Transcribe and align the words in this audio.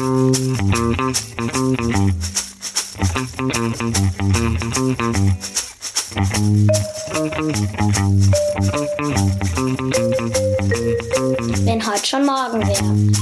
Wenn 0.00 0.16
heute 11.86 12.06
schon 12.06 12.24
morgen 12.24 12.66
wäre. 12.66 13.12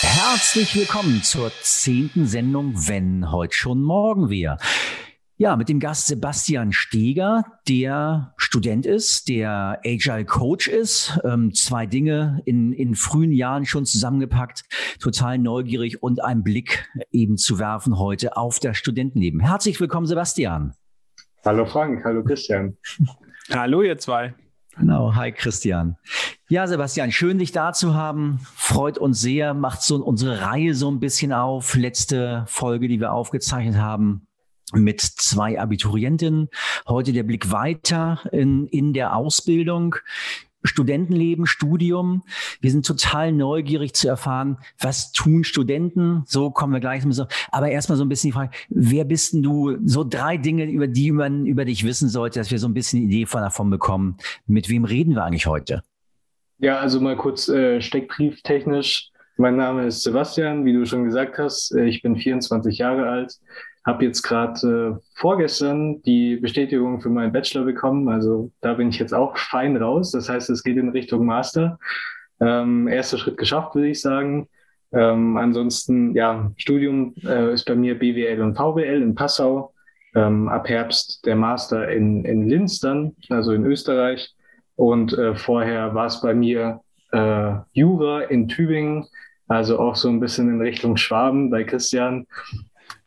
Herzlich 0.00 0.74
willkommen 0.74 1.22
zur 1.22 1.52
zehnten 1.60 2.26
Sendung, 2.26 2.88
wenn 2.88 3.30
heute 3.30 3.54
schon 3.54 3.82
morgen 3.82 4.30
wäre. 4.30 4.56
Ja, 5.36 5.56
mit 5.56 5.68
dem 5.68 5.80
Gast 5.80 6.06
Sebastian 6.06 6.72
Steger, 6.72 7.44
der 7.68 8.34
Student 8.50 8.84
ist, 8.84 9.28
der 9.28 9.80
Agile 9.86 10.24
Coach 10.24 10.66
ist. 10.66 11.20
Ähm, 11.22 11.54
zwei 11.54 11.86
Dinge 11.86 12.42
in, 12.46 12.72
in 12.72 12.96
frühen 12.96 13.30
Jahren 13.30 13.64
schon 13.64 13.86
zusammengepackt, 13.86 14.64
total 14.98 15.38
neugierig 15.38 16.02
und 16.02 16.24
einen 16.24 16.42
Blick 16.42 16.90
eben 17.12 17.36
zu 17.36 17.60
werfen 17.60 17.96
heute 17.96 18.36
auf 18.36 18.58
das 18.58 18.76
Studentenleben. 18.76 19.38
Herzlich 19.38 19.80
willkommen, 19.80 20.06
Sebastian. 20.06 20.74
Hallo 21.44 21.64
Frank, 21.64 22.04
hallo 22.04 22.24
Christian. 22.24 22.76
hallo 23.52 23.82
ihr 23.82 23.98
zwei. 23.98 24.34
Genau, 24.76 25.14
hi 25.14 25.30
Christian. 25.30 25.96
Ja, 26.48 26.66
Sebastian, 26.66 27.12
schön 27.12 27.38
dich 27.38 27.52
da 27.52 27.72
zu 27.72 27.94
haben. 27.94 28.40
Freut 28.56 28.98
uns 28.98 29.20
sehr, 29.20 29.54
macht 29.54 29.82
so 29.82 29.94
unsere 30.04 30.40
Reihe 30.40 30.74
so 30.74 30.90
ein 30.90 30.98
bisschen 30.98 31.32
auf. 31.32 31.76
Letzte 31.76 32.46
Folge, 32.48 32.88
die 32.88 32.98
wir 32.98 33.12
aufgezeichnet 33.12 33.76
haben, 33.76 34.26
mit 34.72 35.00
zwei 35.00 35.60
Abiturientinnen. 35.60 36.48
Heute 36.86 37.12
der 37.12 37.22
Blick 37.22 37.50
weiter 37.50 38.20
in, 38.32 38.66
in 38.66 38.92
der 38.92 39.16
Ausbildung. 39.16 39.96
Studentenleben, 40.62 41.46
Studium. 41.46 42.22
Wir 42.60 42.70
sind 42.70 42.84
total 42.84 43.32
neugierig 43.32 43.94
zu 43.94 44.08
erfahren, 44.08 44.58
was 44.78 45.12
tun 45.12 45.44
Studenten? 45.44 46.22
So 46.26 46.50
kommen 46.50 46.72
wir 46.72 46.80
gleich. 46.80 47.02
Aber 47.50 47.70
erstmal 47.70 47.96
so 47.96 48.04
ein 48.04 48.08
bisschen 48.08 48.28
die 48.28 48.34
Frage, 48.34 48.50
wer 48.68 49.04
bist 49.04 49.32
denn 49.32 49.42
du? 49.42 49.78
So 49.86 50.04
drei 50.04 50.36
Dinge, 50.36 50.64
über 50.66 50.86
die 50.86 51.12
man 51.12 51.46
über 51.46 51.64
dich 51.64 51.84
wissen 51.84 52.08
sollte, 52.08 52.38
dass 52.38 52.50
wir 52.50 52.58
so 52.58 52.68
ein 52.68 52.74
bisschen 52.74 53.02
Idee 53.02 53.26
von 53.26 53.40
davon 53.40 53.70
bekommen. 53.70 54.18
Mit 54.46 54.68
wem 54.68 54.84
reden 54.84 55.14
wir 55.14 55.24
eigentlich 55.24 55.46
heute? 55.46 55.82
Ja, 56.58 56.78
also 56.78 57.00
mal 57.00 57.16
kurz 57.16 57.48
äh, 57.48 57.80
steckbrieftechnisch. 57.80 59.10
Mein 59.38 59.56
Name 59.56 59.86
ist 59.86 60.02
Sebastian, 60.02 60.66
wie 60.66 60.74
du 60.74 60.84
schon 60.84 61.04
gesagt 61.04 61.38
hast. 61.38 61.74
Äh, 61.74 61.86
ich 61.86 62.02
bin 62.02 62.16
24 62.16 62.76
Jahre 62.76 63.08
alt 63.08 63.40
habe 63.90 64.04
jetzt 64.04 64.22
gerade 64.22 64.98
äh, 64.98 65.02
vorgestern 65.14 66.00
die 66.02 66.36
Bestätigung 66.36 67.00
für 67.00 67.10
meinen 67.10 67.32
Bachelor 67.32 67.64
bekommen. 67.64 68.08
Also 68.08 68.52
da 68.60 68.74
bin 68.74 68.88
ich 68.88 68.98
jetzt 68.98 69.12
auch 69.12 69.36
fein 69.36 69.76
raus. 69.76 70.12
Das 70.12 70.28
heißt, 70.28 70.48
es 70.48 70.62
geht 70.62 70.76
in 70.76 70.90
Richtung 70.90 71.26
Master. 71.26 71.78
Ähm, 72.40 72.86
erster 72.86 73.18
Schritt 73.18 73.36
geschafft, 73.36 73.74
würde 73.74 73.88
ich 73.88 74.00
sagen. 74.00 74.48
Ähm, 74.92 75.36
ansonsten, 75.36 76.14
ja, 76.14 76.52
Studium 76.56 77.14
äh, 77.24 77.52
ist 77.52 77.64
bei 77.66 77.74
mir 77.74 77.98
BWL 77.98 78.40
und 78.40 78.56
VWL 78.56 79.02
in 79.02 79.14
Passau. 79.14 79.74
Ähm, 80.14 80.48
ab 80.48 80.68
Herbst 80.68 81.26
der 81.26 81.36
Master 81.36 81.88
in, 81.88 82.24
in 82.24 82.48
Linz 82.48 82.80
dann, 82.80 83.14
also 83.28 83.52
in 83.52 83.64
Österreich. 83.64 84.34
Und 84.76 85.12
äh, 85.12 85.34
vorher 85.34 85.94
war 85.94 86.06
es 86.06 86.20
bei 86.20 86.34
mir 86.34 86.80
äh, 87.12 87.52
Jura 87.72 88.22
in 88.22 88.48
Tübingen, 88.48 89.06
also 89.48 89.78
auch 89.78 89.96
so 89.96 90.08
ein 90.08 90.20
bisschen 90.20 90.48
in 90.48 90.60
Richtung 90.60 90.96
Schwaben 90.96 91.50
bei 91.50 91.64
Christian. 91.64 92.26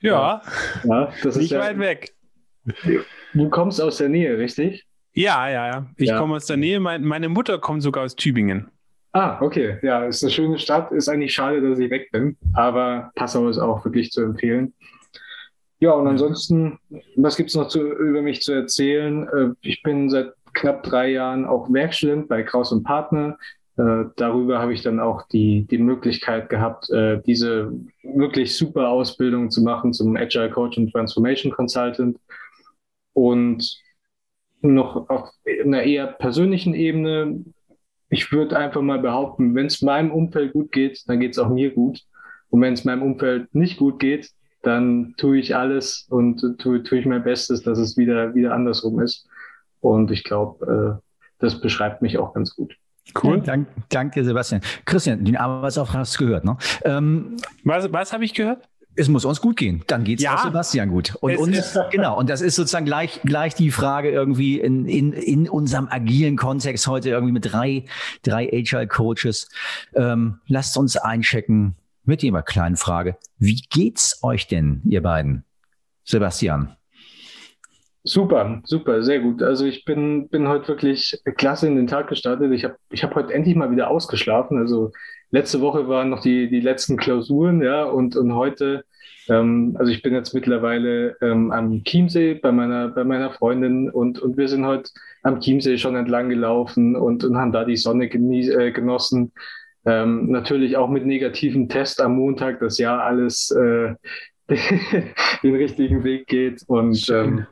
Ja, 0.04 0.42
ja 0.84 1.12
das 1.24 1.38
nicht 1.38 1.52
ist 1.52 1.58
weit 1.58 1.80
weg. 1.80 2.14
Du 3.34 3.50
kommst 3.50 3.82
aus 3.82 3.98
der 3.98 4.10
Nähe, 4.10 4.38
richtig? 4.38 4.86
Ja, 5.14 5.50
ja, 5.50 5.68
ja. 5.68 5.86
Ich 5.98 6.10
ja. 6.10 6.20
komme 6.20 6.36
aus 6.36 6.46
der 6.46 6.58
Nähe. 6.58 6.80
Mein, 6.80 7.04
meine 7.04 7.30
Mutter 7.30 7.58
kommt 7.58 7.82
sogar 7.82 8.04
aus 8.04 8.16
Tübingen. 8.16 8.70
Ah, 9.14 9.40
okay. 9.42 9.78
Ja, 9.82 10.06
ist 10.06 10.24
eine 10.24 10.32
schöne 10.32 10.60
Stadt. 10.60 10.92
Ist 10.92 11.08
eigentlich 11.08 11.34
schade, 11.34 11.62
dass 11.62 11.80
ich 11.80 11.90
weg 11.90 12.12
bin. 12.12 12.36
Aber 12.54 13.12
Passau 13.16 13.48
ist 13.48 13.60
auch 13.60 13.84
wirklich 13.86 14.12
zu 14.12 14.22
empfehlen. 14.22 14.74
Ja, 15.80 15.92
und 15.92 16.08
ansonsten, 16.08 16.80
was 17.16 17.36
gibt 17.36 17.50
es 17.50 17.56
noch 17.56 17.68
zu, 17.68 17.82
über 17.82 18.22
mich 18.22 18.42
zu 18.42 18.54
erzählen? 18.54 19.28
Äh, 19.28 19.50
ich 19.62 19.84
bin 19.84 20.10
seit 20.10 20.34
knapp 20.54 20.84
drei 20.84 21.10
Jahren 21.10 21.46
auch 21.46 21.72
Werkstudent 21.72 22.28
bei 22.28 22.44
Kraus 22.44 22.72
und 22.72 22.84
Partner. 22.84 23.38
Äh, 23.78 24.06
darüber 24.18 24.60
habe 24.60 24.74
ich 24.74 24.84
dann 24.84 25.00
auch 25.00 25.28
die, 25.28 25.66
die 25.66 25.80
Möglichkeit 25.80 26.50
gehabt, 26.50 26.90
äh, 26.92 27.22
diese 27.26 27.74
wirklich 28.04 28.56
super 28.56 28.90
Ausbildung 28.90 29.50
zu 29.50 29.64
machen 29.64 29.94
zum 29.94 30.16
Agile 30.16 30.52
Coach 30.52 30.78
und 30.78 30.92
Transformation 30.92 31.52
Consultant. 31.52 32.20
Und 33.14 33.82
noch 34.62 35.10
auf 35.10 35.30
einer 35.64 35.84
eher 35.84 36.08
persönlichen 36.08 36.74
Ebene, 36.74 37.44
ich 38.10 38.32
würde 38.32 38.58
einfach 38.58 38.82
mal 38.82 39.00
behaupten, 39.00 39.56
wenn 39.56 39.66
es 39.66 39.82
meinem 39.82 40.12
Umfeld 40.12 40.54
gut 40.54 40.72
geht, 40.72 41.04
dann 41.08 41.20
geht 41.20 41.32
es 41.32 41.40
auch 41.40 41.50
mir 41.50 41.72
gut. 41.72 42.02
Und 42.50 42.62
wenn 42.62 42.74
es 42.74 42.86
meinem 42.86 43.02
Umfeld 43.02 43.54
nicht 43.56 43.78
gut 43.78 44.00
geht, 44.00 44.30
dann 44.62 45.16
tue 45.18 45.40
ich 45.40 45.56
alles 45.56 46.06
und 46.10 46.60
tue, 46.60 46.84
tue 46.84 47.00
ich 47.00 47.06
mein 47.06 47.24
Bestes, 47.24 47.64
dass 47.64 47.80
es 47.80 47.98
wieder, 47.98 48.36
wieder 48.36 48.54
andersrum 48.54 49.00
ist. 49.00 49.28
Und 49.82 50.12
ich 50.12 50.24
glaube, 50.24 51.02
äh, 51.02 51.24
das 51.40 51.60
beschreibt 51.60 52.02
mich 52.04 52.20
auch 52.20 52.34
ganz 52.34 52.56
gut. 52.56 52.78
Cool. 53.22 53.42
Dank, 53.42 53.68
danke, 53.90 54.24
Sebastian. 54.24 54.62
Christian, 54.86 55.24
den 55.24 55.38
Arbeitsauftrag 55.38 56.00
hast 56.00 56.20
du 56.20 56.26
gehört, 56.26 56.46
ne? 56.46 56.58
Ähm, 56.84 57.38
was 57.64 57.92
was 57.92 58.14
habe 58.14 58.26
ich 58.26 58.34
gehört? 58.34 58.68
Es 58.96 59.10
muss 59.10 59.26
uns 59.26 59.42
gut 59.42 59.58
gehen. 59.58 59.84
Dann 59.88 60.04
geht 60.04 60.20
es 60.20 60.24
ja, 60.24 60.36
auch 60.36 60.44
Sebastian 60.44 60.90
gut. 60.90 61.16
Und 61.22 61.38
uns, 61.38 61.78
genau. 61.92 62.18
Und 62.18 62.30
das 62.30 62.42
ist 62.42 62.56
sozusagen 62.56 62.86
gleich, 62.86 63.22
gleich 63.24 63.56
die 63.56 63.72
Frage 63.72 64.12
irgendwie 64.12 64.60
in, 64.60 64.86
in, 64.86 65.14
in 65.14 65.50
unserem 65.50 65.88
agilen 65.88 66.38
Kontext 66.38 66.86
heute 66.86 67.10
irgendwie 67.10 67.34
mit 67.34 67.52
drei, 67.52 67.86
drei 68.22 68.48
Agile 68.54 68.88
Coaches. 68.88 69.50
Ähm, 69.96 70.40
lasst 70.48 70.78
uns 70.78 70.96
einchecken 70.96 71.76
mit 72.06 72.22
jemand 72.22 72.46
kleinen 72.46 72.78
Frage. 72.78 73.18
Wie 73.40 73.62
geht's 73.70 74.20
euch 74.24 74.48
denn, 74.48 74.82
ihr 74.86 75.02
beiden? 75.02 75.44
Sebastian. 76.04 76.76
Super, 78.06 78.62
super, 78.66 79.02
sehr 79.02 79.22
gut. 79.22 79.42
Also 79.42 79.66
ich 79.66 79.86
bin, 79.86 80.28
bin 80.28 80.50
heute 80.50 80.68
wirklich 80.68 81.22
klasse 81.38 81.68
in 81.68 81.78
den 81.78 81.88
Tag 81.88 82.10
gestartet. 82.10 82.52
Ich 82.52 82.66
habe 82.66 82.76
ich 82.92 83.02
hab 83.02 83.16
heute 83.16 83.34
endlich 83.34 83.56
mal 83.56 83.72
wieder 83.72 83.90
ausgeschlafen. 83.90 84.58
Also 84.58 84.92
letzte 85.32 85.62
Woche 85.62 85.88
waren 85.88 86.10
noch 86.10 86.20
die, 86.22 86.50
die 86.50 86.60
letzten 86.60 86.98
Klausuren, 86.98 87.62
ja, 87.62 87.86
und, 87.86 88.18
und 88.18 88.36
heute, 88.36 88.84
ähm, 89.30 89.78
also 89.80 89.90
ich 89.90 90.02
bin 90.02 90.14
jetzt 90.14 90.34
mittlerweile 90.34 91.16
ähm, 91.22 91.52
am 91.52 91.82
Chiemsee 91.86 92.34
bei 92.34 92.52
meiner, 92.52 92.90
bei 92.90 93.06
meiner 93.06 93.32
Freundin 93.32 93.90
und, 93.90 94.20
und 94.20 94.36
wir 94.36 94.50
sind 94.50 94.66
heute 94.66 94.92
am 95.24 95.40
Chiemsee 95.40 95.78
schon 95.78 95.96
entlang 95.96 96.28
gelaufen 96.28 96.98
und, 96.98 97.24
und 97.24 97.38
haben 97.38 97.54
da 97.54 97.64
die 97.64 97.78
Sonne 97.78 98.10
genie, 98.10 98.50
äh, 98.50 98.72
genossen. 98.72 99.32
Ähm, 99.86 100.30
natürlich 100.30 100.76
auch 100.76 100.90
mit 100.90 101.06
negativen 101.06 101.70
Test 101.70 102.02
am 102.02 102.18
Montag, 102.18 102.60
dass 102.60 102.78
ja 102.80 103.00
alles 103.00 103.50
äh, 103.52 103.96
den 105.42 105.56
richtigen 105.56 106.04
Weg 106.04 106.28
geht 106.28 106.64
und 106.68 107.10
ähm, 107.10 107.48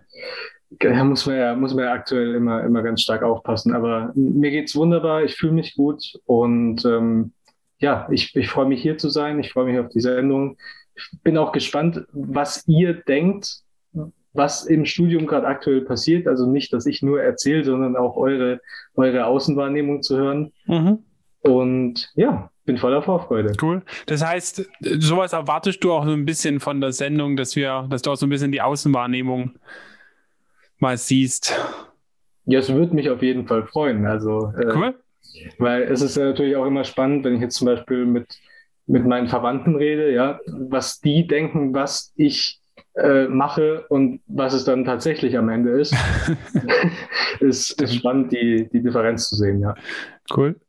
da 0.79 1.03
muss 1.03 1.25
man 1.25 1.35
ja, 1.35 1.55
muss 1.55 1.73
man 1.73 1.85
ja 1.85 1.93
aktuell 1.93 2.35
immer, 2.35 2.63
immer 2.63 2.81
ganz 2.81 3.01
stark 3.01 3.23
aufpassen. 3.23 3.73
Aber 3.73 4.11
mir 4.15 4.51
geht's 4.51 4.75
wunderbar, 4.75 5.23
ich 5.23 5.35
fühle 5.35 5.53
mich 5.53 5.75
gut 5.75 6.13
und 6.25 6.85
ähm, 6.85 7.33
ja, 7.79 8.07
ich, 8.11 8.35
ich 8.35 8.49
freue 8.49 8.67
mich 8.67 8.81
hier 8.81 8.97
zu 8.97 9.09
sein, 9.09 9.39
ich 9.39 9.51
freue 9.51 9.65
mich 9.65 9.79
auf 9.79 9.89
die 9.89 10.01
Sendung. 10.01 10.57
Ich 10.95 11.09
bin 11.23 11.37
auch 11.37 11.51
gespannt, 11.51 12.05
was 12.11 12.67
ihr 12.67 12.93
denkt, 12.93 13.63
was 14.33 14.65
im 14.65 14.85
Studium 14.85 15.25
gerade 15.27 15.47
aktuell 15.47 15.81
passiert. 15.81 16.27
Also 16.27 16.49
nicht, 16.49 16.71
dass 16.73 16.85
ich 16.85 17.01
nur 17.01 17.21
erzähle, 17.21 17.63
sondern 17.63 17.95
auch 17.95 18.15
eure, 18.15 18.61
eure 18.95 19.25
Außenwahrnehmung 19.25 20.03
zu 20.03 20.17
hören. 20.17 20.53
Mhm. 20.67 20.99
Und 21.41 22.11
ja, 22.15 22.51
bin 22.65 22.77
voller 22.77 23.01
Vorfreude. 23.01 23.53
Cool. 23.61 23.81
Das 24.05 24.23
heißt, 24.23 24.69
sowas 24.99 25.33
erwartest 25.33 25.83
du 25.83 25.91
auch 25.91 26.05
so 26.05 26.11
ein 26.11 26.25
bisschen 26.25 26.59
von 26.59 26.79
der 26.79 26.91
Sendung, 26.91 27.35
dass 27.35 27.55
wir, 27.55 27.87
dass 27.89 28.03
du 28.03 28.11
auch 28.11 28.15
so 28.15 28.27
ein 28.27 28.29
bisschen 28.29 28.51
die 28.51 28.61
Außenwahrnehmung 28.61 29.53
mal 30.81 30.97
siehst. 30.97 31.55
Ja, 32.45 32.59
es 32.59 32.73
würde 32.73 32.95
mich 32.95 33.09
auf 33.09 33.21
jeden 33.21 33.47
Fall 33.47 33.65
freuen. 33.67 34.05
Also, 34.05 34.51
äh, 34.57 34.73
cool. 34.75 34.95
Weil 35.57 35.83
es 35.83 36.01
ist 36.01 36.17
ja 36.17 36.25
natürlich 36.25 36.55
auch 36.55 36.65
immer 36.65 36.83
spannend, 36.83 37.23
wenn 37.23 37.35
ich 37.35 37.41
jetzt 37.41 37.55
zum 37.55 37.67
Beispiel 37.67 38.05
mit, 38.05 38.27
mit 38.87 39.05
meinen 39.05 39.27
Verwandten 39.27 39.75
rede, 39.75 40.11
ja, 40.11 40.39
was 40.47 40.99
die 40.99 41.27
denken, 41.27 41.73
was 41.73 42.11
ich 42.15 42.59
äh, 42.95 43.27
mache 43.27 43.85
und 43.87 44.21
was 44.27 44.53
es 44.53 44.65
dann 44.65 44.83
tatsächlich 44.83 45.37
am 45.37 45.49
Ende 45.49 45.71
ist, 45.79 45.95
ist, 47.39 47.81
ist 47.81 47.95
spannend, 47.95 48.31
die, 48.31 48.67
die 48.71 48.81
Differenz 48.81 49.29
zu 49.29 49.35
sehen, 49.35 49.61
ja. 49.61 49.75
Cool. 50.35 50.59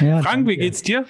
Ja, 0.00 0.20
Frank, 0.22 0.46
wie 0.46 0.56
geht's 0.56 0.82
dir? 0.82 1.06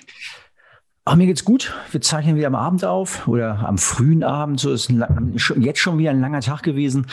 Ach, 1.05 1.17
mir 1.17 1.27
geht's 1.27 1.45
gut. 1.45 1.75
Wir 1.91 2.01
zeichnen 2.01 2.37
wieder 2.37 2.47
am 2.47 2.55
Abend 2.55 2.85
auf 2.85 3.27
oder 3.27 3.59
am 3.67 3.79
frühen 3.79 4.23
Abend. 4.23 4.61
So 4.61 4.73
ist 4.73 4.91
ein, 4.91 5.35
jetzt 5.57 5.81
schon 5.81 5.99
wieder 5.99 6.11
ein 6.11 6.21
langer 6.21 6.41
Tag 6.41 6.63
gewesen. 6.63 7.07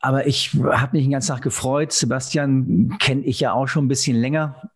Aber 0.00 0.26
ich 0.26 0.54
habe 0.54 0.96
mich 0.96 1.04
den 1.04 1.12
ganzen 1.12 1.32
Tag 1.32 1.42
gefreut. 1.42 1.92
Sebastian 1.92 2.96
kenne 2.98 3.22
ich 3.22 3.40
ja 3.40 3.52
auch 3.52 3.66
schon 3.66 3.86
ein 3.86 3.88
bisschen 3.88 4.16
länger 4.16 4.70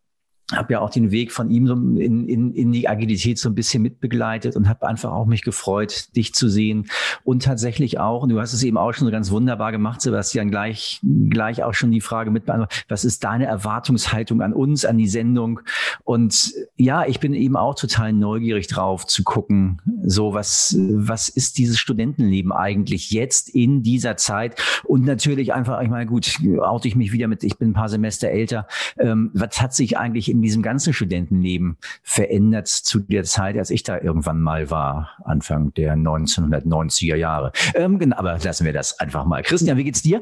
habe 0.51 0.73
ja 0.73 0.81
auch 0.81 0.89
den 0.89 1.11
Weg 1.11 1.31
von 1.31 1.49
ihm 1.49 1.67
so 1.67 1.73
in, 1.73 2.27
in, 2.27 2.53
in 2.53 2.71
die 2.71 2.89
Agilität 2.89 3.39
so 3.39 3.49
ein 3.49 3.55
bisschen 3.55 3.81
mitbegleitet 3.81 4.55
und 4.55 4.67
habe 4.67 4.87
einfach 4.87 5.11
auch 5.11 5.25
mich 5.25 5.41
gefreut, 5.41 6.15
dich 6.15 6.33
zu 6.33 6.49
sehen 6.49 6.87
und 7.23 7.43
tatsächlich 7.43 7.99
auch, 7.99 8.23
und 8.23 8.29
du 8.29 8.39
hast 8.39 8.53
es 8.53 8.63
eben 8.63 8.77
auch 8.77 8.93
schon 8.93 9.05
so 9.05 9.11
ganz 9.11 9.31
wunderbar 9.31 9.71
gemacht, 9.71 10.01
Sebastian, 10.01 10.51
gleich, 10.51 10.99
gleich 11.29 11.63
auch 11.63 11.73
schon 11.73 11.91
die 11.91 12.01
Frage 12.01 12.29
mit 12.29 12.43
was 12.89 13.05
ist 13.05 13.23
deine 13.23 13.45
Erwartungshaltung 13.45 14.41
an 14.41 14.53
uns, 14.53 14.85
an 14.85 14.97
die 14.97 15.07
Sendung 15.07 15.61
Und 16.03 16.53
ja, 16.75 17.05
ich 17.05 17.19
bin 17.19 17.33
eben 17.33 17.55
auch 17.55 17.75
total 17.75 18.11
neugierig 18.11 18.67
drauf 18.67 19.07
zu 19.07 19.23
gucken, 19.23 19.81
so 20.05 20.33
was, 20.33 20.75
was 20.77 21.29
ist 21.29 21.57
dieses 21.57 21.79
Studentenleben 21.79 22.51
eigentlich 22.51 23.11
jetzt 23.11 23.49
in 23.49 23.81
dieser 23.81 24.17
Zeit? 24.17 24.61
Und 24.83 25.05
natürlich 25.05 25.53
einfach, 25.53 25.81
ich 25.81 25.89
meine, 25.89 26.05
gut, 26.05 26.39
oute 26.61 26.87
ich 26.87 26.95
mich 26.95 27.13
wieder 27.13 27.27
mit, 27.27 27.43
ich 27.43 27.57
bin 27.57 27.69
ein 27.69 27.73
paar 27.73 27.89
Semester 27.89 28.27
älter. 28.27 28.67
Ähm, 28.99 29.31
was 29.33 29.61
hat 29.61 29.73
sich 29.73 29.97
eigentlich 29.97 30.32
in 30.33 30.41
diesem 30.41 30.63
ganzen 30.63 30.93
Studentenleben 30.93 31.77
verändert 32.01 32.67
zu 32.67 32.99
der 32.99 33.23
Zeit, 33.23 33.57
als 33.57 33.69
ich 33.69 33.83
da 33.83 33.99
irgendwann 33.99 34.41
mal 34.41 34.69
war, 34.71 35.11
Anfang 35.23 35.73
der 35.75 35.95
1990er 35.95 37.15
Jahre? 37.15 37.51
Ähm, 37.75 37.99
genau, 37.99 38.17
aber 38.17 38.37
lassen 38.39 38.65
wir 38.65 38.73
das 38.73 38.99
einfach 38.99 39.25
mal. 39.25 39.43
Christian, 39.43 39.77
wie 39.77 39.83
geht's 39.83 40.01
dir? 40.01 40.21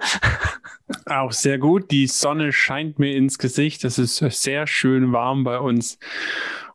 Auch 1.05 1.31
sehr 1.31 1.57
gut. 1.57 1.89
Die 1.91 2.07
Sonne 2.07 2.51
scheint 2.51 2.99
mir 2.99 3.15
ins 3.15 3.37
Gesicht. 3.37 3.85
Es 3.85 3.97
ist 3.97 4.17
sehr 4.17 4.67
schön 4.67 5.13
warm 5.13 5.45
bei 5.45 5.57
uns. 5.57 5.97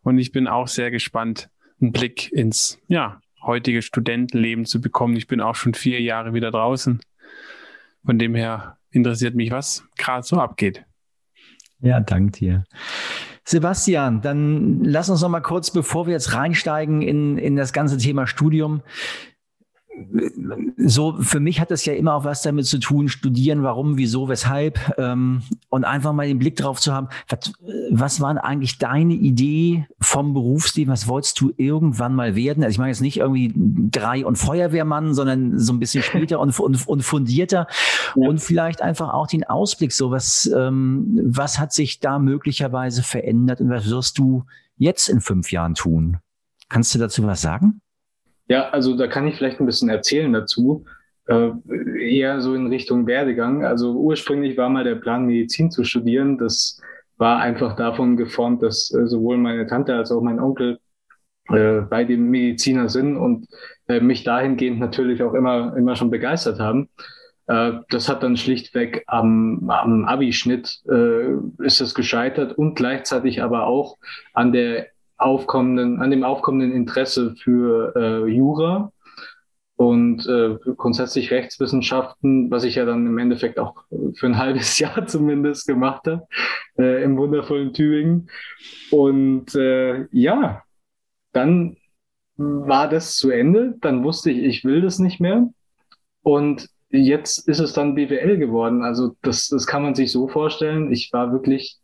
Und 0.03 0.19
ich 0.19 0.33
bin 0.33 0.47
auch 0.47 0.69
sehr 0.69 0.91
gespannt, 0.91 1.51
einen 1.81 1.93
Blick 1.93 2.33
ins, 2.33 2.79
ja, 2.89 3.21
heutige 3.43 3.83
Studentenleben 3.83 4.65
zu 4.65 4.81
bekommen. 4.81 5.17
Ich 5.17 5.27
bin 5.27 5.41
auch 5.41 5.55
schon 5.55 5.75
vier 5.75 6.01
Jahre 6.01 6.33
wieder 6.33 6.51
draußen. 6.51 7.01
Von 8.05 8.19
dem 8.19 8.35
her 8.35 8.79
interessiert 8.91 9.35
mich, 9.35 9.51
was 9.51 9.85
gerade 9.99 10.27
so 10.27 10.39
abgeht. 10.39 10.85
Ja, 11.81 12.01
dank 12.01 12.33
dir. 12.35 12.65
Sebastian, 13.49 14.23
dann 14.23 14.83
lass 14.83 15.09
uns 15.09 15.23
noch 15.23 15.29
mal 15.29 15.41
kurz, 15.41 15.71
bevor 15.71 16.07
wir 16.07 16.13
jetzt 16.13 16.35
reinsteigen 16.35 17.01
in, 17.01 17.39
in 17.39 17.55
das 17.55 17.73
ganze 17.73 17.97
Thema 17.97 18.27
Studium, 18.27 18.83
so 20.77 21.21
für 21.21 21.41
mich 21.41 21.61
hat 21.61 21.71
das 21.71 21.85
ja 21.85 21.95
immer 21.95 22.15
auch 22.15 22.25
was 22.25 22.43
damit 22.43 22.67
zu 22.67 22.79
tun, 22.79 23.09
studieren, 23.09 23.63
warum, 23.63 23.97
wieso, 23.97 24.29
weshalb 24.29 24.79
ähm, 24.99 25.43
und 25.69 25.85
einfach 25.85 26.13
mal 26.13 26.27
den 26.27 26.39
Blick 26.39 26.57
drauf 26.57 26.81
zu 26.81 26.93
haben, 26.93 27.09
was, 27.29 27.53
was 27.91 28.21
waren 28.21 28.39
eigentlich 28.39 28.79
deine 28.79 29.15
Idee 29.15 29.87
vom 30.01 30.35
Berufsleben, 30.35 30.93
was 30.93 31.09
wolltest 31.09 31.41
du 31.41 31.53
irgendwann 31.57 32.15
mal 32.15 32.35
werden? 32.35 32.63
Also 32.63 32.73
ich 32.73 32.79
meine 32.79 32.91
jetzt 32.91 33.01
nicht 33.01 33.19
irgendwie 33.19 33.53
drei 33.57 34.25
und 34.25 34.37
Feuerwehrmann, 34.37 35.15
sondern 35.15 35.59
so 35.59 35.73
ein 35.73 35.79
bisschen 35.79 36.03
später 36.03 36.41
und, 36.41 36.59
und, 36.59 36.87
und 36.87 37.03
fundierter 37.03 37.67
ja. 38.15 38.29
und 38.29 38.41
vielleicht 38.41 38.83
einfach 38.83 39.13
auch 39.13 39.27
den 39.27 39.45
Ausblick, 39.45 39.93
so 39.93 40.11
was, 40.11 40.51
ähm, 40.55 41.19
was 41.23 41.59
hat 41.59 41.73
sich 41.73 42.01
da 42.01 42.19
möglicherweise 42.19 43.03
verändert 43.03 43.61
und 43.61 43.71
was 43.71 43.89
wirst 43.91 44.19
du 44.19 44.45
jetzt 44.77 45.09
in 45.09 45.21
fünf 45.21 45.53
Jahren 45.53 45.75
tun? 45.75 46.19
Kannst 46.69 46.95
du 46.95 46.99
dazu 46.99 47.25
was 47.25 47.41
sagen? 47.41 47.81
Ja, 48.49 48.69
also 48.71 48.97
da 48.97 49.07
kann 49.07 49.27
ich 49.27 49.37
vielleicht 49.37 49.61
ein 49.61 49.67
bisschen 49.67 49.89
erzählen 49.89 50.33
dazu. 50.33 50.85
Äh, 51.27 51.51
eher 51.99 52.41
so 52.41 52.55
in 52.55 52.69
Richtung 52.69 53.07
Werdegang. 53.07 53.65
Also 53.65 53.93
ursprünglich 53.93 54.57
war 54.57 54.69
mal 54.69 54.85
der 54.85 54.95
Plan, 54.95 55.27
Medizin 55.27 55.71
zu 55.71 55.83
studieren. 55.83 56.39
Das 56.39 56.81
war 57.17 57.41
einfach 57.41 57.75
davon 57.75 58.17
geformt, 58.17 58.63
dass 58.63 58.93
äh, 58.95 59.07
sowohl 59.07 59.37
meine 59.39 59.67
Tante 59.67 59.95
als 59.95 60.13
auch 60.13 60.21
mein 60.21 60.39
Onkel 60.39 60.79
äh, 61.49 61.81
beide 61.81 62.17
Mediziner 62.17 62.89
sind 62.89 63.17
und 63.17 63.47
äh, 63.89 64.01
mich 64.01 64.25
dahingehend 64.25 64.79
natürlich 64.79 65.23
auch 65.23 65.35
immer, 65.35 65.77
immer 65.77 65.97
schon 65.97 66.11
begeistert 66.11 66.61
haben. 66.61 66.89
Äh, 67.47 67.73
das 67.91 68.09
hat 68.09 68.23
dann 68.23 68.37
schlichtweg 68.37 69.05
am, 69.07 69.69
am 69.71 70.05
Abischnitt 70.05 70.81
äh, 70.89 71.35
ist 71.59 71.81
es 71.81 71.95
gescheitert 71.95 72.57
und 72.59 72.75
gleichzeitig 72.75 73.43
aber 73.43 73.67
auch 73.67 73.99
an 74.33 74.53
der 74.53 74.89
aufkommenden, 75.19 76.01
an 76.01 76.11
dem 76.11 76.25
aufkommenden 76.25 76.73
Interesse 76.73 77.35
für 77.37 77.95
äh, 77.97 78.27
Jura 78.31 78.93
und 79.77 80.27
äh, 80.27 80.57
grundsätzlich 80.77 81.31
Rechtswissenschaften, 81.31 82.51
was 82.51 82.65
ich 82.65 82.77
ja 82.77 82.85
dann 82.87 83.07
im 83.07 83.19
Endeffekt 83.19 83.59
auch 83.59 83.85
für 84.15 84.27
ein 84.27 84.39
halbes 84.39 84.79
Jahr 84.79 85.07
zumindest 85.07 85.67
gemacht 85.67 86.07
habe 86.07 86.27
äh, 86.79 87.03
im 87.03 87.17
wundervollen 87.17 87.73
Tübingen. 87.73 88.31
Und 88.91 89.55
äh, 89.55 90.07
ja, 90.11 90.63
dann 91.33 91.77
war 92.37 92.89
das 92.89 93.17
zu 93.17 93.31
Ende. 93.31 93.77
Dann 93.81 94.03
wusste 94.05 94.31
ich, 94.31 94.39
ich 94.45 94.65
will 94.65 94.81
das 94.81 94.99
nicht 94.99 95.21
mehr. 95.21 95.49
Und 96.23 96.69
jetzt 96.91 97.47
ist 97.47 97.61
es 97.61 97.73
dann 97.73 97.95
BWL 97.95 98.39
geworden. 98.39 98.83
Also 98.83 99.17
das, 99.23 99.49
das 99.49 99.67
kann 99.67 99.83
man 99.83 99.95
sich 99.95 100.11
so 100.11 100.29
vorstellen. 100.29 100.93
Ich 100.93 101.13
war 101.13 101.33
wirklich 101.33 101.79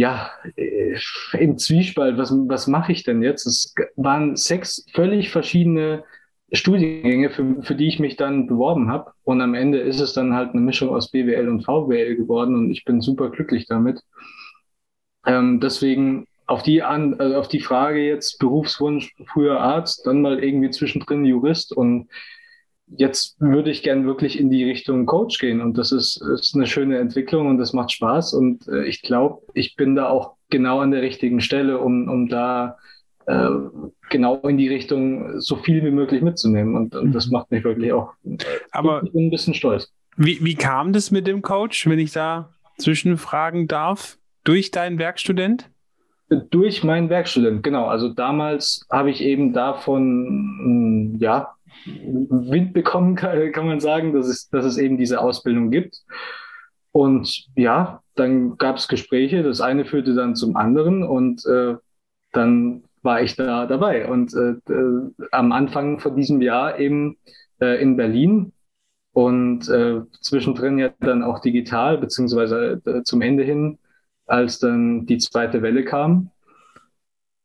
ja, 0.00 0.30
äh, 0.56 0.96
im 1.38 1.58
Zwiespalt, 1.58 2.16
was, 2.16 2.32
was 2.32 2.66
mache 2.66 2.90
ich 2.90 3.02
denn 3.04 3.22
jetzt? 3.22 3.46
Es 3.46 3.74
waren 3.96 4.34
sechs 4.34 4.86
völlig 4.94 5.28
verschiedene 5.28 6.04
Studiengänge, 6.52 7.28
für, 7.28 7.62
für 7.62 7.74
die 7.74 7.88
ich 7.88 7.98
mich 7.98 8.16
dann 8.16 8.46
beworben 8.46 8.90
habe. 8.90 9.12
Und 9.24 9.42
am 9.42 9.52
Ende 9.52 9.78
ist 9.78 10.00
es 10.00 10.14
dann 10.14 10.32
halt 10.32 10.52
eine 10.52 10.62
Mischung 10.62 10.88
aus 10.88 11.10
BWL 11.10 11.50
und 11.50 11.66
VWL 11.66 12.16
geworden 12.16 12.54
und 12.54 12.70
ich 12.70 12.86
bin 12.86 13.02
super 13.02 13.28
glücklich 13.28 13.66
damit. 13.66 14.00
Ähm, 15.26 15.60
deswegen 15.60 16.26
auf 16.46 16.62
die, 16.62 16.82
an, 16.82 17.20
also 17.20 17.36
auf 17.36 17.48
die 17.48 17.60
Frage 17.60 18.00
jetzt 18.00 18.38
Berufswunsch, 18.38 19.14
früher 19.26 19.60
Arzt, 19.60 20.06
dann 20.06 20.22
mal 20.22 20.42
irgendwie 20.42 20.70
zwischendrin 20.70 21.26
Jurist 21.26 21.76
und 21.76 22.08
jetzt 22.96 23.40
würde 23.40 23.70
ich 23.70 23.82
gern 23.82 24.06
wirklich 24.06 24.38
in 24.38 24.50
die 24.50 24.64
Richtung 24.64 25.06
Coach 25.06 25.38
gehen 25.38 25.60
und 25.60 25.78
das 25.78 25.92
ist, 25.92 26.20
ist 26.22 26.54
eine 26.54 26.66
schöne 26.66 26.98
Entwicklung 26.98 27.48
und 27.48 27.58
das 27.58 27.72
macht 27.72 27.92
Spaß 27.92 28.34
und 28.34 28.66
äh, 28.68 28.84
ich 28.84 29.02
glaube, 29.02 29.42
ich 29.54 29.76
bin 29.76 29.94
da 29.94 30.08
auch 30.08 30.34
genau 30.50 30.80
an 30.80 30.90
der 30.90 31.02
richtigen 31.02 31.40
Stelle, 31.40 31.78
um, 31.78 32.08
um 32.08 32.28
da 32.28 32.76
äh, 33.26 33.48
genau 34.08 34.36
in 34.40 34.58
die 34.58 34.68
Richtung 34.68 35.40
so 35.40 35.56
viel 35.56 35.84
wie 35.84 35.90
möglich 35.90 36.22
mitzunehmen 36.22 36.74
und, 36.74 36.94
und 36.94 37.12
das 37.12 37.26
mhm. 37.26 37.32
macht 37.34 37.50
mich 37.50 37.64
wirklich 37.64 37.92
auch 37.92 38.12
Aber 38.72 39.02
ein 39.02 39.30
bisschen 39.30 39.54
stolz. 39.54 39.92
Wie, 40.16 40.44
wie 40.44 40.54
kam 40.54 40.92
das 40.92 41.10
mit 41.10 41.26
dem 41.26 41.42
Coach, 41.42 41.86
wenn 41.86 41.98
ich 41.98 42.12
da 42.12 42.52
zwischenfragen 42.78 43.68
darf? 43.68 44.18
Durch 44.44 44.70
deinen 44.70 44.98
Werkstudent? 44.98 45.70
Durch 46.50 46.84
meinen 46.84 47.10
Werkstudent, 47.10 47.62
genau. 47.62 47.86
Also 47.86 48.08
damals 48.08 48.86
habe 48.90 49.10
ich 49.10 49.20
eben 49.20 49.52
davon, 49.52 51.16
ja, 51.20 51.54
Wind 51.86 52.72
bekommen, 52.72 53.14
kann, 53.16 53.52
kann 53.52 53.66
man 53.66 53.80
sagen, 53.80 54.12
dass 54.12 54.26
es, 54.26 54.48
dass 54.48 54.64
es 54.64 54.78
eben 54.78 54.98
diese 54.98 55.20
Ausbildung 55.20 55.70
gibt. 55.70 56.02
Und 56.92 57.46
ja, 57.56 58.02
dann 58.14 58.56
gab 58.58 58.76
es 58.76 58.88
Gespräche, 58.88 59.42
das 59.42 59.60
eine 59.60 59.84
führte 59.84 60.14
dann 60.14 60.34
zum 60.34 60.56
anderen 60.56 61.02
und 61.04 61.44
äh, 61.46 61.76
dann 62.32 62.82
war 63.02 63.22
ich 63.22 63.36
da 63.36 63.66
dabei. 63.66 64.08
Und 64.08 64.34
äh, 64.34 64.72
äh, 64.72 65.10
am 65.30 65.52
Anfang 65.52 66.00
von 66.00 66.16
diesem 66.16 66.42
Jahr 66.42 66.78
eben 66.78 67.16
äh, 67.60 67.80
in 67.80 67.96
Berlin 67.96 68.52
und 69.12 69.68
äh, 69.68 70.02
zwischendrin 70.20 70.78
ja 70.78 70.90
dann 71.00 71.22
auch 71.22 71.40
digital, 71.40 71.98
beziehungsweise 71.98 72.80
äh, 72.84 73.02
zum 73.02 73.22
Ende 73.22 73.44
hin, 73.44 73.78
als 74.26 74.58
dann 74.58 75.06
die 75.06 75.18
zweite 75.18 75.62
Welle 75.62 75.84
kam. 75.84 76.30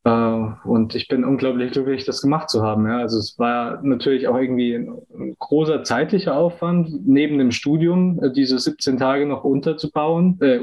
Äh, 0.06 0.10
und 0.10 0.94
ich 0.94 1.08
bin 1.08 1.26
unglaublich 1.26 1.72
glücklich, 1.72 2.06
das 2.06 2.22
gemacht 2.22 2.50
zu 2.50 2.62
haben. 2.62 2.86
Ja. 2.86 3.00
Also 3.00 3.18
es 3.18 3.38
war 3.40 3.82
natürlich 3.84 4.28
auch 4.28 4.38
irgendwie 4.38 4.76
ein, 4.76 5.36
großer 5.40 5.84
zeitlicher 5.84 6.38
Aufwand, 6.38 7.06
neben 7.08 7.40
dem 7.40 7.52
Studium 7.52 8.24
äh, 8.24 8.32
diese 8.32 8.60
17 8.60 8.98
Tage 8.98 9.26
noch 9.26 9.44
unterzubauen, 9.44 10.40
äh, 10.42 10.60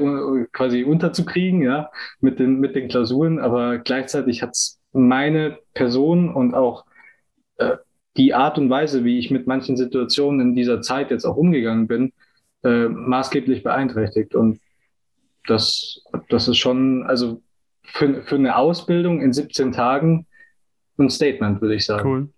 quasi 0.53 0.83
unterzukriegen, 0.83 1.61
ja, 1.61 1.91
mit 2.21 2.39
den, 2.39 2.59
mit 2.59 2.75
den 2.75 2.87
Klausuren. 2.87 3.39
Aber 3.39 3.79
gleichzeitig 3.79 4.41
hat 4.41 4.51
es 4.51 4.79
meine 4.93 5.57
Person 5.73 6.33
und 6.33 6.55
auch 6.55 6.85
äh, 7.57 7.75
die 8.15 8.33
Art 8.33 8.57
und 8.57 8.69
Weise, 8.69 9.03
wie 9.03 9.19
ich 9.19 9.29
mit 9.29 9.45
manchen 9.45 9.75
Situationen 9.75 10.39
in 10.39 10.55
dieser 10.55 10.81
Zeit 10.81 11.11
jetzt 11.11 11.25
auch 11.25 11.35
umgegangen 11.35 11.87
bin, 11.87 12.13
äh, 12.63 12.87
maßgeblich 12.87 13.63
beeinträchtigt. 13.63 14.35
Und 14.35 14.61
das, 15.47 16.01
das 16.29 16.47
ist 16.47 16.57
schon, 16.57 17.03
also 17.03 17.41
für, 17.83 18.23
für 18.23 18.35
eine 18.35 18.55
Ausbildung 18.55 19.21
in 19.21 19.33
17 19.33 19.71
Tagen 19.71 20.25
ein 20.97 21.09
Statement, 21.09 21.61
würde 21.61 21.75
ich 21.75 21.85
sagen. 21.85 22.09
Cool. 22.09 22.29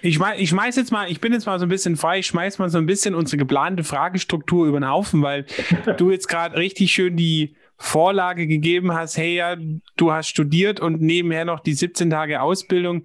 Ich, 0.00 0.18
ich 0.38 0.48
schmeiß 0.48 0.76
jetzt 0.76 0.92
mal, 0.92 1.10
ich 1.10 1.20
bin 1.20 1.32
jetzt 1.32 1.46
mal 1.46 1.58
so 1.58 1.66
ein 1.66 1.68
bisschen 1.68 1.96
frei, 1.96 2.20
ich 2.20 2.26
schmeiß 2.26 2.58
mal 2.58 2.70
so 2.70 2.78
ein 2.78 2.86
bisschen 2.86 3.14
unsere 3.14 3.36
geplante 3.36 3.84
Fragestruktur 3.84 4.66
über 4.66 4.80
den 4.80 4.88
Haufen, 4.88 5.22
weil 5.22 5.44
du 5.98 6.10
jetzt 6.10 6.28
gerade 6.28 6.56
richtig 6.56 6.92
schön 6.92 7.16
die 7.16 7.54
Vorlage 7.76 8.46
gegeben 8.46 8.92
hast, 8.94 9.16
hey 9.18 9.36
ja, 9.36 9.56
du 9.96 10.12
hast 10.12 10.28
studiert 10.28 10.80
und 10.80 11.00
nebenher 11.00 11.44
noch 11.44 11.60
die 11.60 11.74
17 11.74 12.10
Tage 12.10 12.40
Ausbildung. 12.40 13.04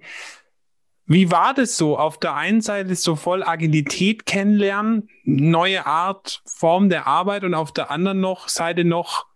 Wie 1.06 1.30
war 1.30 1.52
das 1.52 1.76
so? 1.76 1.98
Auf 1.98 2.18
der 2.18 2.34
einen 2.34 2.62
Seite 2.62 2.94
so 2.94 3.14
voll 3.14 3.42
Agilität 3.42 4.24
kennenlernen, 4.24 5.10
neue 5.22 5.86
Art, 5.86 6.42
Form 6.46 6.88
der 6.88 7.06
Arbeit 7.06 7.44
und 7.44 7.54
auf 7.54 7.72
der 7.72 7.90
anderen 7.90 8.20
noch 8.20 8.48
Seite 8.48 8.84
noch 8.84 9.26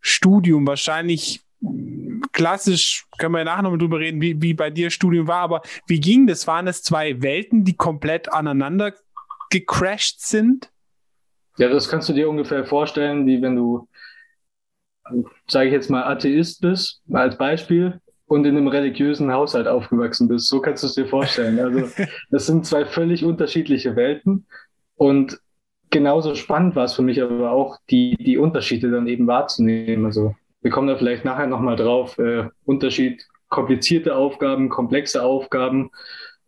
Studium, 0.00 0.66
wahrscheinlich 0.66 1.45
klassisch, 2.32 3.06
können 3.18 3.32
wir 3.32 3.38
ja 3.38 3.44
nachher 3.44 3.62
nochmal 3.62 3.78
drüber 3.78 3.98
reden, 3.98 4.20
wie, 4.20 4.40
wie 4.40 4.54
bei 4.54 4.70
dir 4.70 4.90
Studium 4.90 5.26
war, 5.26 5.40
aber 5.40 5.62
wie 5.86 6.00
ging 6.00 6.26
das? 6.26 6.46
Waren 6.46 6.66
es 6.66 6.82
zwei 6.82 7.22
Welten, 7.22 7.64
die 7.64 7.76
komplett 7.76 8.32
aneinander 8.32 8.94
gecrashed 9.50 10.20
sind? 10.20 10.70
Ja, 11.58 11.68
das 11.68 11.88
kannst 11.88 12.08
du 12.08 12.12
dir 12.12 12.28
ungefähr 12.28 12.64
vorstellen, 12.66 13.26
wie 13.26 13.40
wenn 13.40 13.56
du, 13.56 13.88
sage 15.48 15.68
ich 15.68 15.72
jetzt 15.72 15.88
mal, 15.88 16.04
Atheist 16.04 16.60
bist, 16.60 17.00
als 17.10 17.38
Beispiel, 17.38 18.00
und 18.26 18.44
in 18.44 18.56
einem 18.56 18.68
religiösen 18.68 19.32
Haushalt 19.32 19.68
aufgewachsen 19.68 20.28
bist. 20.28 20.48
So 20.48 20.60
kannst 20.60 20.82
du 20.82 20.88
es 20.88 20.94
dir 20.94 21.06
vorstellen. 21.06 21.58
Also, 21.58 21.88
das 22.30 22.46
sind 22.46 22.66
zwei 22.66 22.84
völlig 22.84 23.24
unterschiedliche 23.24 23.94
Welten. 23.96 24.46
Und 24.96 25.40
genauso 25.90 26.34
spannend 26.34 26.74
war 26.74 26.84
es 26.84 26.94
für 26.94 27.02
mich 27.02 27.22
aber 27.22 27.52
auch, 27.52 27.78
die, 27.88 28.16
die 28.16 28.36
Unterschiede 28.36 28.90
dann 28.90 29.06
eben 29.06 29.26
wahrzunehmen. 29.26 30.04
Also, 30.04 30.34
wir 30.66 30.72
kommen 30.72 30.88
da 30.88 30.96
vielleicht 30.96 31.24
nachher 31.24 31.46
nochmal 31.46 31.76
drauf, 31.76 32.18
äh, 32.18 32.48
Unterschied 32.64 33.24
komplizierte 33.48 34.16
Aufgaben, 34.16 34.68
komplexe 34.68 35.22
Aufgaben, 35.22 35.92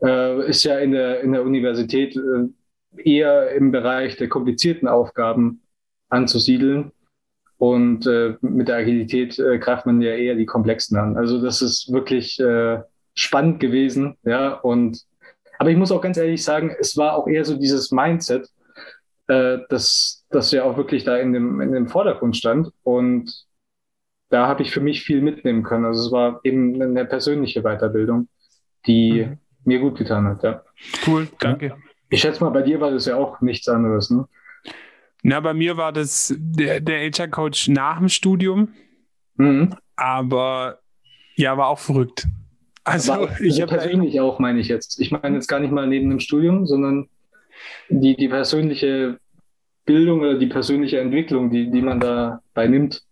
äh, 0.02 0.44
ist 0.48 0.64
ja 0.64 0.80
in 0.80 0.90
der, 0.90 1.20
in 1.20 1.30
der 1.30 1.44
Universität 1.44 2.16
äh, 2.16 2.48
eher 2.96 3.52
im 3.52 3.70
Bereich 3.70 4.16
der 4.16 4.28
komplizierten 4.28 4.88
Aufgaben 4.88 5.62
anzusiedeln. 6.08 6.90
Und 7.58 8.08
äh, 8.08 8.34
mit 8.40 8.66
der 8.66 8.78
Agilität 8.78 9.38
äh, 9.38 9.60
greift 9.60 9.86
man 9.86 10.00
ja 10.00 10.16
eher 10.16 10.34
die 10.34 10.46
komplexen 10.46 10.98
an. 10.98 11.16
Also 11.16 11.40
das 11.40 11.62
ist 11.62 11.92
wirklich 11.92 12.40
äh, 12.40 12.80
spannend 13.14 13.60
gewesen, 13.60 14.16
ja. 14.24 14.54
Und 14.54 15.06
aber 15.60 15.70
ich 15.70 15.76
muss 15.76 15.92
auch 15.92 16.02
ganz 16.02 16.16
ehrlich 16.16 16.42
sagen, 16.42 16.74
es 16.80 16.96
war 16.96 17.14
auch 17.14 17.28
eher 17.28 17.44
so 17.44 17.56
dieses 17.56 17.92
Mindset, 17.92 18.50
äh, 19.28 19.58
das, 19.68 20.24
das 20.30 20.50
ja 20.50 20.64
auch 20.64 20.76
wirklich 20.76 21.04
da 21.04 21.18
in 21.18 21.32
dem, 21.32 21.60
in 21.60 21.70
dem 21.70 21.86
Vordergrund 21.86 22.36
stand. 22.36 22.72
Und 22.82 23.46
da 24.30 24.46
habe 24.46 24.62
ich 24.62 24.70
für 24.70 24.80
mich 24.80 25.02
viel 25.02 25.22
mitnehmen 25.22 25.62
können. 25.62 25.84
Also 25.84 26.06
es 26.06 26.12
war 26.12 26.40
eben 26.44 26.80
eine 26.80 27.04
persönliche 27.04 27.62
Weiterbildung, 27.62 28.28
die 28.86 29.24
mhm. 29.24 29.38
mir 29.64 29.78
gut 29.80 29.98
getan 29.98 30.26
hat. 30.26 30.42
Ja. 30.42 30.62
Cool, 31.06 31.28
danke. 31.38 31.76
Ich 32.10 32.20
schätze 32.20 32.42
mal, 32.42 32.50
bei 32.50 32.62
dir 32.62 32.80
war 32.80 32.90
das 32.90 33.06
ja 33.06 33.16
auch 33.16 33.40
nichts 33.40 33.68
anderes, 33.68 34.10
ne? 34.10 34.26
Na, 35.22 35.40
bei 35.40 35.52
mir 35.52 35.76
war 35.76 35.92
das 35.92 36.34
der, 36.38 36.80
der 36.80 37.10
HR-Coach 37.10 37.68
nach 37.68 37.98
dem 37.98 38.08
Studium. 38.08 38.68
Mhm. 39.36 39.74
Aber 39.96 40.78
ja, 41.34 41.56
war 41.56 41.68
auch 41.68 41.78
verrückt. 41.78 42.26
Also, 42.84 43.12
Aber 43.12 43.40
ich 43.40 43.60
habe 43.60 43.76
persönlich 43.76 44.20
auch, 44.20 44.38
meine 44.38 44.60
ich 44.60 44.68
jetzt. 44.68 45.00
Ich 45.00 45.10
meine 45.10 45.36
jetzt 45.36 45.48
gar 45.48 45.60
nicht 45.60 45.72
mal 45.72 45.86
neben 45.86 46.08
dem 46.08 46.20
Studium, 46.20 46.66
sondern 46.66 47.08
die, 47.88 48.16
die 48.16 48.28
persönliche 48.28 49.18
Bildung 49.84 50.20
oder 50.20 50.38
die 50.38 50.46
persönliche 50.46 51.00
Entwicklung, 51.00 51.50
die, 51.50 51.70
die 51.70 51.82
man 51.82 52.00
dabei 52.00 52.68
nimmt. 52.68 53.02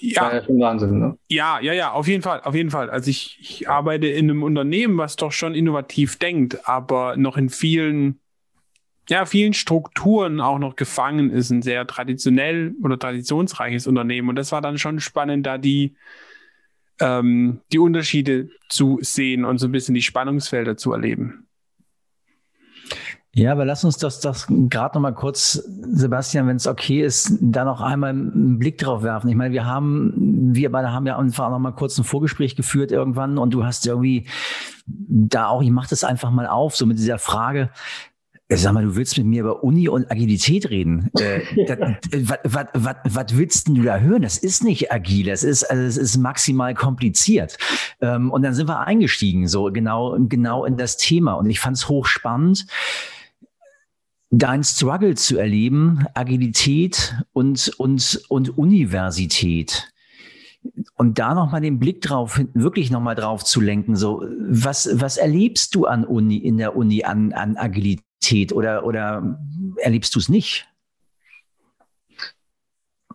Ja. 0.00 0.22
War 0.22 0.34
ja 0.34 0.44
schon 0.44 0.60
Wahnsinn, 0.60 0.98
ne? 0.98 1.18
Ja, 1.28 1.58
ja, 1.60 1.72
ja, 1.72 1.92
auf 1.92 2.06
jeden 2.06 2.22
Fall, 2.22 2.40
auf 2.42 2.54
jeden 2.54 2.70
Fall. 2.70 2.90
Also 2.90 3.10
ich, 3.10 3.38
ich 3.40 3.68
arbeite 3.68 4.06
in 4.06 4.30
einem 4.30 4.42
Unternehmen, 4.42 4.98
was 4.98 5.16
doch 5.16 5.32
schon 5.32 5.54
innovativ 5.54 6.18
denkt, 6.18 6.68
aber 6.68 7.16
noch 7.16 7.36
in 7.36 7.48
vielen, 7.48 8.20
ja, 9.08 9.24
vielen 9.24 9.54
Strukturen 9.54 10.40
auch 10.40 10.58
noch 10.58 10.76
gefangen 10.76 11.30
ist. 11.30 11.50
Ein 11.50 11.62
sehr 11.62 11.86
traditionell 11.86 12.74
oder 12.82 12.98
traditionsreiches 12.98 13.86
Unternehmen. 13.86 14.28
Und 14.28 14.36
das 14.36 14.52
war 14.52 14.60
dann 14.60 14.76
schon 14.78 15.00
spannend, 15.00 15.46
da 15.46 15.56
die, 15.56 15.96
ähm, 17.00 17.60
die 17.72 17.78
Unterschiede 17.78 18.50
zu 18.68 18.98
sehen 19.00 19.44
und 19.44 19.58
so 19.58 19.66
ein 19.66 19.72
bisschen 19.72 19.94
die 19.94 20.02
Spannungsfelder 20.02 20.76
zu 20.76 20.92
erleben. 20.92 21.45
Ja, 23.36 23.52
aber 23.52 23.66
lass 23.66 23.84
uns 23.84 23.98
das, 23.98 24.20
das 24.20 24.46
gerade 24.48 24.96
noch 24.96 25.02
mal 25.02 25.12
kurz, 25.12 25.62
Sebastian, 25.82 26.46
wenn 26.46 26.56
es 26.56 26.66
okay 26.66 27.02
ist, 27.02 27.34
da 27.42 27.66
noch 27.66 27.82
einmal 27.82 28.10
einen 28.10 28.58
Blick 28.58 28.78
drauf 28.78 29.02
werfen. 29.02 29.28
Ich 29.28 29.36
meine, 29.36 29.52
wir 29.52 29.66
haben, 29.66 30.14
wir 30.54 30.72
beide 30.72 30.90
haben 30.90 31.06
ja 31.06 31.18
einfach 31.18 31.50
noch 31.50 31.58
mal 31.58 31.72
kurz 31.72 31.98
ein 31.98 32.04
Vorgespräch 32.04 32.56
geführt 32.56 32.92
irgendwann 32.92 33.36
und 33.36 33.52
du 33.52 33.62
hast 33.62 33.86
irgendwie 33.86 34.26
da 34.86 35.48
auch, 35.48 35.60
ich 35.60 35.70
mach 35.70 35.86
das 35.86 36.02
einfach 36.02 36.30
mal 36.30 36.46
auf, 36.46 36.76
so 36.76 36.86
mit 36.86 36.96
dieser 36.98 37.18
Frage, 37.18 37.68
äh, 38.48 38.56
Sag 38.56 38.72
mal, 38.72 38.84
du 38.84 38.96
willst 38.96 39.18
mit 39.18 39.26
mir 39.26 39.40
über 39.40 39.62
Uni 39.62 39.88
und 39.88 40.10
Agilität 40.10 40.70
reden. 40.70 41.10
Äh, 41.18 41.40
was 42.44 43.36
willst 43.36 43.68
du 43.68 43.82
da 43.82 43.98
hören? 43.98 44.22
Das 44.22 44.38
ist 44.38 44.64
nicht 44.64 44.90
agil, 44.92 45.26
das 45.26 45.42
ist, 45.44 45.64
also 45.64 45.82
es 45.82 45.98
ist 45.98 46.16
maximal 46.16 46.72
kompliziert. 46.72 47.58
Ähm, 48.00 48.30
und 48.30 48.42
dann 48.42 48.54
sind 48.54 48.66
wir 48.66 48.80
eingestiegen, 48.80 49.46
so 49.46 49.64
genau, 49.64 50.16
genau 50.20 50.64
in 50.64 50.78
das 50.78 50.96
Thema. 50.96 51.34
Und 51.34 51.50
ich 51.50 51.60
fand 51.60 51.76
es 51.76 51.90
hochspannend 51.90 52.66
dein 54.38 54.64
Struggle 54.64 55.14
zu 55.14 55.38
erleben, 55.38 56.06
Agilität 56.14 57.14
und, 57.32 57.72
und, 57.78 58.22
und 58.28 58.58
Universität. 58.58 59.92
Und 60.96 61.18
da 61.18 61.34
nochmal 61.34 61.60
den 61.60 61.78
Blick 61.78 62.00
drauf, 62.00 62.40
wirklich 62.52 62.90
nochmal 62.90 63.14
drauf 63.14 63.44
zu 63.44 63.60
lenken, 63.60 63.96
so, 63.96 64.24
was, 64.38 64.88
was 65.00 65.16
erlebst 65.16 65.74
du 65.74 65.86
an 65.86 66.04
Uni, 66.04 66.36
in 66.36 66.58
der 66.58 66.76
Uni 66.76 67.04
an, 67.04 67.32
an 67.32 67.56
Agilität 67.56 68.52
oder, 68.52 68.84
oder 68.84 69.38
erlebst 69.76 70.14
du 70.14 70.18
es 70.18 70.28
nicht? 70.28 70.68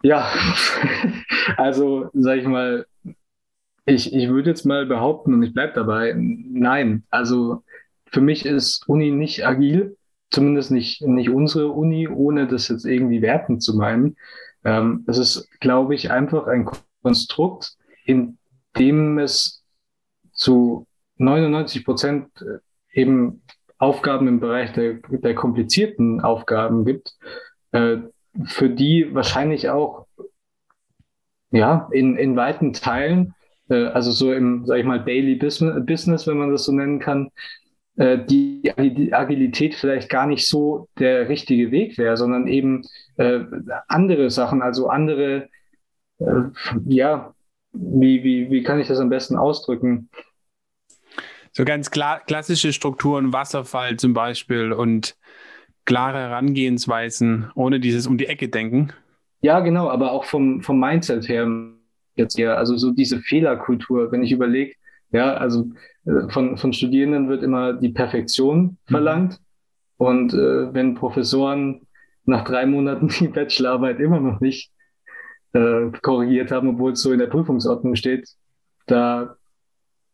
Ja, 0.02 0.32
also 1.58 2.10
sag 2.14 2.40
ich 2.40 2.48
mal, 2.48 2.88
ich, 3.86 4.14
ich 4.14 4.30
würde 4.30 4.50
jetzt 4.50 4.66
mal 4.66 4.86
behaupten 4.86 5.34
und 5.34 5.44
ich 5.44 5.54
bleibe 5.54 5.74
dabei, 5.74 6.16
nein. 6.16 7.04
Also 7.10 7.64
für 8.06 8.22
mich 8.22 8.46
ist 8.46 8.88
Uni 8.88 9.12
nicht 9.12 9.46
agil 9.46 9.98
zumindest 10.32 10.72
nicht, 10.72 11.02
nicht 11.02 11.30
unsere 11.30 11.70
Uni, 11.70 12.08
ohne 12.08 12.48
das 12.48 12.70
jetzt 12.70 12.86
irgendwie 12.86 13.22
werten 13.22 13.60
zu 13.60 13.76
meinen. 13.76 14.16
Ähm, 14.64 15.04
es 15.08 15.18
ist, 15.18 15.50
glaube 15.60 15.94
ich, 15.94 16.10
einfach 16.12 16.48
ein 16.48 16.68
Konstrukt, 17.04 17.76
in 18.06 18.38
dem 18.78 19.20
es 19.20 19.64
zu 20.34 20.88
99 21.18 21.86
Prozent 21.86 22.30
äh, 22.42 23.00
eben 23.00 23.44
Aufgaben 23.78 24.28
im 24.28 24.40
Bereich 24.40 24.74
der, 24.74 25.00
der 25.10 25.36
komplizierten 25.36 26.22
Aufgaben 26.22 26.86
gibt, 26.86 27.16
äh, 27.72 27.98
für 28.46 28.70
die 28.70 29.14
wahrscheinlich 29.14 29.70
auch 29.70 30.06
ja 31.52 31.90
in, 31.92 32.16
in 32.16 32.36
weiten 32.36 32.74
Teilen, 32.74 33.34
äh, 33.70 33.86
also 33.88 34.12
so 34.12 34.32
im, 34.32 34.66
sag 34.66 34.78
ich 34.78 34.86
mal, 34.86 35.04
Daily 35.04 35.36
Business, 35.36 36.28
wenn 36.28 36.38
man 36.38 36.52
das 36.52 36.66
so 36.66 36.72
nennen 36.72 37.00
kann, 37.00 37.32
die 38.02 38.74
Agilität 39.14 39.76
vielleicht 39.76 40.10
gar 40.10 40.26
nicht 40.26 40.48
so 40.48 40.88
der 40.98 41.30
richtige 41.30 41.72
Weg 41.72 41.98
wäre, 41.98 42.18
sondern 42.18 42.48
eben 42.48 42.82
äh, 43.18 43.42
andere 43.88 44.32
Sachen, 44.32 44.62
also 44.62 44.88
andere, 44.88 45.50
äh, 46.20 46.26
ja, 46.88 47.34
wie, 47.74 48.24
wie, 48.24 48.50
wie 48.50 48.64
kann 48.64 48.80
ich 48.80 48.88
das 48.88 49.00
am 49.00 49.10
besten 49.10 49.38
ausdrücken? 49.38 50.10
So 51.52 51.64
ganz 51.64 51.92
klar, 51.92 52.22
klassische 52.22 52.74
Strukturen, 52.74 53.34
Wasserfall 53.34 53.98
zum 53.98 54.14
Beispiel 54.14 54.72
und 54.72 55.16
klare 55.86 56.20
Herangehensweisen, 56.20 57.52
ohne 57.56 57.80
dieses 57.80 58.08
um 58.08 58.18
die 58.18 58.28
Ecke 58.28 58.50
denken. 58.50 58.94
Ja, 59.42 59.60
genau, 59.60 59.90
aber 59.90 60.12
auch 60.12 60.26
vom, 60.26 60.62
vom 60.62 60.80
Mindset 60.80 61.28
her 61.28 61.48
jetzt 62.16 62.40
eher, 62.40 62.58
also 62.58 62.78
so 62.78 62.92
diese 62.92 63.20
Fehlerkultur, 63.20 64.12
wenn 64.12 64.24
ich 64.24 64.32
überlege, 64.32 64.76
ja, 65.12 65.34
also 65.34 65.70
äh, 66.06 66.30
von, 66.30 66.58
von 66.58 66.74
Studierenden 66.74 67.30
wird 67.30 67.44
immer 67.44 67.74
die 67.74 67.90
Perfektion 67.90 68.62
mhm. 68.62 68.78
verlangt. 68.88 69.32
Mhm. 69.34 69.46
Und 69.98 70.34
äh, 70.34 70.74
wenn 70.74 70.96
Professoren 70.96 71.88
nach 72.26 72.44
drei 72.44 72.66
Monaten 72.66 73.08
die 73.20 73.28
Bachelorarbeit 73.28 74.00
immer 74.00 74.20
noch 74.20 74.40
nicht 74.40 74.72
äh, 75.54 75.92
korrigiert 76.02 76.52
haben, 76.52 76.70
obwohl 76.70 76.94
es 76.94 77.02
so 77.02 77.12
in 77.12 77.20
der 77.20 77.28
Prüfungsordnung 77.28 77.96
steht, 77.96 78.30
da 78.88 79.36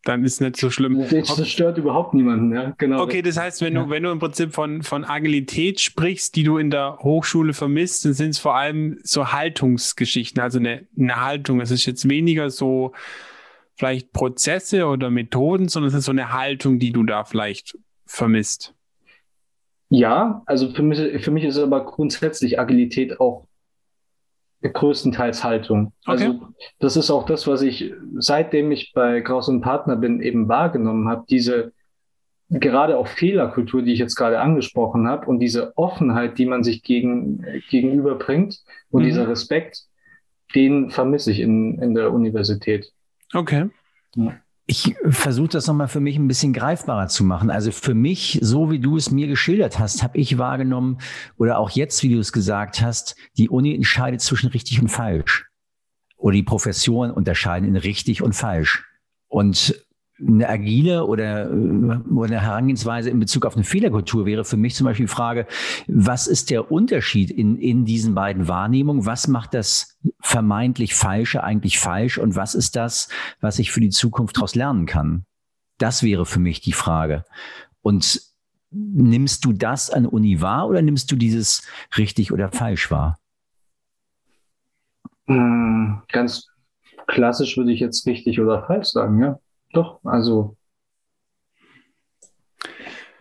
dann 0.03 0.23
ist 0.23 0.39
nicht 0.39 0.55
so 0.55 0.69
schlimm. 0.69 1.03
Das 1.09 1.49
stört 1.49 1.77
überhaupt 1.77 2.13
niemanden, 2.13 2.53
ja. 2.53 2.73
Genau. 2.77 3.03
Okay, 3.03 3.21
das 3.21 3.35
heißt, 3.35 3.61
wenn 3.61 3.73
ja. 3.73 3.83
du, 3.83 3.89
wenn 3.89 4.03
du 4.03 4.09
im 4.09 4.19
Prinzip 4.19 4.53
von, 4.53 4.81
von 4.81 5.03
Agilität 5.03 5.81
sprichst, 5.81 6.37
die 6.37 6.43
du 6.43 6.57
in 6.57 6.69
der 6.69 6.99
Hochschule 6.99 7.51
vermisst, 7.51 8.05
dann 8.05 8.13
sind 8.13 8.29
es 8.29 8.39
vor 8.39 8.55
allem 8.55 8.99
so 9.03 9.33
Haltungsgeschichten, 9.33 10.41
also 10.41 10.59
eine, 10.59 10.87
eine 10.97 11.21
Haltung. 11.21 11.59
Es 11.59 11.71
ist 11.71 11.85
jetzt 11.85 12.07
weniger 12.07 12.49
so, 12.49 12.93
vielleicht 13.77 14.11
Prozesse 14.11 14.87
oder 14.87 15.09
Methoden, 15.09 15.67
sondern 15.67 15.89
es 15.89 15.93
ist 15.93 16.05
so 16.05 16.11
eine 16.11 16.33
Haltung, 16.33 16.79
die 16.79 16.91
du 16.91 17.03
da 17.03 17.23
vielleicht 17.23 17.77
vermisst. 18.05 18.73
Ja, 19.89 20.41
also 20.45 20.73
für 20.73 20.83
mich, 20.83 21.23
für 21.23 21.31
mich 21.31 21.45
ist 21.45 21.57
aber 21.57 21.85
grundsätzlich 21.85 22.59
Agilität 22.59 23.19
auch 23.19 23.47
größtenteils 24.61 25.43
Haltung. 25.43 25.93
Okay. 26.05 26.25
Also 26.25 26.47
das 26.79 26.97
ist 26.97 27.11
auch 27.11 27.25
das, 27.25 27.47
was 27.47 27.61
ich 27.61 27.93
seitdem 28.17 28.71
ich 28.71 28.91
bei 28.93 29.21
Kraus 29.21 29.47
und 29.47 29.61
Partner 29.61 29.95
bin 29.95 30.21
eben 30.21 30.49
wahrgenommen 30.49 31.07
habe, 31.07 31.25
diese 31.29 31.73
gerade 32.49 32.97
auch 32.97 33.07
Fehlerkultur, 33.07 33.81
die 33.81 33.93
ich 33.93 33.99
jetzt 33.99 34.15
gerade 34.15 34.39
angesprochen 34.39 35.07
habe 35.07 35.27
und 35.27 35.39
diese 35.39 35.77
Offenheit, 35.77 36.37
die 36.37 36.45
man 36.45 36.63
sich 36.63 36.81
gegen, 36.81 37.45
gegenüberbringt 37.69 38.59
und 38.89 39.03
mhm. 39.03 39.05
dieser 39.05 39.27
Respekt, 39.27 39.83
den 40.55 40.89
vermisse 40.89 41.31
ich 41.31 41.41
in, 41.41 41.79
in 41.81 41.93
der 41.93 42.11
Universität. 42.13 42.93
Okay. 43.33 43.69
Ich 44.65 44.95
versuche 45.09 45.49
das 45.49 45.67
nochmal 45.67 45.87
für 45.87 45.99
mich 45.99 46.17
ein 46.17 46.27
bisschen 46.27 46.51
greifbarer 46.51 47.07
zu 47.07 47.23
machen. 47.23 47.49
Also 47.49 47.71
für 47.71 47.93
mich, 47.93 48.39
so 48.41 48.69
wie 48.69 48.79
du 48.79 48.97
es 48.97 49.11
mir 49.11 49.27
geschildert 49.27 49.79
hast, 49.79 50.03
habe 50.03 50.17
ich 50.17 50.37
wahrgenommen, 50.37 50.97
oder 51.37 51.57
auch 51.57 51.69
jetzt, 51.69 52.03
wie 52.03 52.09
du 52.09 52.19
es 52.19 52.33
gesagt 52.33 52.81
hast, 52.81 53.15
die 53.37 53.49
Uni 53.49 53.73
entscheidet 53.73 54.21
zwischen 54.21 54.49
richtig 54.49 54.81
und 54.81 54.89
falsch. 54.89 55.45
Oder 56.17 56.35
die 56.35 56.43
Professoren 56.43 57.11
unterscheiden 57.11 57.67
in 57.67 57.75
richtig 57.75 58.21
und 58.21 58.33
falsch. 58.33 58.83
Und 59.27 59.86
eine 60.19 60.49
agile 60.49 61.05
oder, 61.05 61.49
oder 61.51 62.27
eine 62.27 62.41
Herangehensweise 62.41 63.09
in 63.09 63.19
Bezug 63.19 63.45
auf 63.45 63.55
eine 63.55 63.63
Fehlerkultur 63.63 64.25
wäre 64.25 64.45
für 64.45 64.57
mich 64.57 64.75
zum 64.75 64.85
Beispiel 64.85 65.05
die 65.05 65.11
Frage, 65.11 65.47
was 65.87 66.27
ist 66.27 66.49
der 66.49 66.71
Unterschied 66.71 67.29
in, 67.29 67.57
in 67.57 67.85
diesen 67.85 68.15
beiden 68.15 68.47
Wahrnehmungen? 68.47 69.05
Was 69.05 69.27
macht 69.27 69.53
das 69.53 69.97
vermeintlich 70.19 70.95
Falsche 70.95 71.43
eigentlich 71.43 71.79
falsch 71.79 72.17
und 72.17 72.35
was 72.35 72.55
ist 72.55 72.75
das, 72.75 73.09
was 73.41 73.59
ich 73.59 73.71
für 73.71 73.81
die 73.81 73.89
Zukunft 73.89 74.37
daraus 74.37 74.55
lernen 74.55 74.85
kann? 74.85 75.25
Das 75.77 76.01
wäre 76.01 76.25
für 76.25 76.39
mich 76.39 76.61
die 76.61 76.73
Frage. 76.73 77.23
Und 77.81 78.21
nimmst 78.71 79.45
du 79.45 79.53
das 79.53 79.89
an 79.89 80.05
Uni 80.05 80.41
wahr 80.41 80.67
oder 80.67 80.81
nimmst 80.81 81.11
du 81.11 81.15
dieses 81.15 81.61
richtig 81.97 82.31
oder 82.31 82.51
falsch 82.51 82.89
wahr? 82.89 83.19
Hm, 85.27 86.01
ganz 86.11 86.47
klassisch 87.05 87.57
würde 87.57 87.71
ich 87.71 87.79
jetzt 87.79 88.05
richtig 88.07 88.39
oder 88.39 88.65
falsch 88.65 88.89
sagen, 88.89 89.21
ja. 89.21 89.39
Doch, 89.77 89.99
also 90.03 90.57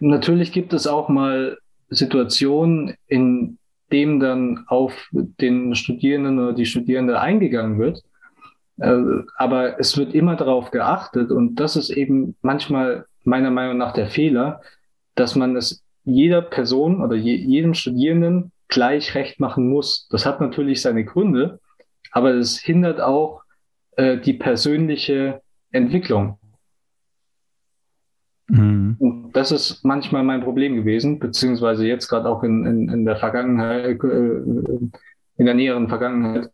natürlich 0.00 0.52
gibt 0.52 0.72
es 0.72 0.86
auch 0.86 1.10
mal 1.10 1.58
Situationen, 1.90 2.94
in 3.06 3.58
denen 3.92 4.20
dann 4.20 4.64
auf 4.66 5.10
den 5.12 5.74
Studierenden 5.74 6.38
oder 6.38 6.54
die 6.54 6.64
Studierende 6.64 7.20
eingegangen 7.20 7.78
wird. 7.78 8.02
Äh, 8.78 9.02
aber 9.36 9.78
es 9.78 9.98
wird 9.98 10.14
immer 10.14 10.34
darauf 10.34 10.70
geachtet 10.70 11.30
und 11.30 11.56
das 11.56 11.76
ist 11.76 11.90
eben 11.90 12.36
manchmal 12.40 13.04
meiner 13.22 13.50
Meinung 13.50 13.76
nach 13.76 13.92
der 13.92 14.08
Fehler, 14.08 14.62
dass 15.14 15.36
man 15.36 15.56
es 15.56 15.84
jeder 16.04 16.40
Person 16.40 17.02
oder 17.02 17.16
je, 17.16 17.34
jedem 17.34 17.74
Studierenden 17.74 18.50
gleich 18.68 19.14
recht 19.14 19.40
machen 19.40 19.68
muss. 19.68 20.08
Das 20.10 20.24
hat 20.24 20.40
natürlich 20.40 20.80
seine 20.80 21.04
Gründe, 21.04 21.60
aber 22.12 22.30
es 22.30 22.58
hindert 22.58 23.02
auch 23.02 23.42
äh, 23.96 24.16
die 24.16 24.32
persönliche 24.32 25.42
Entwicklung. 25.70 26.38
Mhm. 28.48 28.96
Und 28.98 29.32
das 29.32 29.52
ist 29.52 29.84
manchmal 29.84 30.22
mein 30.22 30.42
Problem 30.42 30.76
gewesen, 30.76 31.18
beziehungsweise 31.18 31.86
jetzt 31.86 32.08
gerade 32.08 32.28
auch 32.28 32.42
in, 32.42 32.64
in, 32.64 32.88
in 32.88 33.04
der 33.04 33.16
Vergangenheit, 33.16 34.02
äh, 34.02 34.40
in 35.38 35.46
der 35.46 35.54
näheren 35.54 35.88
Vergangenheit, 35.88 36.50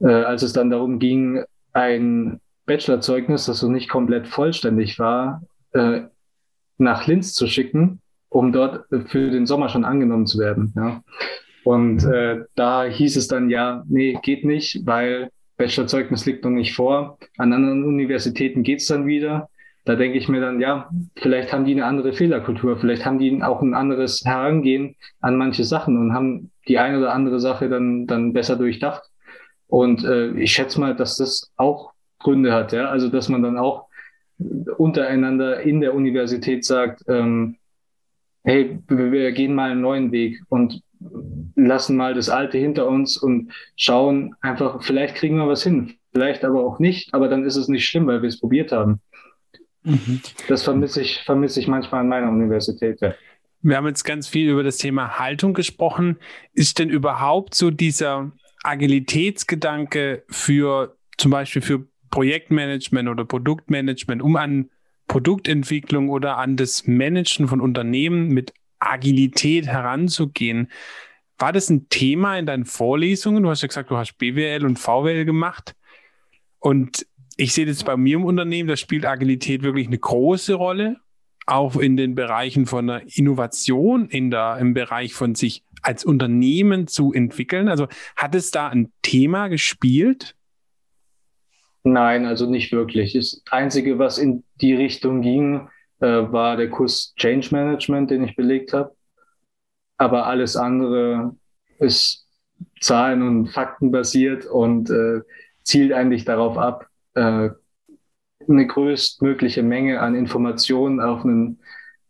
äh, 0.00 0.08
als 0.08 0.42
es 0.42 0.52
dann 0.52 0.70
darum 0.70 0.98
ging, 0.98 1.42
ein 1.72 2.40
Bachelorzeugnis, 2.66 3.46
das 3.46 3.60
so 3.60 3.68
nicht 3.68 3.88
komplett 3.88 4.26
vollständig 4.26 4.98
war, 4.98 5.42
äh, 5.72 6.02
nach 6.78 7.06
Linz 7.06 7.32
zu 7.34 7.46
schicken, 7.46 8.00
um 8.28 8.52
dort 8.52 8.86
für 9.08 9.30
den 9.30 9.46
Sommer 9.46 9.68
schon 9.68 9.84
angenommen 9.84 10.26
zu 10.26 10.38
werden. 10.38 10.72
Ja. 10.76 11.02
Und 11.64 12.04
äh, 12.04 12.44
da 12.54 12.84
hieß 12.84 13.16
es 13.16 13.28
dann 13.28 13.50
ja, 13.50 13.84
nee, 13.88 14.18
geht 14.22 14.44
nicht, 14.44 14.86
weil 14.86 15.30
Bachelorzeugnis 15.56 16.24
liegt 16.26 16.44
noch 16.44 16.50
nicht 16.50 16.74
vor. 16.74 17.18
An 17.36 17.52
anderen 17.52 17.84
Universitäten 17.84 18.62
geht's 18.62 18.86
dann 18.86 19.06
wieder. 19.06 19.50
Da 19.84 19.96
denke 19.96 20.18
ich 20.18 20.28
mir 20.28 20.40
dann, 20.40 20.60
ja, 20.60 20.90
vielleicht 21.16 21.52
haben 21.52 21.64
die 21.64 21.72
eine 21.72 21.86
andere 21.86 22.12
Fehlerkultur, 22.12 22.78
vielleicht 22.78 23.06
haben 23.06 23.18
die 23.18 23.42
auch 23.42 23.62
ein 23.62 23.74
anderes 23.74 24.22
Herangehen 24.24 24.96
an 25.20 25.36
manche 25.36 25.64
Sachen 25.64 25.96
und 25.96 26.12
haben 26.12 26.50
die 26.68 26.78
eine 26.78 26.98
oder 26.98 27.12
andere 27.14 27.40
Sache 27.40 27.68
dann, 27.68 28.06
dann 28.06 28.32
besser 28.32 28.56
durchdacht. 28.56 29.02
Und 29.66 30.04
äh, 30.04 30.30
ich 30.32 30.52
schätze 30.52 30.80
mal, 30.80 30.94
dass 30.94 31.16
das 31.16 31.50
auch 31.56 31.92
Gründe 32.18 32.52
hat, 32.52 32.72
ja. 32.72 32.86
Also 32.88 33.08
dass 33.08 33.28
man 33.28 33.42
dann 33.42 33.56
auch 33.56 33.86
untereinander 34.76 35.60
in 35.60 35.80
der 35.80 35.94
Universität 35.94 36.64
sagt, 36.64 37.02
ähm, 37.08 37.56
hey, 38.44 38.78
wir 38.88 39.32
gehen 39.32 39.54
mal 39.54 39.70
einen 39.70 39.80
neuen 39.80 40.12
Weg 40.12 40.40
und 40.48 40.82
lassen 41.56 41.96
mal 41.96 42.14
das 42.14 42.28
Alte 42.28 42.58
hinter 42.58 42.86
uns 42.88 43.16
und 43.16 43.52
schauen 43.76 44.34
einfach, 44.40 44.82
vielleicht 44.82 45.14
kriegen 45.14 45.36
wir 45.36 45.48
was 45.48 45.62
hin, 45.62 45.94
vielleicht 46.12 46.44
aber 46.44 46.64
auch 46.64 46.78
nicht, 46.78 47.14
aber 47.14 47.28
dann 47.28 47.44
ist 47.44 47.56
es 47.56 47.68
nicht 47.68 47.86
schlimm, 47.86 48.06
weil 48.06 48.22
wir 48.22 48.28
es 48.28 48.40
probiert 48.40 48.72
haben. 48.72 49.00
Mhm. 49.82 50.20
Das 50.48 50.62
vermisse 50.62 51.02
ich, 51.02 51.20
vermisse 51.24 51.60
ich 51.60 51.66
manchmal 51.66 52.02
an 52.02 52.08
meiner 52.08 52.28
Universität. 52.28 53.00
Ja. 53.00 53.14
Wir 53.62 53.76
haben 53.76 53.86
jetzt 53.86 54.04
ganz 54.04 54.28
viel 54.28 54.48
über 54.50 54.62
das 54.62 54.78
Thema 54.78 55.18
Haltung 55.18 55.54
gesprochen. 55.54 56.18
Ist 56.52 56.78
denn 56.78 56.88
überhaupt 56.88 57.54
so 57.54 57.70
dieser 57.70 58.32
Agilitätsgedanke 58.62 60.24
für 60.28 60.96
zum 61.16 61.30
Beispiel 61.30 61.62
für 61.62 61.86
Projektmanagement 62.10 63.08
oder 63.08 63.24
Produktmanagement, 63.24 64.22
um 64.22 64.36
an 64.36 64.70
Produktentwicklung 65.08 66.08
oder 66.08 66.38
an 66.38 66.56
das 66.56 66.86
Managen 66.86 67.48
von 67.48 67.60
Unternehmen 67.60 68.28
mit 68.28 68.52
Agilität 68.78 69.66
heranzugehen. 69.66 70.70
War 71.38 71.52
das 71.52 71.68
ein 71.70 71.88
Thema 71.88 72.38
in 72.38 72.46
deinen 72.46 72.64
Vorlesungen? 72.64 73.42
Du 73.42 73.50
hast 73.50 73.62
ja 73.62 73.68
gesagt, 73.68 73.90
du 73.90 73.96
hast 73.96 74.18
BWL 74.18 74.64
und 74.64 74.78
VWL 74.78 75.24
gemacht. 75.24 75.74
Und 76.58 77.06
ich 77.40 77.54
sehe 77.54 77.64
das 77.64 77.84
bei 77.84 77.96
mir 77.96 78.16
im 78.16 78.24
Unternehmen, 78.24 78.68
da 78.68 78.76
spielt 78.76 79.06
Agilität 79.06 79.62
wirklich 79.62 79.86
eine 79.86 79.98
große 79.98 80.54
Rolle, 80.54 80.98
auch 81.46 81.76
in 81.76 81.96
den 81.96 82.14
Bereichen 82.14 82.66
von 82.66 82.86
der 82.86 83.02
Innovation, 83.16 84.08
in 84.08 84.30
der, 84.30 84.58
im 84.58 84.74
Bereich 84.74 85.14
von 85.14 85.34
sich 85.34 85.64
als 85.82 86.04
Unternehmen 86.04 86.86
zu 86.86 87.12
entwickeln. 87.14 87.68
Also 87.68 87.88
hat 88.14 88.34
es 88.34 88.50
da 88.50 88.68
ein 88.68 88.92
Thema 89.00 89.48
gespielt? 89.48 90.36
Nein, 91.82 92.26
also 92.26 92.48
nicht 92.48 92.72
wirklich. 92.72 93.14
Das 93.14 93.42
Einzige, 93.50 93.98
was 93.98 94.18
in 94.18 94.44
die 94.60 94.74
Richtung 94.74 95.22
ging, 95.22 95.68
äh, 96.00 96.06
war 96.06 96.58
der 96.58 96.68
Kurs 96.68 97.14
Change 97.16 97.48
Management, 97.52 98.10
den 98.10 98.24
ich 98.24 98.36
belegt 98.36 98.74
habe. 98.74 98.94
Aber 99.96 100.26
alles 100.26 100.56
andere 100.56 101.34
ist 101.78 102.28
Zahlen- 102.80 103.22
und 103.22 103.48
Fakten 103.48 103.90
basiert 103.90 104.44
und 104.44 104.90
äh, 104.90 105.22
zielt 105.62 105.94
eigentlich 105.94 106.26
darauf 106.26 106.58
ab, 106.58 106.89
äh, 107.14 107.50
eine 108.48 108.66
größtmögliche 108.66 109.62
Menge 109.62 110.00
an 110.00 110.14
Informationen 110.14 111.00
auf 111.00 111.24
einen 111.24 111.60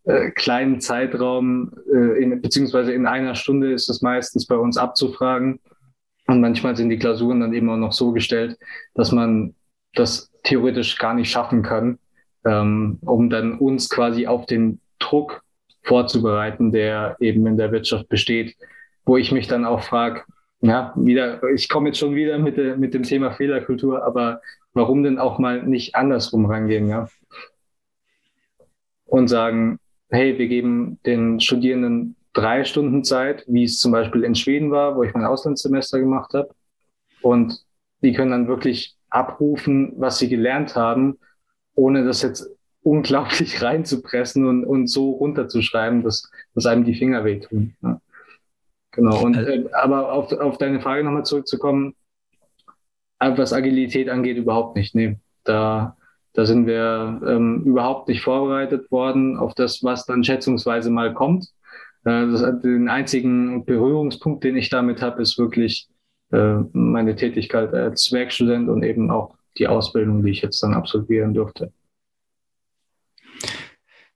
äh, 0.05 0.31
kleinen 0.31 0.81
Zeitraum, 0.81 1.73
äh, 1.93 2.23
in, 2.23 2.41
beziehungsweise 2.41 2.93
in 2.93 3.07
einer 3.07 3.35
Stunde 3.35 3.73
ist 3.73 3.89
es 3.91 4.03
meistens 4.03 4.47
bei 4.47 4.57
uns 4.57 4.77
abzufragen. 4.77 5.61
Und 6.27 6.41
manchmal 6.41 6.77
sind 6.77 6.91
die 6.91 6.99
Klausuren 6.99 7.41
dann 7.41 7.53
eben 7.53 7.69
auch 7.71 7.77
noch 7.77 7.93
so 7.93 8.13
gestellt, 8.13 8.57
dass 8.95 9.13
man 9.13 9.55
das 9.95 10.31
theoretisch 10.45 10.97
gar 10.97 11.15
nicht 11.15 11.31
schaffen 11.31 11.63
kann, 11.63 11.99
ähm, 12.45 12.99
um 13.03 13.29
dann 13.29 13.59
uns 13.59 13.91
quasi 13.91 14.27
auf 14.27 14.47
den 14.47 14.81
Druck 14.99 15.43
vorzubereiten, 15.83 16.73
der 16.73 17.17
eben 17.21 17.47
in 17.47 17.57
der 17.57 17.73
Wirtschaft 17.73 18.09
besteht, 18.09 18.57
wo 19.05 19.17
ich 19.17 19.33
mich 19.33 19.49
dann 19.49 19.65
auch 19.65 19.83
frage, 19.83 20.23
ja, 20.63 20.93
wieder, 20.97 21.43
ich 21.55 21.69
komme 21.69 21.89
jetzt 21.89 21.99
schon 21.99 22.15
wieder 22.15 22.39
mit, 22.39 22.57
de, 22.57 22.77
mit 22.77 22.95
dem 22.95 23.03
Thema 23.03 23.33
Fehlerkultur, 23.33 24.05
aber 24.05 24.41
warum 24.73 25.03
denn 25.03 25.19
auch 25.19 25.39
mal 25.39 25.63
nicht 25.63 25.95
andersrum 25.95 26.47
rangehen, 26.47 26.89
ja? 26.89 27.09
Und 29.07 29.29
sagen, 29.29 29.79
hey, 30.09 30.39
wir 30.39 30.49
geben 30.49 30.99
den 31.05 31.41
Studierenden 31.41 32.17
drei 32.33 32.65
Stunden 32.65 33.03
Zeit, 33.03 33.45
wie 33.49 33.65
es 33.65 33.79
zum 33.79 33.93
Beispiel 33.93 34.25
in 34.25 34.35
Schweden 34.35 34.71
war, 34.71 34.97
wo 34.97 35.03
ich 35.03 35.15
mein 35.15 35.25
Auslandssemester 35.25 35.99
gemacht 35.99 36.33
habe. 36.35 36.55
Und 37.23 37.65
die 38.03 38.13
können 38.13 38.31
dann 38.31 38.49
wirklich 38.49 38.97
abrufen, 39.09 39.93
was 39.97 40.19
sie 40.19 40.29
gelernt 40.29 40.77
haben, 40.77 41.19
ohne 41.75 42.05
das 42.05 42.23
jetzt 42.23 42.49
unglaublich 42.83 43.63
reinzupressen 43.63 44.47
und, 44.47 44.65
und 44.65 44.87
so 44.87 45.11
runterzuschreiben, 45.11 46.03
dass, 46.03 46.31
dass 46.55 46.67
einem 46.67 46.85
die 46.85 46.95
Finger 46.95 47.25
wehtun. 47.25 47.75
Ja. 47.83 48.01
Genau. 48.93 49.23
Und, 49.23 49.37
äh, 49.37 49.65
aber 49.73 50.13
auf, 50.13 50.33
auf 50.33 50.59
deine 50.59 50.81
Frage 50.81 51.05
nochmal 51.05 51.25
zurückzukommen, 51.25 51.95
was 53.21 53.53
Agilität 53.53 54.09
angeht, 54.09 54.37
überhaupt 54.37 54.77
nicht. 54.77 54.95
Nee, 54.95 55.19
da, 55.45 55.97
da 56.33 56.47
sind 56.47 56.67
wir 56.67 57.21
ähm, 57.27 57.63
überhaupt 57.65 58.09
nicht 58.09 58.23
vorbereitet 58.23 58.91
worden 58.91 59.37
auf 59.37 59.55
das, 59.55 59.83
was 59.83 60.07
dann 60.07 60.25
schätzungsweise 60.25 60.91
mal 60.91 61.13
kommt. 61.13 61.47
Äh, 62.05 62.27
das, 62.27 62.43
den 62.63 62.89
einzigen 62.89 63.65
Berührungspunkt, 63.65 64.45
den 64.45 64.57
ich 64.57 64.71
damit 64.71 65.03
habe, 65.03 65.23
ist 65.23 65.39
wirklich 65.39 65.89
äh, 66.33 66.57
meine 66.73 67.17
Tätigkeit 67.17 67.75
als 67.75 68.11
Werkstudent 68.13 68.69
und 68.69 68.83
eben 68.83 69.11
auch 69.11 69.35
die 69.59 69.67
Ausbildung, 69.67 70.23
die 70.23 70.31
ich 70.31 70.43
jetzt 70.43 70.63
dann 70.63 70.75
absolvieren 70.75 71.35
durfte. 71.35 71.73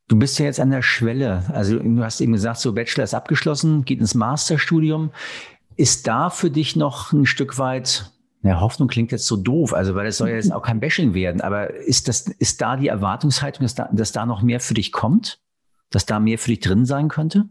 Du 0.09 0.19
bist 0.19 0.38
ja 0.38 0.45
jetzt 0.45 0.61
an 0.61 0.71
der 0.71 0.83
Schwelle. 0.83 1.45
Also 1.53 1.79
du 1.79 2.05
hast 2.05 2.21
eben 2.21 2.33
gesagt, 2.33 2.59
so 2.59 2.73
Bachelor 2.73 3.05
ist 3.05 3.14
abgeschlossen, 3.14 3.85
geht 3.85 4.01
ins 4.01 4.14
Masterstudium. 4.14 5.11
Ist 5.77 6.07
da 6.07 6.31
für 6.31 6.51
dich 6.51 6.77
noch 6.77 7.12
ein 7.12 7.27
Stück 7.27 7.59
weit, 7.59 8.12
ja, 8.45 8.61
Hoffnung 8.61 8.89
klingt 8.89 9.11
jetzt 9.11 9.27
so 9.27 9.37
doof, 9.37 9.73
also 9.73 9.95
weil 9.95 10.07
es 10.07 10.19
soll 10.19 10.29
ja 10.29 10.37
jetzt 10.37 10.53
auch 10.53 10.63
kein 10.63 10.79
Bashing 10.79 11.15
werden, 11.15 11.41
aber 11.41 11.75
ist 11.75 12.09
das, 12.09 12.29
ist 12.29 12.61
da 12.61 12.77
die 12.77 12.89
Erwartungshaltung, 12.89 13.63
dass 13.63 13.75
da, 13.75 13.89
dass 13.93 14.13
da 14.13 14.27
noch 14.27 14.43
mehr 14.43 14.61
für 14.61 14.75
dich 14.75 14.93
kommt? 14.93 15.41
Dass 15.91 16.07
da 16.07 16.21
mehr 16.21 16.39
für 16.39 16.51
dich 16.51 16.61
drin 16.61 16.85
sein 16.85 17.09
könnte? 17.09 17.49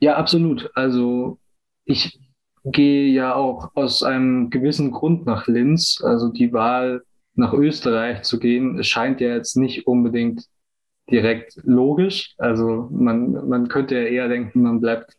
Ja, 0.00 0.16
absolut. 0.16 0.70
Also 0.74 1.38
ich 1.84 2.20
gehe 2.64 3.10
ja 3.12 3.34
auch 3.34 3.70
aus 3.74 4.02
einem 4.02 4.50
gewissen 4.50 4.90
Grund 4.90 5.26
nach 5.26 5.46
Linz. 5.46 6.00
Also 6.02 6.28
die 6.28 6.52
Wahl 6.52 7.02
nach 7.34 7.52
Österreich 7.52 8.22
zu 8.22 8.38
gehen, 8.38 8.82
scheint 8.84 9.20
ja 9.20 9.28
jetzt 9.28 9.56
nicht 9.56 9.86
unbedingt 9.86 10.44
direkt 11.10 11.58
logisch. 11.62 12.34
Also 12.36 12.88
man, 12.90 13.48
man 13.48 13.68
könnte 13.68 13.94
ja 13.94 14.02
eher 14.02 14.28
denken, 14.28 14.62
man 14.62 14.80
bleibt, 14.80 15.16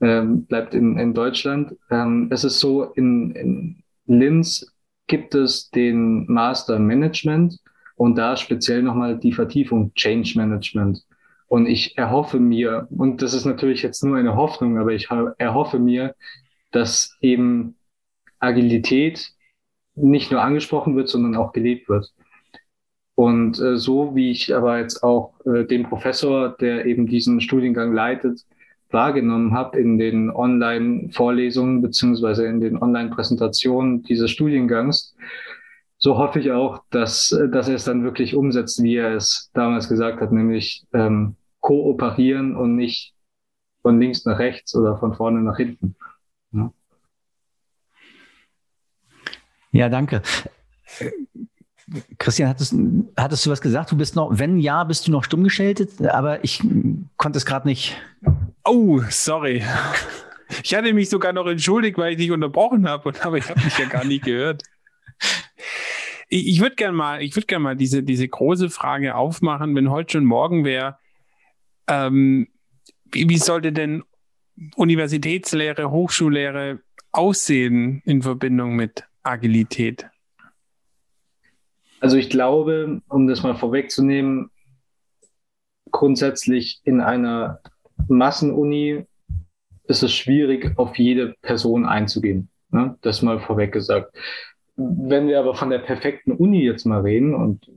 ähm, 0.00 0.44
bleibt 0.46 0.74
in, 0.74 0.98
in 0.98 1.14
Deutschland. 1.14 1.76
Ähm, 1.90 2.28
es 2.30 2.44
ist 2.44 2.60
so, 2.60 2.84
in, 2.84 3.30
in 3.32 3.83
Linz 4.06 4.72
gibt 5.06 5.34
es 5.34 5.70
den 5.70 6.26
Master 6.26 6.78
Management 6.78 7.58
und 7.96 8.16
da 8.16 8.36
speziell 8.36 8.82
nochmal 8.82 9.18
die 9.18 9.32
Vertiefung 9.32 9.92
Change 9.94 10.34
Management. 10.36 11.04
Und 11.46 11.66
ich 11.66 11.96
erhoffe 11.96 12.40
mir, 12.40 12.88
und 12.90 13.22
das 13.22 13.34
ist 13.34 13.44
natürlich 13.44 13.82
jetzt 13.82 14.02
nur 14.02 14.16
eine 14.16 14.34
Hoffnung, 14.34 14.78
aber 14.78 14.92
ich 14.92 15.08
erhoffe 15.38 15.78
mir, 15.78 16.14
dass 16.72 17.16
eben 17.20 17.76
Agilität 18.40 19.30
nicht 19.94 20.32
nur 20.32 20.42
angesprochen 20.42 20.96
wird, 20.96 21.08
sondern 21.08 21.36
auch 21.36 21.52
gelebt 21.52 21.88
wird. 21.88 22.12
Und 23.14 23.60
äh, 23.60 23.76
so 23.76 24.16
wie 24.16 24.32
ich 24.32 24.54
aber 24.54 24.80
jetzt 24.80 25.04
auch 25.04 25.34
äh, 25.46 25.64
den 25.64 25.84
Professor, 25.84 26.56
der 26.56 26.86
eben 26.86 27.06
diesen 27.06 27.40
Studiengang 27.40 27.92
leitet, 27.92 28.44
wahrgenommen 28.94 29.52
habe 29.52 29.78
in 29.78 29.98
den 29.98 30.30
Online-Vorlesungen 30.30 31.82
beziehungsweise 31.82 32.46
in 32.46 32.60
den 32.60 32.80
Online-Präsentationen 32.80 34.02
dieses 34.04 34.30
Studiengangs, 34.30 35.14
so 35.98 36.16
hoffe 36.18 36.40
ich 36.40 36.52
auch, 36.52 36.82
dass, 36.90 37.36
dass 37.50 37.68
er 37.68 37.74
es 37.74 37.84
dann 37.84 38.04
wirklich 38.04 38.34
umsetzt, 38.34 38.82
wie 38.82 38.96
er 38.96 39.14
es 39.14 39.50
damals 39.54 39.88
gesagt 39.88 40.20
hat, 40.20 40.32
nämlich 40.32 40.84
ähm, 40.92 41.36
kooperieren 41.60 42.56
und 42.56 42.76
nicht 42.76 43.14
von 43.82 44.00
links 44.00 44.24
nach 44.24 44.38
rechts 44.38 44.74
oder 44.74 44.98
von 44.98 45.14
vorne 45.14 45.40
nach 45.40 45.56
hinten. 45.56 45.96
Ja, 46.52 46.72
ja 49.72 49.88
danke. 49.88 50.22
Christian, 52.18 52.48
hattest, 52.48 52.74
hattest 53.16 53.44
du 53.44 53.50
was 53.50 53.60
gesagt? 53.60 53.92
Du 53.92 53.96
bist 53.96 54.16
noch, 54.16 54.30
wenn 54.38 54.58
ja, 54.58 54.84
bist 54.84 55.06
du 55.06 55.10
noch 55.10 55.24
stumm 55.24 55.44
geschaltet, 55.44 56.00
aber 56.00 56.42
ich 56.44 56.62
konnte 57.16 57.36
es 57.36 57.44
gerade 57.44 57.68
nicht. 57.68 57.96
Oh, 58.64 59.00
sorry. 59.10 59.62
Ich 60.62 60.74
hatte 60.74 60.92
mich 60.92 61.10
sogar 61.10 61.32
noch 61.32 61.46
entschuldigt, 61.46 61.98
weil 61.98 62.12
ich 62.12 62.18
dich 62.18 62.30
unterbrochen 62.30 62.88
habe, 62.88 63.12
aber 63.20 63.38
ich 63.38 63.48
habe 63.48 63.60
mich 63.60 63.78
ja 63.78 63.86
gar 63.86 64.04
nicht 64.04 64.24
gehört. 64.24 64.62
Ich, 66.28 66.46
ich 66.48 66.60
würde 66.60 66.76
gerne 66.76 66.96
mal, 66.96 67.22
ich 67.22 67.34
würde 67.36 67.46
gerne 67.46 67.62
mal 67.62 67.76
diese, 67.76 68.02
diese 68.02 68.26
große 68.26 68.70
Frage 68.70 69.14
aufmachen, 69.14 69.74
wenn 69.74 69.90
heute 69.90 70.12
schon 70.12 70.24
morgen 70.24 70.64
wäre, 70.64 70.98
ähm, 71.88 72.48
wie, 73.12 73.28
wie 73.28 73.38
sollte 73.38 73.72
denn 73.72 74.04
Universitätslehre, 74.76 75.90
Hochschullehre 75.90 76.80
aussehen 77.12 78.02
in 78.04 78.22
Verbindung 78.22 78.76
mit 78.76 79.04
Agilität? 79.22 80.08
Also 82.00 82.16
ich 82.16 82.28
glaube, 82.28 83.02
um 83.08 83.26
das 83.26 83.42
mal 83.42 83.56
vorwegzunehmen, 83.56 84.50
grundsätzlich 85.90 86.80
in 86.84 87.00
einer 87.00 87.60
Massenuni 88.08 89.06
ist 89.86 90.02
es 90.02 90.12
schwierig, 90.12 90.72
auf 90.76 90.96
jede 90.96 91.34
Person 91.42 91.84
einzugehen. 91.84 92.48
Ne? 92.70 92.96
Das 93.02 93.22
mal 93.22 93.40
vorweg 93.40 93.72
gesagt. 93.72 94.14
Wenn 94.76 95.28
wir 95.28 95.38
aber 95.38 95.54
von 95.54 95.70
der 95.70 95.78
perfekten 95.78 96.32
Uni 96.32 96.64
jetzt 96.64 96.84
mal 96.84 97.02
reden 97.02 97.34
und 97.34 97.70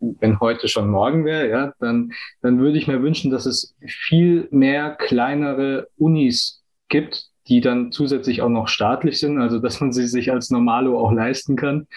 wenn 0.00 0.38
heute 0.38 0.68
schon 0.68 0.88
morgen 0.88 1.24
wäre, 1.24 1.48
ja, 1.48 1.72
dann, 1.80 2.12
dann 2.40 2.60
würde 2.60 2.78
ich 2.78 2.86
mir 2.86 3.02
wünschen, 3.02 3.32
dass 3.32 3.46
es 3.46 3.74
viel 3.84 4.46
mehr 4.52 4.90
kleinere 4.94 5.88
Unis 5.96 6.62
gibt, 6.88 7.26
die 7.48 7.60
dann 7.60 7.90
zusätzlich 7.90 8.42
auch 8.42 8.48
noch 8.48 8.68
staatlich 8.68 9.18
sind, 9.18 9.40
also 9.40 9.58
dass 9.58 9.80
man 9.80 9.92
sie 9.92 10.06
sich 10.06 10.30
als 10.30 10.50
Normalo 10.50 11.00
auch 11.00 11.12
leisten 11.12 11.56
kann, 11.56 11.88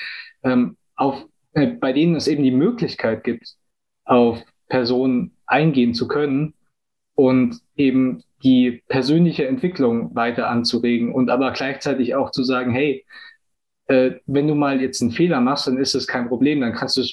ähm, 0.43 0.77
auf, 0.95 1.25
äh, 1.53 1.67
bei 1.67 1.93
denen 1.93 2.15
es 2.15 2.27
eben 2.27 2.41
die 2.41 2.51
Möglichkeit 2.51 3.23
gibt, 3.23 3.55
auf 4.05 4.41
Personen 4.67 5.35
eingehen 5.45 5.93
zu 5.93 6.07
können 6.07 6.55
und 7.21 7.59
eben 7.75 8.23
die 8.41 8.81
persönliche 8.87 9.47
Entwicklung 9.47 10.15
weiter 10.15 10.49
anzuregen 10.49 11.13
und 11.13 11.29
aber 11.29 11.51
gleichzeitig 11.51 12.15
auch 12.15 12.31
zu 12.31 12.43
sagen, 12.43 12.71
hey, 12.71 13.05
äh, 13.85 14.13
wenn 14.25 14.47
du 14.47 14.55
mal 14.55 14.81
jetzt 14.81 15.03
einen 15.03 15.11
Fehler 15.11 15.39
machst, 15.39 15.67
dann 15.67 15.77
ist 15.77 15.93
es 15.93 16.07
kein 16.07 16.27
Problem, 16.27 16.61
dann 16.61 16.73
kannst 16.73 16.97
du 16.97 17.03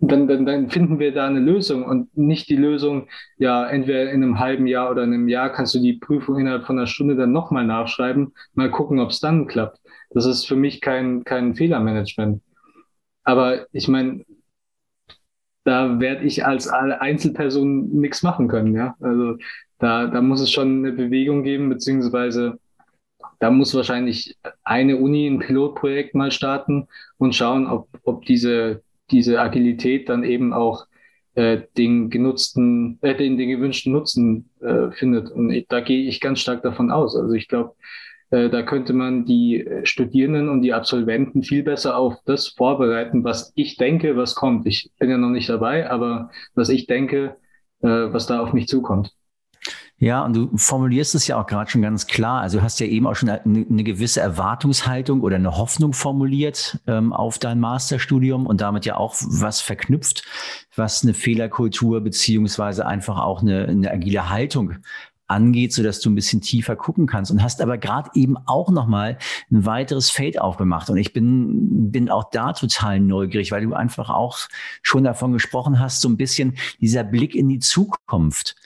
dann, 0.00 0.26
dann, 0.26 0.44
dann 0.44 0.70
finden 0.70 0.98
wir 0.98 1.12
da 1.12 1.26
eine 1.28 1.38
Lösung 1.38 1.84
und 1.84 2.16
nicht 2.16 2.48
die 2.48 2.56
Lösung, 2.56 3.08
ja, 3.36 3.64
entweder 3.68 4.10
in 4.10 4.22
einem 4.22 4.40
halben 4.40 4.66
Jahr 4.66 4.90
oder 4.90 5.04
in 5.04 5.12
einem 5.14 5.28
Jahr 5.28 5.52
kannst 5.52 5.74
du 5.74 5.80
die 5.80 5.94
Prüfung 5.94 6.38
innerhalb 6.38 6.66
von 6.66 6.76
einer 6.78 6.86
Stunde 6.88 7.14
dann 7.14 7.32
nochmal 7.32 7.64
nachschreiben, 7.64 8.32
mal 8.54 8.70
gucken, 8.70 8.98
ob 8.98 9.10
es 9.10 9.20
dann 9.20 9.46
klappt. 9.46 9.78
Das 10.10 10.26
ist 10.26 10.46
für 10.46 10.56
mich 10.56 10.80
kein, 10.80 11.22
kein 11.24 11.54
Fehlermanagement. 11.54 12.42
Aber 13.24 13.66
ich 13.72 13.88
meine, 13.88 14.24
da 15.68 16.00
werde 16.00 16.24
ich 16.24 16.46
als 16.46 16.66
Einzelperson 16.66 17.90
nichts 17.90 18.22
machen 18.22 18.48
können, 18.48 18.74
ja. 18.74 18.96
Also 19.00 19.36
da, 19.78 20.06
da 20.06 20.22
muss 20.22 20.40
es 20.40 20.50
schon 20.50 20.78
eine 20.78 20.92
Bewegung 20.92 21.42
geben, 21.42 21.68
beziehungsweise 21.68 22.58
da 23.38 23.50
muss 23.50 23.74
wahrscheinlich 23.74 24.38
eine 24.64 24.96
Uni 24.96 25.26
ein 25.26 25.40
Pilotprojekt 25.40 26.14
mal 26.14 26.30
starten 26.30 26.88
und 27.18 27.34
schauen, 27.34 27.66
ob, 27.66 27.86
ob 28.02 28.24
diese, 28.24 28.82
diese 29.10 29.42
Agilität 29.42 30.08
dann 30.08 30.24
eben 30.24 30.54
auch 30.54 30.86
äh, 31.34 31.60
den 31.76 32.08
genutzten, 32.08 32.98
äh, 33.02 33.14
den, 33.14 33.36
den 33.36 33.50
gewünschten 33.50 33.92
Nutzen 33.92 34.48
äh, 34.60 34.90
findet. 34.92 35.30
Und 35.30 35.50
ich, 35.50 35.66
da 35.68 35.80
gehe 35.80 36.08
ich 36.08 36.18
ganz 36.22 36.40
stark 36.40 36.62
davon 36.62 36.90
aus. 36.90 37.14
Also 37.14 37.34
ich 37.34 37.46
glaube, 37.46 37.74
da 38.30 38.62
könnte 38.62 38.92
man 38.92 39.24
die 39.24 39.66
Studierenden 39.84 40.48
und 40.48 40.62
die 40.62 40.74
Absolventen 40.74 41.42
viel 41.42 41.62
besser 41.62 41.96
auf 41.96 42.16
das 42.26 42.48
vorbereiten, 42.48 43.24
was 43.24 43.52
ich 43.54 43.76
denke, 43.76 44.16
was 44.16 44.34
kommt. 44.34 44.66
Ich 44.66 44.90
bin 44.98 45.10
ja 45.10 45.16
noch 45.16 45.30
nicht 45.30 45.48
dabei, 45.48 45.90
aber 45.90 46.30
was 46.54 46.68
ich 46.68 46.86
denke, 46.86 47.36
äh, 47.80 47.88
was 47.88 48.26
da 48.26 48.40
auf 48.40 48.52
mich 48.52 48.68
zukommt. 48.68 49.14
Ja, 50.00 50.24
und 50.24 50.36
du 50.36 50.56
formulierst 50.56 51.16
es 51.16 51.26
ja 51.26 51.40
auch 51.40 51.46
gerade 51.46 51.68
schon 51.68 51.82
ganz 51.82 52.06
klar. 52.06 52.40
Also 52.40 52.58
du 52.58 52.64
hast 52.64 52.78
ja 52.78 52.86
eben 52.86 53.06
auch 53.08 53.16
schon 53.16 53.28
eine, 53.28 53.66
eine 53.68 53.82
gewisse 53.82 54.20
Erwartungshaltung 54.20 55.22
oder 55.22 55.34
eine 55.36 55.56
Hoffnung 55.56 55.92
formuliert 55.92 56.78
ähm, 56.86 57.12
auf 57.12 57.40
dein 57.40 57.58
Masterstudium 57.58 58.46
und 58.46 58.60
damit 58.60 58.86
ja 58.86 58.96
auch 58.96 59.16
was 59.18 59.60
verknüpft, 59.60 60.22
was 60.76 61.02
eine 61.02 61.14
Fehlerkultur 61.14 62.00
beziehungsweise 62.00 62.86
einfach 62.86 63.18
auch 63.18 63.42
eine, 63.42 63.66
eine 63.66 63.90
agile 63.90 64.30
Haltung 64.30 64.74
angeht, 65.28 65.72
so 65.72 65.82
dass 65.82 66.00
du 66.00 66.10
ein 66.10 66.14
bisschen 66.14 66.40
tiefer 66.40 66.74
gucken 66.74 67.06
kannst 67.06 67.30
und 67.30 67.42
hast 67.42 67.60
aber 67.60 67.78
gerade 67.78 68.10
eben 68.14 68.36
auch 68.46 68.70
noch 68.70 68.86
mal 68.86 69.18
ein 69.50 69.64
weiteres 69.64 70.10
Feld 70.10 70.40
aufgemacht 70.40 70.90
und 70.90 70.96
ich 70.96 71.12
bin 71.12 71.90
bin 71.90 72.10
auch 72.10 72.30
da 72.30 72.52
total 72.52 73.00
neugierig, 73.00 73.52
weil 73.52 73.62
du 73.62 73.74
einfach 73.74 74.10
auch 74.10 74.38
schon 74.82 75.04
davon 75.04 75.32
gesprochen 75.32 75.78
hast, 75.78 76.00
so 76.00 76.08
ein 76.08 76.16
bisschen 76.16 76.56
dieser 76.80 77.04
Blick 77.04 77.34
in 77.34 77.48
die 77.48 77.60
Zukunft. 77.60 78.56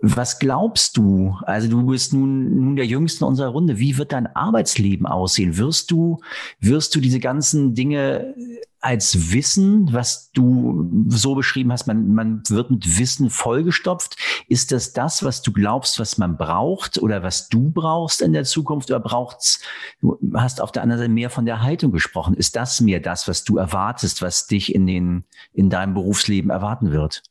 Was 0.00 0.38
glaubst 0.38 0.96
du? 0.96 1.36
Also 1.42 1.68
du 1.68 1.84
bist 1.86 2.12
nun, 2.12 2.54
nun 2.64 2.76
der 2.76 2.86
Jüngste 2.86 3.26
unserer 3.26 3.48
Runde. 3.48 3.80
Wie 3.80 3.98
wird 3.98 4.12
dein 4.12 4.28
Arbeitsleben 4.28 5.06
aussehen? 5.06 5.56
Wirst 5.56 5.90
du, 5.90 6.20
wirst 6.60 6.94
du 6.94 7.00
diese 7.00 7.18
ganzen 7.18 7.74
Dinge 7.74 8.34
als 8.80 9.32
Wissen, 9.32 9.92
was 9.92 10.30
du 10.30 10.88
so 11.08 11.34
beschrieben 11.34 11.72
hast, 11.72 11.88
man, 11.88 12.14
man 12.14 12.42
wird 12.48 12.70
mit 12.70 12.98
Wissen 12.98 13.28
vollgestopft. 13.28 14.16
Ist 14.46 14.70
das 14.70 14.92
das, 14.92 15.24
was 15.24 15.42
du 15.42 15.52
glaubst, 15.52 15.98
was 15.98 16.16
man 16.16 16.36
braucht 16.36 16.98
oder 16.98 17.24
was 17.24 17.48
du 17.48 17.70
brauchst 17.70 18.22
in 18.22 18.32
der 18.32 18.44
Zukunft 18.44 18.90
oder 18.90 19.00
braucht's, 19.00 19.60
du 20.00 20.16
hast 20.34 20.60
auf 20.60 20.70
der 20.70 20.82
anderen 20.82 21.00
Seite 21.00 21.12
mehr 21.12 21.30
von 21.30 21.44
der 21.44 21.62
Haltung 21.62 21.90
gesprochen. 21.90 22.34
Ist 22.34 22.54
das 22.54 22.80
mehr 22.80 23.00
das, 23.00 23.26
was 23.26 23.42
du 23.42 23.56
erwartest, 23.56 24.22
was 24.22 24.46
dich 24.46 24.72
in 24.72 24.86
den, 24.86 25.24
in 25.52 25.70
deinem 25.70 25.94
Berufsleben 25.94 26.50
erwarten 26.50 26.92
wird? 26.92 27.24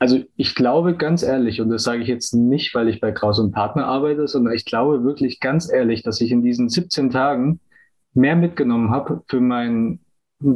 Also 0.00 0.18
ich 0.36 0.54
glaube 0.54 0.96
ganz 0.96 1.22
ehrlich, 1.22 1.60
und 1.60 1.68
das 1.68 1.82
sage 1.82 2.02
ich 2.02 2.08
jetzt 2.08 2.32
nicht, 2.32 2.74
weil 2.74 2.88
ich 2.88 3.00
bei 3.00 3.12
Kraus 3.12 3.38
und 3.38 3.52
Partner 3.52 3.84
arbeite, 3.84 4.26
sondern 4.26 4.54
ich 4.54 4.64
glaube 4.64 5.04
wirklich 5.04 5.40
ganz 5.40 5.70
ehrlich, 5.70 6.02
dass 6.02 6.22
ich 6.22 6.32
in 6.32 6.42
diesen 6.42 6.70
17 6.70 7.10
Tagen 7.10 7.60
mehr 8.14 8.34
mitgenommen 8.34 8.90
habe 8.90 9.22
für, 9.28 9.42
mein, 9.42 10.00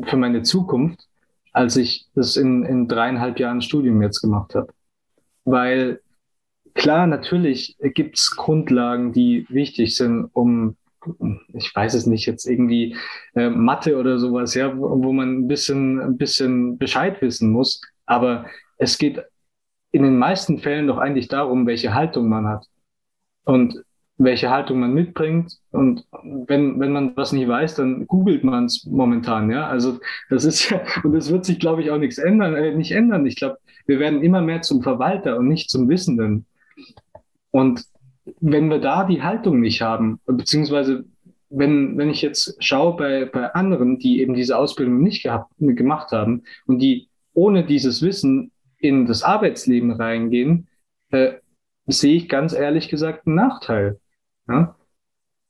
für 0.07 0.16
meine 0.16 0.42
Zukunft, 0.42 1.07
als 1.52 1.76
ich 1.76 2.07
das 2.14 2.38
in, 2.38 2.64
in 2.64 2.88
dreieinhalb 2.88 3.38
Jahren 3.38 3.61
Studium 3.61 4.00
jetzt 4.00 4.22
gemacht 4.22 4.54
habe. 4.54 4.72
Weil 5.44 6.00
klar, 6.72 7.07
natürlich 7.07 7.76
gibt's 7.78 8.35
Grundlagen, 8.37 9.12
die 9.12 9.46
wichtig 9.50 9.94
sind, 9.94 10.30
um 10.33 10.76
ich 11.52 11.70
weiß 11.76 11.92
es 11.92 12.07
nicht, 12.07 12.24
jetzt 12.24 12.46
irgendwie 12.46 12.96
äh, 13.35 13.50
Mathe 13.50 13.98
oder 13.98 14.18
sowas, 14.18 14.54
ja, 14.54 14.74
wo, 14.74 15.02
wo 15.02 15.12
man 15.12 15.40
ein 15.40 15.48
bisschen, 15.48 16.00
ein 16.00 16.16
bisschen 16.16 16.78
Bescheid 16.78 17.20
wissen 17.20 17.50
muss. 17.50 17.83
Aber 18.07 18.46
es 18.78 18.96
geht 18.96 19.22
in 19.94 20.02
den 20.02 20.18
meisten 20.18 20.59
Fällen 20.59 20.88
doch 20.88 20.98
eigentlich 20.98 21.28
darum, 21.28 21.68
welche 21.68 21.94
Haltung 21.94 22.28
man 22.28 22.48
hat 22.48 22.66
und 23.44 23.85
welche 24.18 24.50
Haltung 24.50 24.80
man 24.80 24.92
mitbringt. 24.92 25.61
Und 25.70 26.04
wenn, 26.24 26.80
wenn 26.80 26.90
man 26.90 27.16
was 27.16 27.30
nicht 27.30 27.46
weiß, 27.46 27.76
dann 27.76 28.09
googelt 28.09 28.42
man 28.42 28.64
es 28.64 28.85
momentan, 28.87 29.50
ja. 29.50 29.68
Also 29.68 30.00
das 30.30 30.44
ist 30.44 30.68
ja, 30.68 30.80
und 31.04 31.12
das 31.12 31.30
wird 31.30 31.44
sich, 31.44 31.61
glaube 31.61 31.83
ich, 31.83 31.92
auch 31.92 31.98
nichts 31.98 32.18
ändern, 32.18 32.57
äh, 32.57 32.74
nicht 32.74 32.90
ändern. 32.90 33.24
Ich 33.24 33.37
glaube, 33.37 33.59
wir 33.87 34.00
werden 34.00 34.20
immer 34.24 34.42
mehr 34.42 34.62
zum 34.62 34.83
Verwalter 34.83 35.38
und 35.38 35.46
nicht 35.46 35.70
zum 35.70 35.88
Wissenden. 35.88 36.46
Und 37.52 37.85
wenn 38.40 38.68
wir 38.70 38.80
da 38.80 39.04
die 39.04 39.22
Haltung 39.22 39.61
nicht 39.61 39.80
haben, 39.80 40.18
beziehungsweise 40.26 41.04
wenn, 41.50 41.96
wenn 41.96 42.11
ich 42.11 42.20
jetzt 42.20 42.57
schaue 42.59 42.96
bei, 42.96 43.26
bei 43.26 43.54
anderen, 43.54 44.00
die 44.00 44.20
eben 44.20 44.35
diese 44.35 44.59
Ausbildung 44.59 45.04
nicht 45.04 45.22
gehabt, 45.22 45.52
gemacht 45.59 46.11
haben 46.11 46.42
und 46.66 46.80
die 46.80 47.09
ohne 47.33 47.64
dieses 47.64 48.02
Wissen 48.02 48.50
in 48.85 49.07
das 49.07 49.23
Arbeitsleben 49.23 49.92
reingehen, 49.92 50.68
äh, 51.11 51.35
sehe 51.87 52.16
ich 52.16 52.29
ganz 52.29 52.53
ehrlich 52.53 52.88
gesagt 52.88 53.27
einen 53.27 53.37
Nachteil. 53.37 53.99
Ja? 54.47 54.77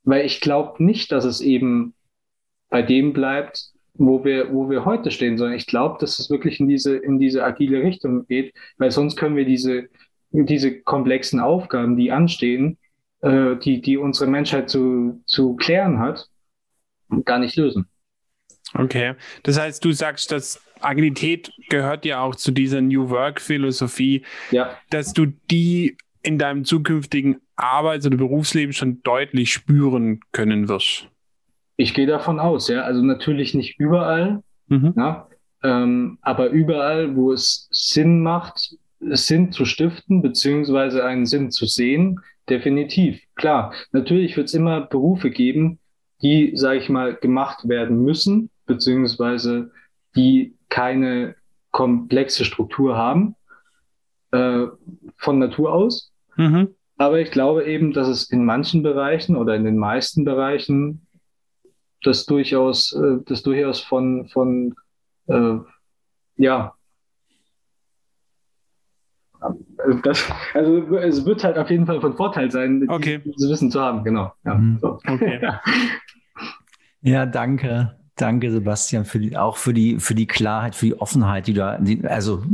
Weil 0.04 0.24
ich 0.24 0.40
glaube 0.40 0.82
nicht, 0.82 1.10
dass 1.12 1.24
es 1.24 1.40
eben 1.40 1.94
bei 2.70 2.82
dem 2.82 3.12
bleibt, 3.12 3.72
wo 3.94 4.24
wir, 4.24 4.52
wo 4.52 4.70
wir 4.70 4.84
heute 4.84 5.10
stehen, 5.10 5.36
sondern 5.36 5.56
ich 5.56 5.66
glaube, 5.66 5.98
dass 6.00 6.18
es 6.18 6.30
wirklich 6.30 6.60
in 6.60 6.68
diese, 6.68 6.96
in 6.96 7.18
diese 7.18 7.44
agile 7.44 7.82
Richtung 7.82 8.26
geht, 8.26 8.54
weil 8.78 8.90
sonst 8.90 9.16
können 9.16 9.36
wir 9.36 9.44
diese, 9.44 9.88
diese 10.30 10.80
komplexen 10.80 11.40
Aufgaben, 11.40 11.96
die 11.96 12.10
anstehen, 12.10 12.78
äh, 13.20 13.56
die, 13.56 13.80
die 13.80 13.96
unsere 13.96 14.30
Menschheit 14.30 14.70
zu, 14.70 15.22
zu 15.26 15.56
klären 15.56 15.98
hat, 15.98 16.28
gar 17.24 17.38
nicht 17.38 17.56
lösen. 17.56 17.88
Okay. 18.74 19.14
Das 19.42 19.58
heißt, 19.58 19.84
du 19.84 19.92
sagst, 19.92 20.32
dass 20.32 20.60
Agilität 20.80 21.52
gehört 21.68 22.04
ja 22.04 22.20
auch 22.20 22.34
zu 22.34 22.50
dieser 22.50 22.80
New 22.80 23.08
Work-Philosophie, 23.10 24.22
ja. 24.50 24.76
dass 24.90 25.12
du 25.12 25.26
die 25.50 25.96
in 26.22 26.38
deinem 26.38 26.64
zukünftigen 26.64 27.40
Arbeits- 27.56 28.06
oder 28.06 28.16
Berufsleben 28.16 28.72
schon 28.72 29.02
deutlich 29.02 29.52
spüren 29.52 30.20
können 30.32 30.68
wirst. 30.68 31.08
ich 31.76 31.94
gehe 31.94 32.06
davon 32.06 32.38
aus, 32.40 32.68
ja. 32.68 32.82
Also 32.82 33.02
natürlich 33.02 33.54
nicht 33.54 33.78
überall, 33.78 34.42
mhm. 34.68 34.94
ja, 34.96 35.28
ähm, 35.62 36.18
aber 36.22 36.50
überall, 36.50 37.16
wo 37.16 37.32
es 37.32 37.68
Sinn 37.70 38.22
macht, 38.22 38.76
Sinn 39.00 39.52
zu 39.52 39.64
stiften, 39.64 40.22
beziehungsweise 40.22 41.04
einen 41.04 41.26
Sinn 41.26 41.50
zu 41.50 41.66
sehen, 41.66 42.20
definitiv. 42.48 43.20
Klar, 43.34 43.72
natürlich 43.92 44.36
wird 44.36 44.48
es 44.48 44.54
immer 44.54 44.82
Berufe 44.82 45.30
geben, 45.30 45.78
die, 46.22 46.52
sage 46.54 46.78
ich 46.78 46.88
mal, 46.88 47.14
gemacht 47.14 47.68
werden 47.68 48.02
müssen, 48.02 48.50
beziehungsweise 48.66 49.70
die 50.16 50.56
keine 50.68 51.36
komplexe 51.70 52.44
Struktur 52.44 52.96
haben 52.96 53.36
äh, 54.30 54.66
von 55.16 55.38
Natur 55.38 55.72
aus. 55.72 56.12
Mhm. 56.36 56.74
Aber 56.96 57.18
ich 57.20 57.30
glaube 57.30 57.64
eben, 57.64 57.92
dass 57.92 58.08
es 58.08 58.30
in 58.30 58.44
manchen 58.44 58.82
Bereichen 58.82 59.36
oder 59.36 59.56
in 59.56 59.64
den 59.64 59.76
meisten 59.76 60.24
Bereichen 60.24 61.06
das 62.02 62.26
durchaus, 62.26 62.92
äh, 62.92 63.18
das 63.26 63.42
durchaus 63.42 63.80
von, 63.80 64.28
von 64.28 64.74
äh, 65.26 65.58
ja, 66.36 66.74
das, 70.02 70.32
also 70.54 70.96
es 70.96 71.24
wird 71.26 71.44
halt 71.44 71.58
auf 71.58 71.70
jeden 71.70 71.86
Fall 71.86 72.00
von 72.00 72.16
Vorteil 72.16 72.50
sein, 72.50 72.86
okay. 72.88 73.20
dieses 73.24 73.50
Wissen 73.50 73.70
zu 73.70 73.80
haben, 73.80 74.04
genau. 74.04 74.32
Ja, 74.44 74.54
mhm. 74.54 74.78
so. 74.80 74.98
okay. 75.06 75.40
ja, 77.02 77.26
danke. 77.26 77.98
Danke, 78.16 78.52
Sebastian, 78.52 79.04
für 79.04 79.18
die, 79.18 79.36
auch 79.36 79.56
für 79.56 79.74
die, 79.74 79.98
für 79.98 80.14
die 80.14 80.26
Klarheit, 80.26 80.76
für 80.76 80.86
die 80.86 81.00
Offenheit, 81.00 81.48
die 81.48 81.54
da, 81.54 81.78
die, 81.78 82.06
also 82.06 82.44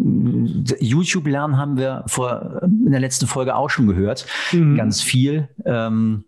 YouTube 0.80 1.26
lernen 1.26 1.58
haben 1.58 1.76
wir 1.76 2.02
vor, 2.06 2.62
in 2.62 2.90
der 2.90 3.00
letzten 3.00 3.26
Folge 3.26 3.54
auch 3.54 3.68
schon 3.68 3.86
gehört. 3.86 4.26
Mhm. 4.52 4.76
Ganz 4.76 5.02
viel. 5.02 5.50
Ähm, 5.66 6.24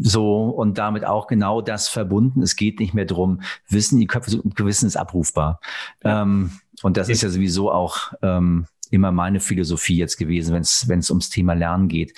so 0.00 0.48
und 0.48 0.76
damit 0.76 1.06
auch 1.06 1.28
genau 1.28 1.62
das 1.62 1.88
verbunden. 1.88 2.42
Es 2.42 2.56
geht 2.56 2.78
nicht 2.78 2.92
mehr 2.92 3.06
drum, 3.06 3.40
Wissen, 3.68 4.00
die 4.00 4.06
Köpfe, 4.06 4.42
Gewissen 4.54 4.86
ist 4.86 4.96
abrufbar. 4.96 5.60
Ja. 6.04 6.22
Ähm, 6.22 6.50
und 6.82 6.98
das 6.98 7.08
ja. 7.08 7.12
ist 7.14 7.22
ja 7.22 7.30
sowieso 7.30 7.72
auch 7.72 8.12
ähm, 8.20 8.66
immer 8.90 9.12
meine 9.12 9.40
Philosophie 9.40 9.96
jetzt 9.96 10.18
gewesen, 10.18 10.54
wenn 10.54 10.62
es 10.62 10.88
wenn 10.88 10.98
es 10.98 11.10
ums 11.10 11.30
Thema 11.30 11.54
Lernen 11.54 11.88
geht. 11.88 12.12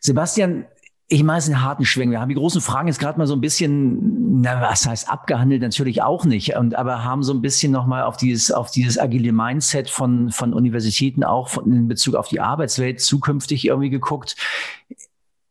Sebastian, 0.00 0.64
ich 1.08 1.22
meine, 1.22 1.38
es 1.38 1.44
sind 1.44 1.60
harten 1.60 1.84
Schwingen. 1.84 2.12
Wir 2.12 2.20
haben 2.20 2.30
die 2.30 2.34
großen 2.34 2.60
Fragen 2.60 2.88
jetzt 2.88 2.98
gerade 2.98 3.18
mal 3.18 3.26
so 3.26 3.34
ein 3.34 3.40
bisschen, 3.40 4.40
na, 4.40 4.62
was 4.62 4.86
heißt 4.86 5.10
abgehandelt? 5.10 5.60
Natürlich 5.60 6.02
auch 6.02 6.24
nicht. 6.24 6.56
Und, 6.56 6.74
aber 6.74 7.04
haben 7.04 7.22
so 7.22 7.34
ein 7.34 7.42
bisschen 7.42 7.70
nochmal 7.70 8.04
auf 8.04 8.16
dieses, 8.16 8.50
auf 8.50 8.70
dieses 8.70 8.98
agile 8.98 9.32
Mindset 9.32 9.90
von, 9.90 10.30
von 10.30 10.54
Universitäten 10.54 11.22
auch 11.22 11.48
von, 11.48 11.70
in 11.70 11.88
Bezug 11.88 12.14
auf 12.14 12.28
die 12.28 12.40
Arbeitswelt 12.40 13.00
zukünftig 13.00 13.66
irgendwie 13.66 13.90
geguckt. 13.90 14.36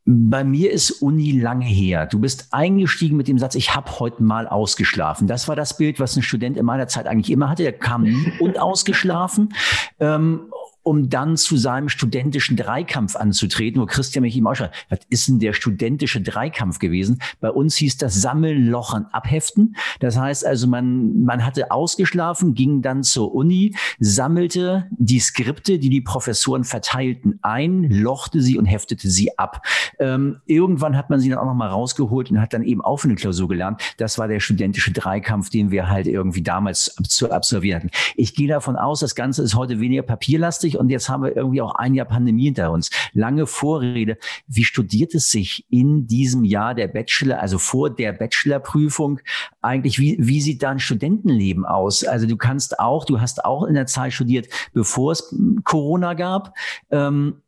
Bei 0.06 0.44
mir 0.44 0.72
ist 0.72 0.90
Uni 1.04 1.40
lange 1.40 1.66
her. 1.66 2.08
Du 2.08 2.18
bist 2.18 2.48
eingestiegen 2.52 3.16
mit 3.16 3.28
dem 3.28 3.38
Satz, 3.38 3.54
ich 3.54 3.76
habe 3.76 4.00
heute 4.00 4.24
mal 4.24 4.48
ausgeschlafen. 4.48 5.28
Das 5.28 5.48
war 5.48 5.56
das 5.56 5.78
Bild, 5.78 6.00
was 6.00 6.16
ein 6.16 6.24
Student 6.24 6.58
in 6.58 6.66
meiner 6.66 6.88
Zeit 6.88 7.06
eigentlich 7.06 7.30
immer 7.30 7.50
hatte. 7.50 7.62
Der 7.62 7.74
kam 7.74 8.02
nie 8.04 8.34
und 8.40 8.60
ausgeschlafen. 8.60 9.54
Ähm, 10.00 10.52
um 10.84 11.10
dann 11.10 11.38
zu 11.38 11.58
seinem 11.58 11.90
studentischen 11.90 12.58
Dreikampf 12.58 13.16
anzutreten, 13.16 13.82
wo 13.82 13.86
Christian 13.86 14.24
mich 14.24 14.36
ihm 14.36 14.48
auch 14.48 14.56
schreibt, 14.56 14.76
was 14.90 15.00
ist 15.10 15.28
denn 15.28 15.40
der 15.40 15.54
studentische 15.54 16.22
Dreikampf 16.22 16.80
gewesen? 16.80 17.20
Bei 17.40 17.50
uns 17.50 17.76
hieß 17.76 17.98
das 17.98 18.16
Sammeln, 18.16 18.68
Lochern, 18.68 19.06
Abheften. 19.12 19.76
Das 20.00 20.18
heißt 20.18 20.46
also, 20.46 20.68
man, 20.68 21.24
man 21.24 21.46
hatte 21.46 21.72
ausgeschlafen, 21.72 22.56
ging 22.56 22.82
dann 22.82 23.04
zur 23.04 23.34
Uni, 23.34 23.76
sammelte 24.00 24.88
die 24.92 25.20
Skripte, 25.20 25.78
die 25.78 25.90
die 25.90 26.02
Professoren 26.02 26.64
verteilten, 26.64 27.40
ein, 27.42 27.84
lochte 27.90 28.42
sie 28.42 28.58
und 28.58 28.66
heftete 28.66 29.10
sie 29.10 29.38
ab. 29.38 29.66
Ähm, 30.00 30.42
irgendwann 30.46 30.98
hat 30.98 31.10
man 31.10 31.20
sie 31.20 31.30
dann 31.30 31.40
auch 31.40 31.46
nochmal 31.46 31.70
rausgeholt 31.70 32.32
und 32.32 32.42
hat 32.42 32.54
dann 32.54 32.64
eben 32.64 32.82
auch 32.82 32.98
für 32.98 33.08
eine 33.08 33.16
Klausur 33.16 33.48
gelernt. 33.48 33.82
Das 33.98 34.18
war 34.18 34.28
der 34.28 34.40
studentische 34.40 34.92
Dreikampf, 34.92 35.50
den 35.50 35.70
wir 35.72 35.90
halt 35.90 36.08
irgendwie 36.08 36.42
damals 36.42 36.96
zu 37.08 37.32
absolvieren 37.32 37.82
hatten. 37.82 37.92
Ich 38.16 38.36
gehe 38.36 38.48
davon 38.48 38.76
aus, 38.76 39.00
das 39.00 39.16
Ganze 39.16 39.44
ist 39.44 39.56
heute 39.56 39.80
weniger 39.80 40.02
papierlastig, 40.02 40.71
2020 40.72 40.78
und 40.78 40.90
jetzt 40.90 41.10
haben 41.10 41.24
wir 41.24 41.36
irgendwie 41.36 41.62
auch 41.62 41.76
ein 41.76 41.94
Jahr 41.94 42.06
Pandemie 42.06 42.46
hinter 42.46 42.72
uns. 42.72 42.90
Lange 43.14 43.48
Vorrede. 43.48 44.18
Wie 44.48 44.64
studiert 44.64 45.14
es 45.16 45.32
sich 45.32 45.66
in 45.70 46.08
diesem 46.08 46.44
Jahr 46.44 46.76
der 46.76 46.88
Bachelor, 46.88 47.40
also 47.40 47.58
vor 47.58 47.90
der 47.90 48.14
Bachelorprüfung 48.14 49.20
eigentlich? 49.62 50.00
Wie, 50.00 50.18
wie 50.20 50.42
sieht 50.42 50.64
da 50.64 50.72
ein 50.72 50.80
Studentenleben 50.80 51.66
aus? 51.66 52.04
Also 52.04 52.28
du 52.28 52.38
kannst 52.38 52.80
auch, 52.80 53.06
du 53.06 53.20
hast 53.20 53.46
auch 53.46 53.64
in 53.64 53.76
der 53.76 53.88
Zeit 53.88 54.14
studiert, 54.14 54.48
bevor 54.74 55.12
es 55.12 55.36
Corona 55.64 56.14
gab. 56.14 56.54
Ähm, 56.90 57.42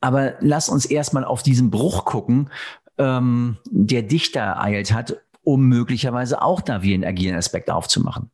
aber 0.00 0.34
lass 0.40 0.68
uns 0.68 0.84
erstmal 0.84 1.24
auf 1.24 1.42
diesen 1.42 1.70
Bruch 1.70 2.04
gucken, 2.04 2.50
ähm, 2.98 3.56
der 3.70 4.02
dich 4.02 4.32
da 4.32 4.52
ereilt 4.52 4.92
hat, 4.92 5.16
um 5.42 5.68
möglicherweise 5.68 6.42
auch 6.42 6.60
da 6.60 6.82
wie 6.82 6.94
einen 6.94 7.04
agilen 7.04 7.36
Aspekt 7.36 7.70
aufzumachen. 7.70 8.30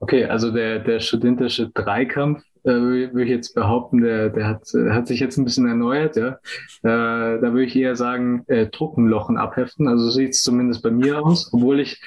Okay, 0.00 0.24
also 0.26 0.52
der, 0.52 0.78
der 0.78 1.00
studentische 1.00 1.70
Dreikampf, 1.70 2.42
äh, 2.68 3.12
würde 3.12 3.24
ich 3.24 3.30
jetzt 3.30 3.54
behaupten, 3.54 4.00
der, 4.02 4.28
der 4.28 4.46
hat, 4.46 4.62
hat 4.90 5.06
sich 5.06 5.20
jetzt 5.20 5.38
ein 5.38 5.44
bisschen 5.44 5.66
erneuert, 5.66 6.16
ja. 6.16 6.38
Äh, 6.82 7.40
da 7.40 7.42
würde 7.42 7.64
ich 7.64 7.76
eher 7.76 7.96
sagen, 7.96 8.44
äh, 8.46 8.66
Druckenlochen 8.66 9.38
abheften. 9.38 9.88
Also 9.88 10.04
so 10.04 10.10
sieht 10.10 10.30
es 10.30 10.42
zumindest 10.42 10.82
bei 10.82 10.90
mir 10.90 11.24
aus, 11.24 11.52
obwohl 11.52 11.80
ich, 11.80 12.00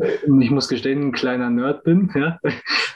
äh, 0.00 0.12
ich 0.40 0.50
muss 0.50 0.68
gestehen, 0.68 1.08
ein 1.08 1.12
kleiner 1.12 1.50
Nerd 1.50 1.84
bin, 1.84 2.10
ja. 2.14 2.38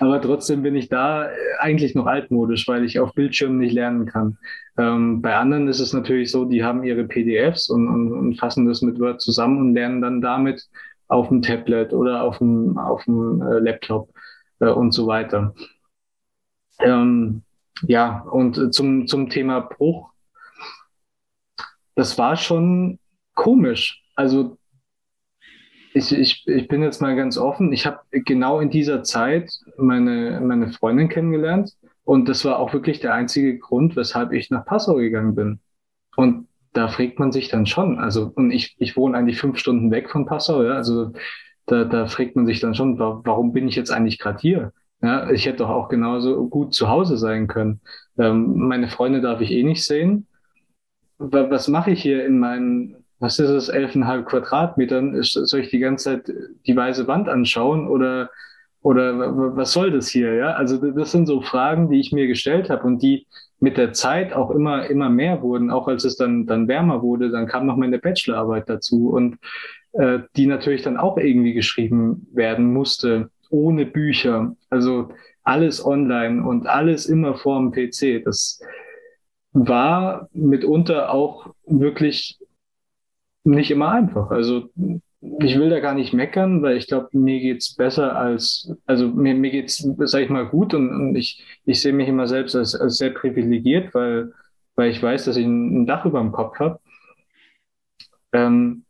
Aber 0.01 0.21
trotzdem 0.21 0.63
bin 0.63 0.77
ich 0.77 0.89
da 0.89 1.25
äh, 1.25 1.31
eigentlich 1.59 1.95
noch 1.95 2.07
altmodisch, 2.07 2.69
weil 2.69 2.85
ich 2.85 3.01
auf 3.01 3.15
Bildschirmen 3.15 3.59
nicht 3.59 3.73
lernen 3.73 4.07
kann. 4.07 4.39
Ähm, 4.79 5.21
bei 5.21 5.35
anderen 5.35 5.67
ist 5.67 5.81
es 5.81 5.93
natürlich 5.93 6.31
so, 6.31 6.45
die 6.45 6.63
haben 6.63 6.85
ihre 6.85 7.05
PDFs 7.05 7.69
und, 7.69 7.89
und, 7.89 8.13
und 8.13 8.39
fassen 8.39 8.67
das 8.67 8.81
mit 8.81 9.01
Word 9.01 9.21
zusammen 9.21 9.59
und 9.59 9.75
lernen 9.75 10.01
dann 10.01 10.21
damit 10.21 10.69
auf 11.09 11.29
dem 11.29 11.43
Tablet 11.43 11.93
oder 11.93 12.23
auf 12.23 12.39
dem, 12.39 12.79
auf 12.79 13.05
dem 13.05 13.43
äh, 13.43 13.59
Laptop 13.59 14.11
äh, 14.61 14.69
und 14.69 14.93
so 14.93 15.07
weiter. 15.07 15.55
Ähm, 16.79 17.43
ja, 17.83 18.21
und 18.21 18.75
zum, 18.75 19.07
zum 19.07 19.29
Thema 19.29 19.61
Bruch, 19.61 20.11
das 21.95 22.19
war 22.19 22.37
schon 22.37 22.99
komisch. 23.35 24.03
Also 24.15 24.59
ich, 25.95 26.13
ich, 26.13 26.47
ich 26.47 26.69
bin 26.69 26.83
jetzt 26.83 27.01
mal 27.01 27.17
ganz 27.17 27.39
offen, 27.39 27.73
ich 27.73 27.87
habe 27.87 28.01
genau 28.11 28.61
in 28.61 28.71
dieser 28.71 29.03
Zeit 29.03 29.51
meine, 29.77 30.41
meine 30.41 30.73
Freundin 30.73 31.09
kennengelernt 31.09 31.77
und 32.05 32.29
das 32.29 32.45
war 32.45 32.59
auch 32.59 32.73
wirklich 32.73 33.01
der 33.01 33.15
einzige 33.15 33.59
Grund, 33.59 33.97
weshalb 33.97 34.33
ich 34.33 34.51
nach 34.51 34.65
Passau 34.65 34.95
gegangen 34.97 35.35
bin. 35.35 35.61
Und 36.17 36.49
da 36.73 36.89
fragt 36.89 37.19
man 37.19 37.33
sich 37.33 37.49
dann 37.49 37.67
schon, 37.67 37.99
also 37.99 38.31
und 38.35 38.51
ich, 38.51 38.77
ich 38.79 38.97
wohne 38.97 39.17
eigentlich 39.17 39.39
fünf 39.39 39.59
Stunden 39.59 39.91
weg 39.91 40.11
von 40.11 40.27
Passau, 40.27 40.63
ja, 40.63 40.73
also 40.73 41.13
da, 41.67 41.85
da 41.85 42.07
fragt 42.07 42.37
man 42.37 42.47
sich 42.47 42.61
dann 42.61 42.75
schon, 42.75 42.99
warum 42.99 43.53
bin 43.53 43.69
ich 43.69 43.77
jetzt 43.77 43.91
eigentlich 43.91 44.19
gerade 44.19 44.39
hier? 44.39 44.73
Ja, 45.01 45.31
ich 45.31 45.47
hätte 45.47 45.59
doch 45.59 45.69
auch 45.69 45.89
genauso 45.89 46.49
gut 46.49 46.75
zu 46.75 46.89
Hause 46.89 47.17
sein 47.19 47.47
können. 47.47 47.81
Ähm, 48.19 48.57
meine 48.57 48.89
Freunde 48.89 49.21
darf 49.21 49.41
ich 49.41 49.53
eh 49.53 49.63
nicht 49.63 49.85
sehen. 49.85 50.27
Was 51.19 51.69
mache 51.69 51.93
ich 51.93 52.03
hier 52.03 52.25
in 52.27 52.39
meinen, 52.39 52.97
was 53.21 53.39
ist 53.39 53.51
es, 53.51 53.69
elfeinhalb 53.69 54.27
Quadratmetern? 54.27 55.17
Soll 55.23 55.61
ich 55.61 55.71
die 55.71 55.79
ganze 55.79 56.05
Zeit 56.05 56.33
die 56.67 56.77
weiße 56.77 57.07
Wand 57.07 57.29
anschauen 57.29 57.89
oder, 57.89 58.31
oder 58.83 59.57
was 59.57 59.73
soll 59.73 59.93
das 59.93 60.09
hier? 60.09 60.35
Ja, 60.35 60.55
also 60.55 60.79
das 60.91 61.13
sind 61.13 61.27
so 61.27 61.43
Fragen, 61.43 61.91
die 61.91 62.01
ich 62.01 62.13
mir 62.13 62.27
gestellt 62.27 62.71
habe 62.71 62.85
und 62.85 63.03
die 63.03 63.27
mit 63.61 63.77
der 63.77 63.93
Zeit 63.93 64.33
auch 64.33 64.51
immer, 64.51 64.87
immer 64.89 65.11
mehr 65.11 65.43
wurden. 65.43 65.71
Auch 65.71 65.89
als 65.89 66.05
es 66.05 66.17
dann, 66.17 66.47
dann 66.47 66.69
wärmer 66.69 67.03
wurde, 67.03 67.31
dann 67.31 67.47
kam 67.47 67.67
noch 67.67 67.77
meine 67.77 67.99
Bachelorarbeit 67.99 68.69
dazu 68.69 69.11
und 69.11 69.39
äh, 69.93 70.21
die 70.37 70.47
natürlich 70.47 70.83
dann 70.83 70.97
auch 70.97 71.19
irgendwie 71.19 71.55
geschrieben 71.55 72.27
werden 72.33 72.73
musste 72.73 73.31
ohne 73.51 73.87
Bücher. 73.87 74.57
Also 74.71 75.11
alles 75.43 75.85
online 75.85 76.47
und 76.47 76.67
alles 76.67 77.07
immer 77.07 77.35
vorm 77.35 77.73
PC. 77.73 78.23
Das 78.25 78.61
war 79.53 80.29
mitunter 80.33 81.13
auch 81.13 81.55
wirklich 81.67 82.39
nicht 83.45 83.71
immer 83.71 83.91
einfach. 83.91 84.31
Also 84.31 84.71
ich 85.21 85.59
will 85.59 85.71
da 85.71 85.81
gar 85.81 85.95
nicht 85.95 86.13
meckern, 86.13 86.63
weil 86.63 86.77
ich 86.77 86.87
glaube, 86.87 87.09
mir 87.13 87.41
geht's 87.41 87.75
besser 87.75 88.17
als, 88.17 88.73
also 88.87 89.09
mir, 89.09 89.35
mir 89.35 89.51
geht's, 89.51 89.79
sag 89.99 90.23
ich 90.23 90.31
mal, 90.31 90.47
gut 90.47 90.75
und, 90.75 90.91
und 90.91 91.17
ich, 91.17 91.45
ich 91.65 91.81
sehe 91.81 91.93
mich 91.93 92.09
immer 92.09 92.27
selbst 92.29 92.55
als, 92.55 92.75
als 92.75 92.99
sehr 92.99 93.11
privilegiert, 93.11 93.95
weil, 93.95 94.33
weil 94.77 94.91
ich 94.91 95.03
weiß, 95.03 95.25
dass 95.25 95.37
ich 95.37 95.47
ein, 95.47 95.83
ein 95.83 95.87
Dach 95.87 96.05
über 96.05 96.21
dem 96.21 96.33
Kopf 96.33 96.59
habe. 96.61 96.81
Ähm, 98.33 98.85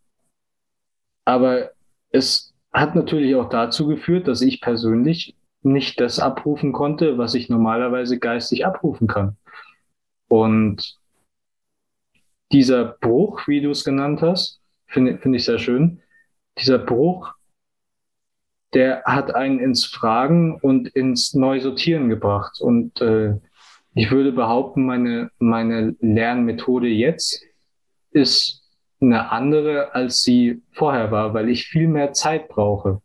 aber 1.25 1.71
es 2.11 2.48
hat 2.73 2.95
natürlich 2.95 3.35
auch 3.37 3.49
dazu 3.49 3.87
geführt, 3.87 4.29
dass 4.29 4.43
ich 4.43 4.61
persönlich 4.61 5.37
nicht 5.63 6.01
das 6.01 6.19
abrufen 6.21 6.73
konnte, 6.73 7.19
was 7.19 7.35
ich 7.35 7.49
normalerweise 7.49 8.19
geistig 8.19 8.65
abrufen 8.65 9.07
kann. 9.07 9.37
Und 10.29 10.99
dieser 12.53 12.85
Bruch, 12.85 13.47
wie 13.49 13.61
du 13.61 13.71
es 13.71 13.85
genannt 13.85 14.23
hast, 14.23 14.61
finde 14.87 15.19
find 15.19 15.37
ich 15.37 15.45
sehr 15.45 15.59
schön, 15.59 16.01
dieser 16.59 16.79
Bruch, 16.79 17.35
der 18.75 19.03
hat 19.05 19.35
einen 19.35 19.61
ins 19.61 19.85
Fragen 19.85 20.57
und 20.61 20.89
ins 20.89 21.35
Neusortieren 21.35 22.09
gebracht. 22.09 22.61
Und 22.61 23.01
äh, 23.01 23.39
ich 23.95 24.11
würde 24.11 24.33
behaupten, 24.33 24.85
meine, 24.85 25.31
meine 25.39 25.97
Lernmethode 26.01 26.89
jetzt 26.89 27.43
ist 28.11 28.58
eine 29.01 29.31
andere, 29.31 29.95
als 29.95 30.23
sie 30.23 30.63
vorher 30.73 31.11
war, 31.11 31.35
weil 31.35 31.49
ich 31.49 31.67
viel 31.67 31.89
mehr 31.89 32.13
Zeit 32.13 32.49
brauche. 32.49 33.01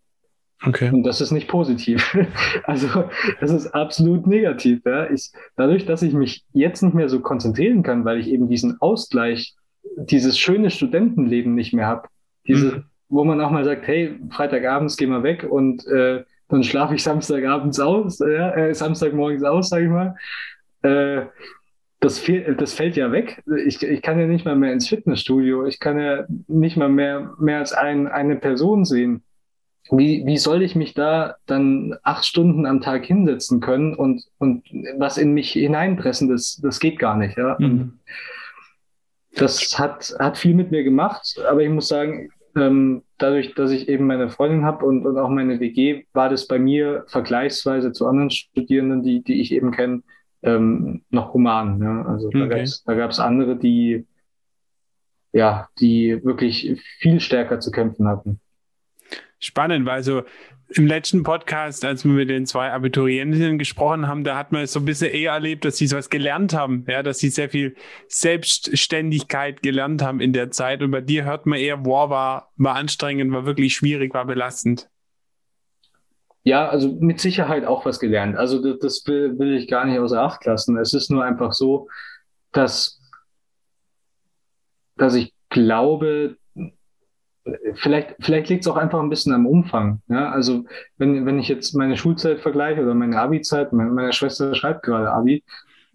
Okay. 0.66 0.90
Und 0.92 1.04
das 1.04 1.22
ist 1.22 1.32
nicht 1.32 1.48
positiv. 1.48 2.16
Also 2.66 3.06
das 3.42 3.52
ist 3.52 3.68
absolut 3.68 4.26
negativ. 4.28 4.82
Ja. 4.86 5.10
Ich, 5.10 5.32
dadurch, 5.56 5.86
dass 5.86 6.02
ich 6.02 6.14
mich 6.14 6.46
jetzt 6.54 6.82
nicht 6.82 6.94
mehr 6.94 7.10
so 7.10 7.20
konzentrieren 7.20 7.84
kann, 7.84 8.06
weil 8.06 8.20
ich 8.20 8.30
eben 8.30 8.48
diesen 8.48 8.80
Ausgleich, 8.82 9.56
dieses 9.98 10.40
schöne 10.40 10.70
Studentenleben 10.70 11.54
nicht 11.54 11.74
mehr 11.74 11.88
habe, 11.88 12.08
diese, 12.48 12.78
mhm. 12.78 12.84
wo 13.10 13.24
man 13.26 13.42
auch 13.42 13.52
mal 13.52 13.66
sagt, 13.66 13.86
hey, 13.88 14.18
Freitagabends 14.30 14.96
gehen 14.96 15.10
wir 15.10 15.24
weg 15.24 15.46
und 15.50 15.86
äh, 15.88 16.24
dann 16.48 16.64
schlafe 16.64 16.96
ich 16.96 17.04
Samstagabends 17.04 17.80
aus, 17.80 18.22
äh, 18.22 18.74
Samstagmorgens 18.74 19.44
aus, 19.44 19.70
sag 19.70 19.82
ich 19.82 19.90
mal. 19.90 20.16
Äh, 20.84 21.26
das, 22.04 22.20
fehl, 22.20 22.56
das 22.56 22.74
fällt 22.74 22.98
ja 22.98 23.12
weg. 23.14 23.42
Ich, 23.66 23.82
ich 23.82 24.02
kann 24.02 24.20
ja 24.20 24.28
nicht 24.28 24.44
mal 24.44 24.58
mehr 24.58 24.74
ins 24.74 24.90
Fitnessstudio. 24.90 25.66
Ich 25.66 25.80
kann 25.80 25.98
ja 25.98 26.26
nicht 26.48 26.76
mal 26.76 26.90
mehr, 26.90 27.34
mehr 27.40 27.60
als 27.60 27.72
ein, 27.72 28.08
eine 28.08 28.36
Person 28.36 28.84
sehen. 28.84 29.24
Wie, 29.90 30.26
wie 30.26 30.38
soll 30.38 30.64
ich 30.64 30.76
mich 30.76 30.94
da 30.94 31.36
dann 31.46 31.96
acht 32.04 32.26
Stunden 32.26 32.66
am 32.66 32.82
Tag 32.82 33.06
hinsetzen 33.06 33.62
können 33.62 33.96
und, 33.96 34.24
und 34.38 34.66
was 34.98 35.18
in 35.18 35.34
mich 35.34 35.52
hineinpressen, 35.52 36.30
das, 36.30 36.60
das 36.62 36.80
geht 36.82 37.00
gar 37.00 37.16
nicht. 37.16 37.38
Ja? 37.38 37.56
Mhm. 37.58 38.00
Das 39.36 39.80
hat, 39.80 40.14
hat 40.20 40.38
viel 40.38 40.56
mit 40.56 40.72
mir 40.72 40.84
gemacht, 40.84 41.40
aber 41.50 41.62
ich 41.62 41.70
muss 41.70 41.88
sagen, 41.88 42.30
ähm, 42.56 43.04
dadurch, 43.18 43.56
dass 43.56 43.72
ich 43.72 43.88
eben 43.88 44.08
meine 44.08 44.30
Freundin 44.30 44.66
habe 44.66 44.86
und, 44.86 45.06
und 45.06 45.18
auch 45.18 45.30
meine 45.30 45.60
WG, 45.60 46.04
war 46.14 46.30
das 46.30 46.48
bei 46.48 46.60
mir 46.60 47.06
vergleichsweise 47.08 47.94
zu 47.94 48.08
anderen 48.08 48.30
Studierenden, 48.30 49.04
die, 49.04 49.24
die 49.24 49.42
ich 49.42 49.54
eben 49.54 49.72
kenne, 49.72 50.04
ähm, 50.44 51.02
noch 51.10 51.34
human. 51.34 51.78
Ne? 51.78 52.06
Also 52.08 52.28
okay. 52.28 52.66
da 52.86 52.94
gab 52.96 53.12
es 53.12 53.20
andere, 53.20 53.58
die 53.58 54.06
ja, 55.32 55.68
die 55.80 56.24
wirklich 56.24 56.80
viel 57.00 57.20
stärker 57.20 57.60
zu 57.60 57.72
kämpfen 57.72 58.08
hatten 58.08 58.40
spannend, 59.44 59.86
weil 59.86 60.04
so 60.04 60.24
im 60.76 60.88
letzten 60.88 61.24
Podcast, 61.24 61.86
als 61.86 62.04
wir 62.04 62.12
mit 62.12 62.30
den 62.30 62.46
zwei 62.46 62.72
Abiturientinnen 62.72 63.60
gesprochen 63.60 64.08
haben, 64.08 64.24
da 64.24 64.36
hat 64.38 64.52
man 64.52 64.64
es 64.64 64.74
so 64.74 64.80
ein 64.80 64.86
bisschen 64.86 65.12
eher 65.12 65.34
erlebt, 65.34 65.66
dass 65.66 65.78
sie 65.78 65.86
sowas 65.86 66.10
gelernt 66.10 66.54
haben, 66.54 66.86
ja, 66.88 67.04
dass 67.04 67.20
sie 67.20 67.30
sehr 67.30 67.50
viel 67.50 67.76
Selbstständigkeit 68.08 69.62
gelernt 69.62 70.02
haben 70.02 70.20
in 70.20 70.34
der 70.34 70.50
Zeit. 70.50 70.82
Und 70.82 70.92
bei 70.92 71.02
dir 71.02 71.26
hört 71.26 71.46
man 71.46 71.60
eher, 71.60 71.86
wow, 71.86 72.10
war, 72.10 72.52
war 72.56 72.76
anstrengend, 72.76 73.32
war 73.34 73.46
wirklich 73.46 73.76
schwierig, 73.76 74.14
war 74.14 74.26
belastend. 74.26 74.90
Ja, 76.44 76.68
also 76.68 76.98
mit 77.00 77.20
Sicherheit 77.20 77.66
auch 77.66 77.86
was 77.86 78.00
gelernt. 78.00 78.36
Also 78.36 78.62
das, 78.62 78.80
das 78.80 79.08
will, 79.08 79.40
will 79.40 79.56
ich 79.56 79.68
gar 79.68 79.86
nicht 79.86 80.00
außer 80.00 80.22
Acht 80.22 80.46
lassen. 80.46 80.78
Es 80.78 80.94
ist 80.94 81.10
nur 81.10 81.24
einfach 81.24 81.54
so, 81.54 81.88
dass, 82.52 83.00
dass 84.98 85.16
ich 85.16 85.34
glaube, 85.50 86.36
vielleicht, 87.76 88.16
vielleicht 88.20 88.50
liegt 88.50 88.66
es 88.66 88.72
auch 88.72 88.76
einfach 88.76 89.00
ein 89.00 89.10
bisschen 89.10 89.34
am 89.34 89.46
Umfang. 89.46 90.02
Ja? 90.10 90.32
Also 90.32 90.66
wenn, 90.98 91.26
wenn 91.26 91.40
ich 91.40 91.48
jetzt 91.48 91.76
meine 91.76 91.96
Schulzeit 91.96 92.42
vergleiche 92.42 92.82
oder 92.82 92.94
meine 92.94 93.20
Abi-Zeit, 93.20 93.72
meine, 93.72 93.92
meine 93.92 94.14
Schwester 94.14 94.54
schreibt 94.54 94.84
gerade 94.84 95.12
Abi, 95.12 95.44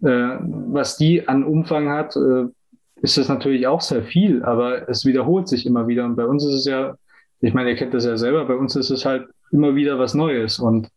äh, 0.01 0.37
was 0.39 0.97
die 0.97 1.27
an 1.27 1.43
Umfang 1.43 1.89
hat, 1.89 2.15
äh, 2.15 2.45
ist 3.01 3.17
das 3.17 3.29
natürlich 3.29 3.67
auch 3.67 3.81
sehr 3.81 4.03
viel, 4.03 4.43
aber 4.43 4.89
es 4.89 5.05
wiederholt 5.05 5.47
sich 5.47 5.65
immer 5.65 5.87
wieder. 5.87 6.05
Und 6.05 6.15
bei 6.15 6.25
uns 6.25 6.43
ist 6.43 6.53
es 6.53 6.65
ja, 6.65 6.95
ich 7.39 7.53
meine, 7.53 7.69
ihr 7.69 7.75
kennt 7.75 7.93
das 7.93 8.05
ja 8.05 8.17
selber, 8.17 8.45
bei 8.45 8.55
uns 8.55 8.75
ist 8.75 8.89
es 8.89 9.05
halt 9.05 9.27
immer 9.51 9.75
wieder 9.75 9.99
was 9.99 10.13
Neues. 10.13 10.59
Und 10.59 10.89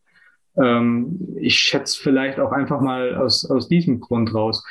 ähm, 0.56 1.36
ich 1.40 1.58
schätze 1.58 2.00
vielleicht 2.00 2.38
auch 2.38 2.52
einfach 2.52 2.80
mal 2.80 3.16
aus, 3.16 3.48
aus 3.48 3.68
diesem 3.68 4.00
Grund 4.00 4.34
raus. 4.34 4.64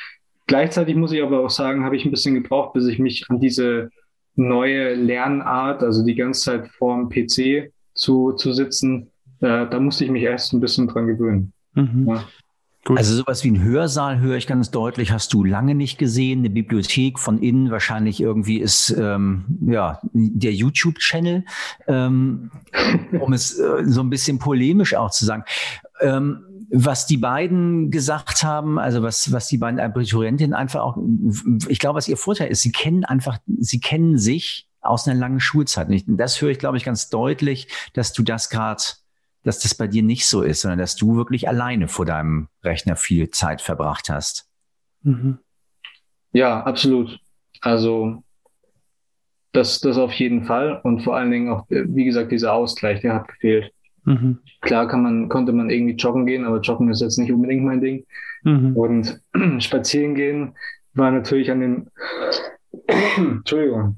Gleichzeitig 0.47 0.95
muss 0.95 1.11
ich 1.11 1.23
aber 1.23 1.39
auch 1.45 1.49
sagen, 1.49 1.83
habe 1.83 1.95
ich 1.95 2.05
ein 2.05 2.11
bisschen 2.11 2.35
gebraucht, 2.35 2.73
bis 2.73 2.87
ich 2.87 2.99
mich 2.99 3.25
an 3.29 3.39
diese 3.39 3.89
neue 4.35 4.93
Lernart, 4.95 5.83
also 5.83 6.03
die 6.03 6.15
ganze 6.15 6.41
Zeit 6.41 6.67
vorm 6.69 7.09
PC 7.09 7.71
zu, 7.93 8.33
zu 8.33 8.53
sitzen, 8.53 9.11
äh, 9.39 9.67
da 9.67 9.79
musste 9.79 10.05
ich 10.05 10.11
mich 10.11 10.23
erst 10.23 10.53
ein 10.53 10.59
bisschen 10.59 10.87
dran 10.87 11.07
gewöhnen. 11.07 11.53
Mhm. 11.73 12.07
Ja. 12.07 12.23
Also 12.87 13.15
sowas 13.15 13.43
wie 13.43 13.51
ein 13.51 13.63
Hörsaal 13.63 14.19
höre 14.19 14.37
ich 14.37 14.47
ganz 14.47 14.71
deutlich, 14.71 15.11
hast 15.11 15.33
du 15.33 15.43
lange 15.43 15.75
nicht 15.75 15.97
gesehen. 15.97 16.39
Eine 16.39 16.49
Bibliothek 16.49 17.19
von 17.19 17.39
innen 17.39 17.69
wahrscheinlich 17.69 18.19
irgendwie 18.19 18.57
ist 18.59 18.89
ähm, 18.97 19.45
ja 19.67 19.99
der 20.13 20.53
YouTube-Channel, 20.53 21.45
ähm, 21.87 22.51
um 23.19 23.33
es 23.33 23.57
äh, 23.59 23.83
so 23.85 24.01
ein 24.01 24.09
bisschen 24.09 24.39
polemisch 24.39 24.95
auch 24.95 25.11
zu 25.11 25.25
sagen. 25.25 25.43
Ähm, 26.01 26.43
was 26.73 27.05
die 27.05 27.17
beiden 27.17 27.91
gesagt 27.91 28.43
haben, 28.43 28.79
also 28.79 29.03
was, 29.03 29.31
was 29.31 29.47
die 29.47 29.57
beiden 29.57 29.79
Abiturientinnen 29.79 30.53
einfach 30.53 30.79
auch, 30.79 30.97
ich 31.67 31.79
glaube, 31.79 31.97
was 31.97 32.07
ihr 32.07 32.17
Vorteil 32.17 32.49
ist, 32.49 32.61
sie 32.61 32.71
kennen 32.71 33.03
einfach, 33.03 33.39
sie 33.59 33.81
kennen 33.81 34.17
sich 34.17 34.69
aus 34.79 35.07
einer 35.07 35.19
langen 35.19 35.39
Schulzeit. 35.39 35.89
Und 35.89 36.17
das 36.17 36.41
höre 36.41 36.49
ich, 36.49 36.59
glaube 36.59 36.77
ich, 36.77 36.85
ganz 36.85 37.09
deutlich, 37.09 37.67
dass 37.93 38.13
du 38.13 38.23
das 38.23 38.49
gerade, 38.49 38.81
dass 39.43 39.59
das 39.59 39.75
bei 39.75 39.87
dir 39.87 40.03
nicht 40.03 40.27
so 40.27 40.41
ist, 40.41 40.61
sondern 40.61 40.79
dass 40.79 40.95
du 40.95 41.15
wirklich 41.15 41.47
alleine 41.47 41.87
vor 41.87 42.05
deinem 42.05 42.47
Rechner 42.63 42.95
viel 42.95 43.29
Zeit 43.29 43.61
verbracht 43.61 44.09
hast. 44.09 44.47
Mhm. 45.03 45.39
Ja, 46.31 46.61
absolut. 46.63 47.19
Also 47.61 48.23
das, 49.51 49.79
das 49.79 49.97
auf 49.97 50.13
jeden 50.13 50.45
Fall. 50.45 50.79
Und 50.83 51.01
vor 51.01 51.15
allen 51.15 51.31
Dingen 51.31 51.51
auch, 51.51 51.65
wie 51.69 52.05
gesagt, 52.05 52.31
dieser 52.31 52.53
Ausgleich, 52.53 53.01
der 53.01 53.15
hat 53.15 53.27
gefehlt. 53.27 53.73
Mhm. 54.05 54.39
Klar 54.61 54.87
kann 54.87 55.03
man, 55.03 55.29
konnte 55.29 55.51
man 55.51 55.69
irgendwie 55.69 55.95
joggen 55.95 56.25
gehen, 56.25 56.45
aber 56.45 56.59
joggen 56.61 56.89
ist 56.89 57.01
jetzt 57.01 57.17
nicht 57.17 57.31
unbedingt 57.31 57.63
mein 57.63 57.81
Ding. 57.81 58.05
Mhm. 58.43 58.75
Und 58.75 59.21
spazieren 59.59 60.15
gehen 60.15 60.55
war 60.93 61.11
natürlich 61.11 61.51
an 61.51 61.59
den, 61.59 61.89
Entschuldigung, 63.17 63.97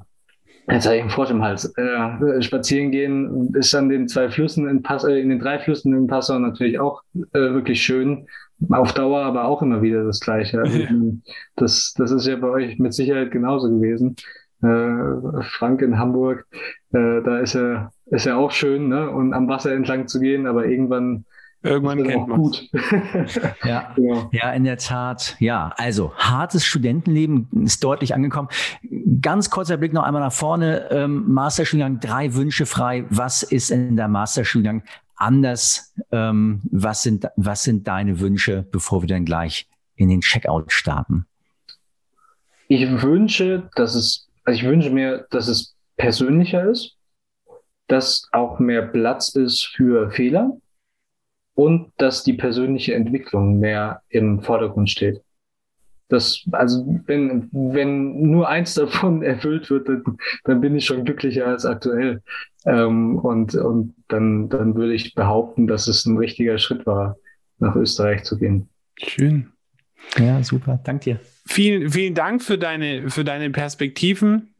jetzt 0.69 0.85
habe 0.85 0.95
ich 0.95 1.01
einen 1.01 1.09
Frosch 1.09 1.29
im 1.29 1.43
Hals. 1.43 1.73
Äh, 1.77 2.41
spazieren 2.41 2.91
gehen 2.91 3.53
ist 3.53 3.73
an 3.75 3.89
den 3.89 4.07
zwei 4.07 4.29
Flüssen 4.29 4.67
in 4.67 4.81
Pass, 4.81 5.03
äh, 5.03 5.19
in 5.19 5.29
den 5.29 5.39
drei 5.39 5.59
Flüssen 5.59 5.93
in 5.93 6.07
Passau 6.07 6.39
natürlich 6.39 6.79
auch 6.79 7.01
äh, 7.15 7.39
wirklich 7.39 7.81
schön. 7.81 8.27
Auf 8.69 8.93
Dauer 8.93 9.23
aber 9.23 9.45
auch 9.45 9.61
immer 9.61 9.81
wieder 9.81 10.05
das 10.05 10.19
Gleiche. 10.19 10.59
Also, 10.59 10.79
das, 11.55 11.93
das 11.97 12.11
ist 12.11 12.27
ja 12.27 12.35
bei 12.37 12.47
euch 12.47 12.79
mit 12.79 12.93
Sicherheit 12.93 13.31
genauso 13.31 13.69
gewesen. 13.69 14.15
Äh, 14.61 15.43
Frank 15.43 15.81
in 15.81 15.99
Hamburg, 15.99 16.45
äh, 16.93 17.21
da 17.21 17.39
ist 17.39 17.55
er 17.55 17.91
ist 18.05 18.25
ja 18.25 18.35
auch 18.35 18.51
schön, 18.51 18.89
ne? 18.89 19.09
Und 19.09 19.33
am 19.33 19.47
Wasser 19.47 19.73
entlang 19.73 20.07
zu 20.07 20.19
gehen, 20.19 20.45
aber 20.45 20.65
irgendwann 20.65 21.25
Irgendwann 21.63 22.03
kennt 22.03 22.27
man 22.27 22.41
gut. 22.41 22.69
ja, 23.63 23.93
genau. 23.95 24.29
ja, 24.33 24.51
in 24.51 24.65
der 24.65 24.77
Tat. 24.77 25.37
Ja, 25.39 25.73
also 25.77 26.13
hartes 26.15 26.65
Studentenleben 26.65 27.47
ist 27.63 27.83
deutlich 27.83 28.13
angekommen. 28.13 28.49
Ganz 29.21 29.49
kurzer 29.49 29.77
Blick 29.77 29.93
noch 29.93 30.03
einmal 30.03 30.21
nach 30.21 30.33
vorne. 30.33 30.89
Ähm, 30.91 31.31
Masterstudiengang, 31.31 32.01
drei 32.01 32.33
Wünsche 32.33 32.65
frei. 32.65 33.05
Was 33.09 33.43
ist 33.43 33.71
in 33.71 33.95
der 33.95 34.09
Masterstudiengang 34.09 34.83
anders? 35.15 35.93
Ähm, 36.11 36.61
was, 36.69 37.01
sind, 37.01 37.27
was 37.37 37.63
sind 37.63 37.87
deine 37.87 38.19
Wünsche, 38.19 38.65
bevor 38.69 39.01
wir 39.01 39.07
dann 39.07 39.23
gleich 39.23 39.67
in 39.95 40.09
den 40.09 40.19
Checkout 40.19 40.71
starten? 40.73 41.25
Ich 42.67 43.01
wünsche, 43.01 43.69
dass 43.75 43.95
es, 43.95 44.27
also 44.43 44.59
ich 44.59 44.65
wünsche 44.65 44.89
mir, 44.89 45.27
dass 45.29 45.47
es 45.47 45.75
persönlicher 45.95 46.69
ist 46.69 46.97
dass 47.87 48.27
auch 48.31 48.59
mehr 48.59 48.81
Platz 48.81 49.35
ist 49.35 49.67
für 49.67 50.09
Fehler 50.11 50.57
und 51.55 51.91
dass 51.97 52.23
die 52.23 52.33
persönliche 52.33 52.95
Entwicklung 52.95 53.59
mehr 53.59 54.01
im 54.09 54.41
Vordergrund 54.41 54.89
steht. 54.89 55.21
Das, 56.09 56.43
also 56.51 56.85
wenn, 57.05 57.49
wenn 57.51 58.29
nur 58.29 58.47
eins 58.49 58.73
davon 58.75 59.23
erfüllt 59.23 59.69
wird, 59.69 59.87
dann, 59.87 60.03
dann 60.43 60.61
bin 60.61 60.75
ich 60.75 60.85
schon 60.85 61.05
glücklicher 61.05 61.47
als 61.47 61.65
aktuell. 61.65 62.21
Ähm, 62.65 63.17
und 63.17 63.55
und 63.55 63.95
dann, 64.07 64.49
dann 64.49 64.75
würde 64.75 64.93
ich 64.93 65.15
behaupten, 65.15 65.67
dass 65.67 65.87
es 65.87 66.05
ein 66.05 66.17
richtiger 66.17 66.57
Schritt 66.57 66.85
war, 66.85 67.17
nach 67.59 67.75
Österreich 67.75 68.23
zu 68.23 68.37
gehen. 68.37 68.69
Schön. 68.97 69.49
Ja, 70.17 70.43
super. 70.43 70.79
Dank 70.83 71.01
dir. 71.01 71.19
Vielen, 71.45 71.89
vielen 71.89 72.13
Dank 72.13 72.41
für 72.41 72.57
deine, 72.57 73.09
für 73.09 73.23
deine 73.23 73.49
Perspektiven 73.49 74.53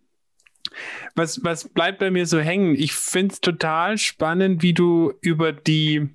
was, 1.15 1.43
was 1.43 1.69
bleibt 1.69 1.99
bei 1.99 2.11
mir 2.11 2.25
so 2.25 2.39
hängen? 2.39 2.75
Ich 2.75 2.93
finde 2.93 3.33
es 3.33 3.41
total 3.41 3.97
spannend, 3.97 4.63
wie 4.63 4.73
du 4.73 5.13
über 5.21 5.51
die 5.51 6.09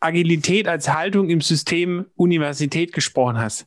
Agilität 0.00 0.66
als 0.66 0.92
Haltung 0.92 1.28
im 1.28 1.40
System 1.40 2.06
Universität 2.16 2.92
gesprochen 2.92 3.38
hast. 3.38 3.66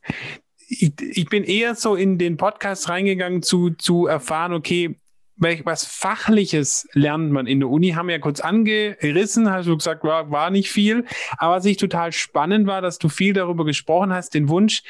Ich, 0.68 0.94
ich 1.00 1.26
bin 1.28 1.44
eher 1.44 1.76
so 1.76 1.96
in 1.96 2.18
den 2.18 2.38
Podcast 2.38 2.90
reingegangen 2.90 3.44
zu, 3.44 3.72
zu 3.72 4.08
erfahren, 4.08 4.54
okay, 4.54 5.00
was 5.36 5.86
Fachliches 5.86 6.88
lernt 6.94 7.32
man 7.32 7.48
in 7.48 7.60
der 7.60 7.70
Uni, 7.70 7.92
haben 7.92 8.08
wir 8.08 8.16
ja 8.16 8.22
kurz 8.22 8.40
angerissen, 8.40 9.50
hast 9.50 9.68
du 9.68 9.76
gesagt, 9.76 10.04
war, 10.04 10.32
war 10.32 10.52
nicht 10.52 10.70
viel. 10.70 11.06
Aber 11.38 11.56
was 11.56 11.66
ich 11.66 11.78
total 11.78 12.12
spannend 12.12 12.68
war, 12.68 12.82
dass 12.82 12.98
du 12.98 13.10
viel 13.10 13.34
darüber 13.34 13.66
gesprochen 13.66 14.14
hast, 14.14 14.34
den 14.34 14.48
Wunsch, 14.48 14.84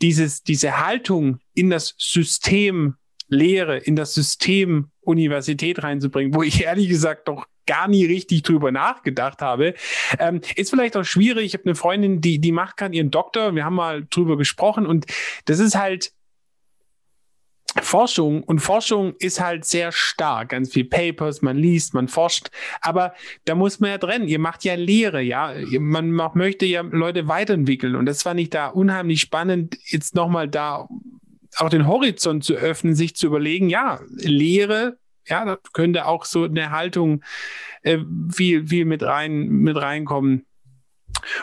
dieses, 0.00 0.42
diese 0.42 0.84
Haltung 0.84 1.40
in 1.54 1.68
das 1.68 1.94
System 1.98 2.96
Lehre 3.32 3.78
in 3.78 3.96
das 3.96 4.14
System 4.14 4.90
Universität 5.00 5.82
reinzubringen, 5.82 6.34
wo 6.34 6.42
ich 6.42 6.62
ehrlich 6.64 6.88
gesagt 6.88 7.28
doch 7.28 7.46
gar 7.66 7.88
nie 7.88 8.04
richtig 8.04 8.42
drüber 8.42 8.72
nachgedacht 8.72 9.42
habe. 9.42 9.74
Ähm, 10.18 10.40
ist 10.56 10.70
vielleicht 10.70 10.96
auch 10.96 11.04
schwierig. 11.04 11.46
Ich 11.46 11.54
habe 11.54 11.64
eine 11.64 11.74
Freundin, 11.74 12.20
die, 12.20 12.38
die 12.38 12.52
macht 12.52 12.76
gerade 12.76 12.94
ihren 12.94 13.10
Doktor. 13.10 13.54
Wir 13.54 13.64
haben 13.64 13.76
mal 13.76 14.06
drüber 14.10 14.36
gesprochen 14.36 14.86
und 14.86 15.06
das 15.46 15.58
ist 15.58 15.76
halt, 15.76 16.12
Forschung 17.80 18.42
und 18.42 18.60
Forschung 18.60 19.14
ist 19.18 19.40
halt 19.40 19.64
sehr 19.64 19.92
stark, 19.92 20.50
ganz 20.50 20.72
viel 20.72 20.84
Papers, 20.84 21.40
man 21.40 21.56
liest, 21.56 21.94
man 21.94 22.06
forscht, 22.06 22.48
aber 22.82 23.14
da 23.46 23.54
muss 23.54 23.80
man 23.80 23.90
ja 23.90 23.98
trennen. 23.98 24.28
Ihr 24.28 24.38
macht 24.38 24.64
ja 24.64 24.74
Lehre, 24.74 25.22
ja, 25.22 25.54
man 25.78 26.10
möchte 26.10 26.66
ja 26.66 26.82
Leute 26.82 27.28
weiterentwickeln 27.28 27.96
und 27.96 28.04
das 28.06 28.22
fand 28.22 28.40
ich 28.40 28.50
da 28.50 28.68
unheimlich 28.68 29.20
spannend, 29.20 29.78
jetzt 29.86 30.14
nochmal 30.14 30.48
da 30.48 30.86
auch 31.56 31.68
den 31.68 31.86
Horizont 31.86 32.44
zu 32.44 32.54
öffnen, 32.54 32.94
sich 32.94 33.16
zu 33.16 33.26
überlegen, 33.26 33.68
ja, 33.68 34.00
Lehre, 34.16 34.98
ja, 35.26 35.44
da 35.44 35.58
könnte 35.72 36.06
auch 36.06 36.24
so 36.24 36.44
eine 36.44 36.70
Haltung 36.70 37.22
äh, 37.82 37.98
viel, 38.32 38.66
viel 38.66 38.84
mit 38.84 39.02
rein, 39.02 39.48
mit 39.48 39.76
reinkommen. 39.76 40.46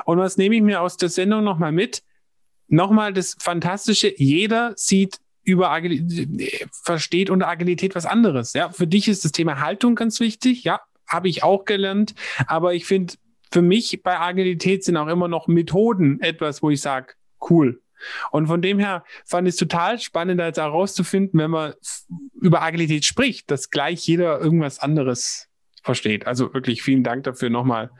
Und 0.05 0.17
was 0.17 0.37
nehme 0.37 0.55
ich 0.55 0.61
mir 0.61 0.81
aus 0.81 0.97
der 0.97 1.09
Sendung 1.09 1.43
nochmal 1.43 1.71
mit? 1.71 2.03
Nochmal 2.67 3.13
das 3.13 3.35
Fantastische, 3.39 4.13
jeder 4.17 4.73
sieht 4.75 5.19
über 5.43 5.71
Agilität, 5.71 6.67
versteht 6.71 7.29
unter 7.29 7.47
Agilität 7.47 7.95
was 7.95 8.05
anderes. 8.05 8.53
Ja, 8.53 8.69
für 8.69 8.87
dich 8.87 9.07
ist 9.07 9.25
das 9.25 9.31
Thema 9.31 9.59
Haltung 9.59 9.95
ganz 9.95 10.19
wichtig. 10.19 10.63
Ja, 10.63 10.81
habe 11.07 11.27
ich 11.27 11.43
auch 11.43 11.65
gelernt. 11.65 12.13
Aber 12.45 12.73
ich 12.73 12.85
finde, 12.85 13.15
für 13.51 13.61
mich 13.61 14.03
bei 14.03 14.19
Agilität 14.19 14.83
sind 14.83 14.97
auch 14.97 15.07
immer 15.07 15.27
noch 15.27 15.47
Methoden 15.47 16.21
etwas, 16.21 16.61
wo 16.61 16.69
ich 16.69 16.81
sage, 16.81 17.13
cool. 17.49 17.81
Und 18.31 18.47
von 18.47 18.61
dem 18.61 18.79
her 18.79 19.03
fand 19.25 19.47
ich 19.47 19.53
es 19.53 19.59
total 19.59 19.99
spannend, 19.99 20.41
als 20.41 20.57
herauszufinden, 20.57 21.39
wenn 21.39 21.51
man 21.51 21.73
über 22.41 22.61
Agilität 22.61 23.05
spricht, 23.05 23.51
dass 23.51 23.69
gleich 23.69 24.07
jeder 24.07 24.39
irgendwas 24.39 24.79
anderes 24.79 25.47
versteht. 25.83 26.27
Also 26.27 26.53
wirklich 26.53 26.81
vielen 26.81 27.03
Dank 27.03 27.23
dafür 27.23 27.49
nochmal, 27.49 27.91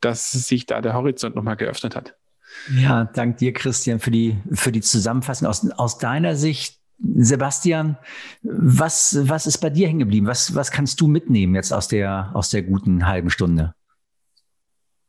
dass 0.00 0.32
sich 0.32 0.66
da 0.66 0.80
der 0.80 0.94
Horizont 0.94 1.36
nochmal 1.36 1.56
geöffnet 1.56 1.96
hat. 1.96 2.14
Ja, 2.74 3.04
dank 3.04 3.38
dir, 3.38 3.52
Christian, 3.52 3.98
für 3.98 4.10
die, 4.10 4.38
für 4.52 4.72
die 4.72 4.80
Zusammenfassung. 4.80 5.48
Aus, 5.48 5.70
aus 5.72 5.98
deiner 5.98 6.36
Sicht, 6.36 6.80
Sebastian, 6.98 7.98
was, 8.42 9.18
was 9.28 9.46
ist 9.46 9.58
bei 9.58 9.68
dir 9.68 9.86
hängen 9.86 9.98
geblieben? 9.98 10.26
Was, 10.26 10.54
was 10.54 10.70
kannst 10.70 11.00
du 11.00 11.08
mitnehmen 11.08 11.54
jetzt 11.54 11.72
aus 11.72 11.88
der, 11.88 12.30
aus 12.32 12.48
der 12.50 12.62
guten 12.62 13.06
halben 13.06 13.30
Stunde? 13.30 13.74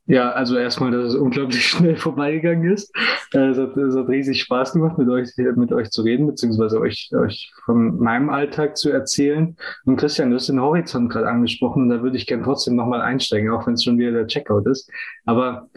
Ja, 0.09 0.31
also 0.31 0.57
erstmal, 0.57 0.91
dass 0.91 1.13
es 1.13 1.15
unglaublich 1.15 1.65
schnell 1.67 1.97
vorbeigegangen 1.97 2.71
ist. 2.71 2.95
Äh, 3.33 3.49
es 3.49 3.57
hat, 3.57 3.75
es 3.75 3.95
hat 3.95 4.07
riesig 4.07 4.41
Spaß 4.41 4.71
gemacht, 4.71 4.97
mit 4.97 5.09
euch, 5.09 5.29
mit 5.37 5.73
euch 5.73 5.91
zu 5.91 6.01
reden, 6.01 6.27
beziehungsweise 6.27 6.79
euch, 6.79 7.11
euch 7.13 7.51
von 7.65 7.97
meinem 7.99 8.29
Alltag 8.29 8.77
zu 8.77 8.89
erzählen. 8.89 9.57
Und 9.85 9.97
Christian, 9.97 10.29
du 10.29 10.37
hast 10.37 10.47
den 10.47 10.61
Horizont 10.61 11.11
gerade 11.11 11.27
angesprochen 11.27 11.83
und 11.83 11.89
da 11.89 12.01
würde 12.01 12.15
ich 12.15 12.25
gerne 12.25 12.43
trotzdem 12.43 12.75
nochmal 12.75 13.01
einsteigen, 13.01 13.51
auch 13.51 13.67
wenn 13.67 13.73
es 13.73 13.83
schon 13.83 13.97
wieder 13.97 14.11
der 14.11 14.27
Checkout 14.27 14.65
ist. 14.67 14.89
Aber 15.25 15.69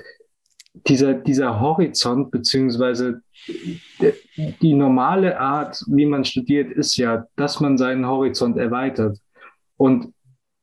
dieser, 0.87 1.15
dieser 1.15 1.59
Horizont 1.59 2.31
beziehungsweise 2.31 3.23
die 4.63 4.75
normale 4.75 5.41
Art, 5.41 5.83
wie 5.89 6.07
man 6.07 6.25
studiert, 6.25 6.71
ist 6.71 6.97
ja, 6.97 7.27
dass 7.35 7.59
man 7.59 7.77
seinen 7.77 8.07
Horizont 8.07 8.57
erweitert. 8.59 9.19
Und 9.77 10.15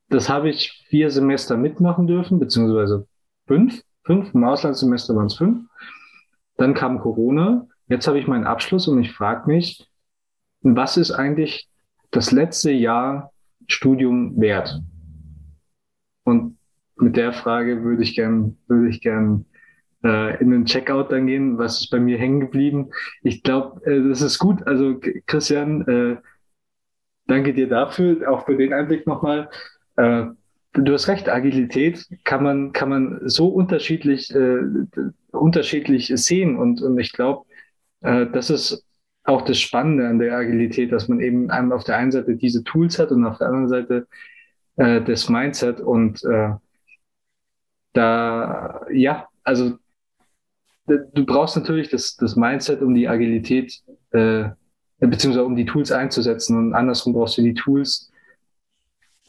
das 0.08 0.30
habe 0.30 0.50
ich 0.50 0.86
vier 0.88 1.12
Semester 1.12 1.58
mitmachen 1.58 2.08
dürfen, 2.08 2.40
beziehungsweise 2.40 3.06
fünf. 3.48 3.82
Fünf, 4.06 4.34
im 4.34 4.44
Auslandssemester 4.44 5.16
waren 5.16 5.26
es 5.26 5.36
fünf. 5.36 5.68
Dann 6.58 6.74
kam 6.74 7.00
Corona. 7.00 7.68
Jetzt 7.88 8.08
habe 8.08 8.20
ich 8.20 8.28
meinen 8.28 8.46
Abschluss 8.46 8.88
und 8.88 9.02
ich 9.02 9.12
frage 9.12 9.48
mich, 9.48 9.86
was 10.62 10.98
ist 10.98 11.12
eigentlich 11.12 11.70
das 12.12 12.32
letzte 12.32 12.72
Jahr 12.72 13.32
Studium 13.68 14.40
wert? 14.40 14.82
Und 16.24 16.58
mit 16.96 17.16
der 17.16 17.34
Frage 17.34 17.84
würde 17.84 18.04
ich 18.04 18.16
gern, 18.16 18.58
würde 18.68 18.90
ich 18.90 19.02
gern 19.02 19.46
äh, 20.04 20.40
in 20.42 20.52
den 20.52 20.66
Checkout 20.66 21.12
dann 21.12 21.28
gehen. 21.28 21.58
Was 21.58 21.82
ist 21.82 21.90
bei 21.90 22.00
mir 22.00 22.18
hängen 22.18 22.40
geblieben? 22.40 22.92
Ich 23.22 23.44
glaube, 23.44 23.86
äh, 23.86 24.08
das 24.08 24.22
ist 24.22 24.40
gut. 24.40 24.66
Also 24.66 25.00
Christian, 25.26 25.82
äh, 25.88 26.18
danke 27.28 27.54
dir 27.54 27.68
dafür, 27.68 28.30
auch 28.32 28.46
für 28.46 28.58
den 28.58 28.74
Einblick 28.74 29.06
nochmal. 29.06 29.50
Äh, 29.96 30.28
du 30.74 30.94
hast 30.94 31.08
recht, 31.08 31.30
Agilität 31.30 32.08
kann 32.24 32.44
man, 32.44 32.72
kann 32.74 32.90
man 32.90 33.20
so 33.26 33.48
unterschiedlich, 33.48 34.34
äh, 34.34 34.60
unterschiedlich 35.32 36.12
sehen. 36.16 36.58
Und, 36.58 36.82
und 36.82 36.98
ich 37.00 37.14
glaube, 37.14 37.46
äh, 38.02 38.28
das 38.28 38.50
ist 38.50 38.86
auch 39.24 39.42
das 39.42 39.60
Spannende 39.60 40.08
an 40.08 40.20
der 40.20 40.38
Agilität, 40.38 40.92
dass 40.92 41.08
man 41.08 41.20
eben 41.20 41.52
auf 41.52 41.84
der 41.84 41.98
einen 41.98 42.12
Seite 42.12 42.36
diese 42.36 42.64
Tools 42.64 42.98
hat 42.98 43.12
und 43.12 43.26
auf 43.26 43.38
der 43.38 43.48
anderen 43.48 43.68
Seite 43.68 44.08
äh, 44.78 45.02
das 45.02 45.28
Mindset. 45.30 45.82
Und 45.82 46.24
äh, 46.24 46.52
da, 47.94 48.86
ja, 48.92 49.28
also 49.44 49.78
du 50.88 51.26
brauchst 51.26 51.58
natürlich 51.58 51.90
das, 51.90 52.16
das 52.16 52.36
Mindset, 52.36 52.82
um 52.82 52.94
die 52.96 53.08
Agilität, 53.08 53.82
äh, 54.12 54.46
beziehungsweise 55.00 55.46
um 55.46 55.56
die 55.56 55.66
Tools 55.66 55.92
einzusetzen 55.92 56.58
und 56.58 56.74
andersrum 56.74 57.14
brauchst 57.14 57.38
du 57.38 57.42
die 57.42 57.54
Tools. 57.54 58.12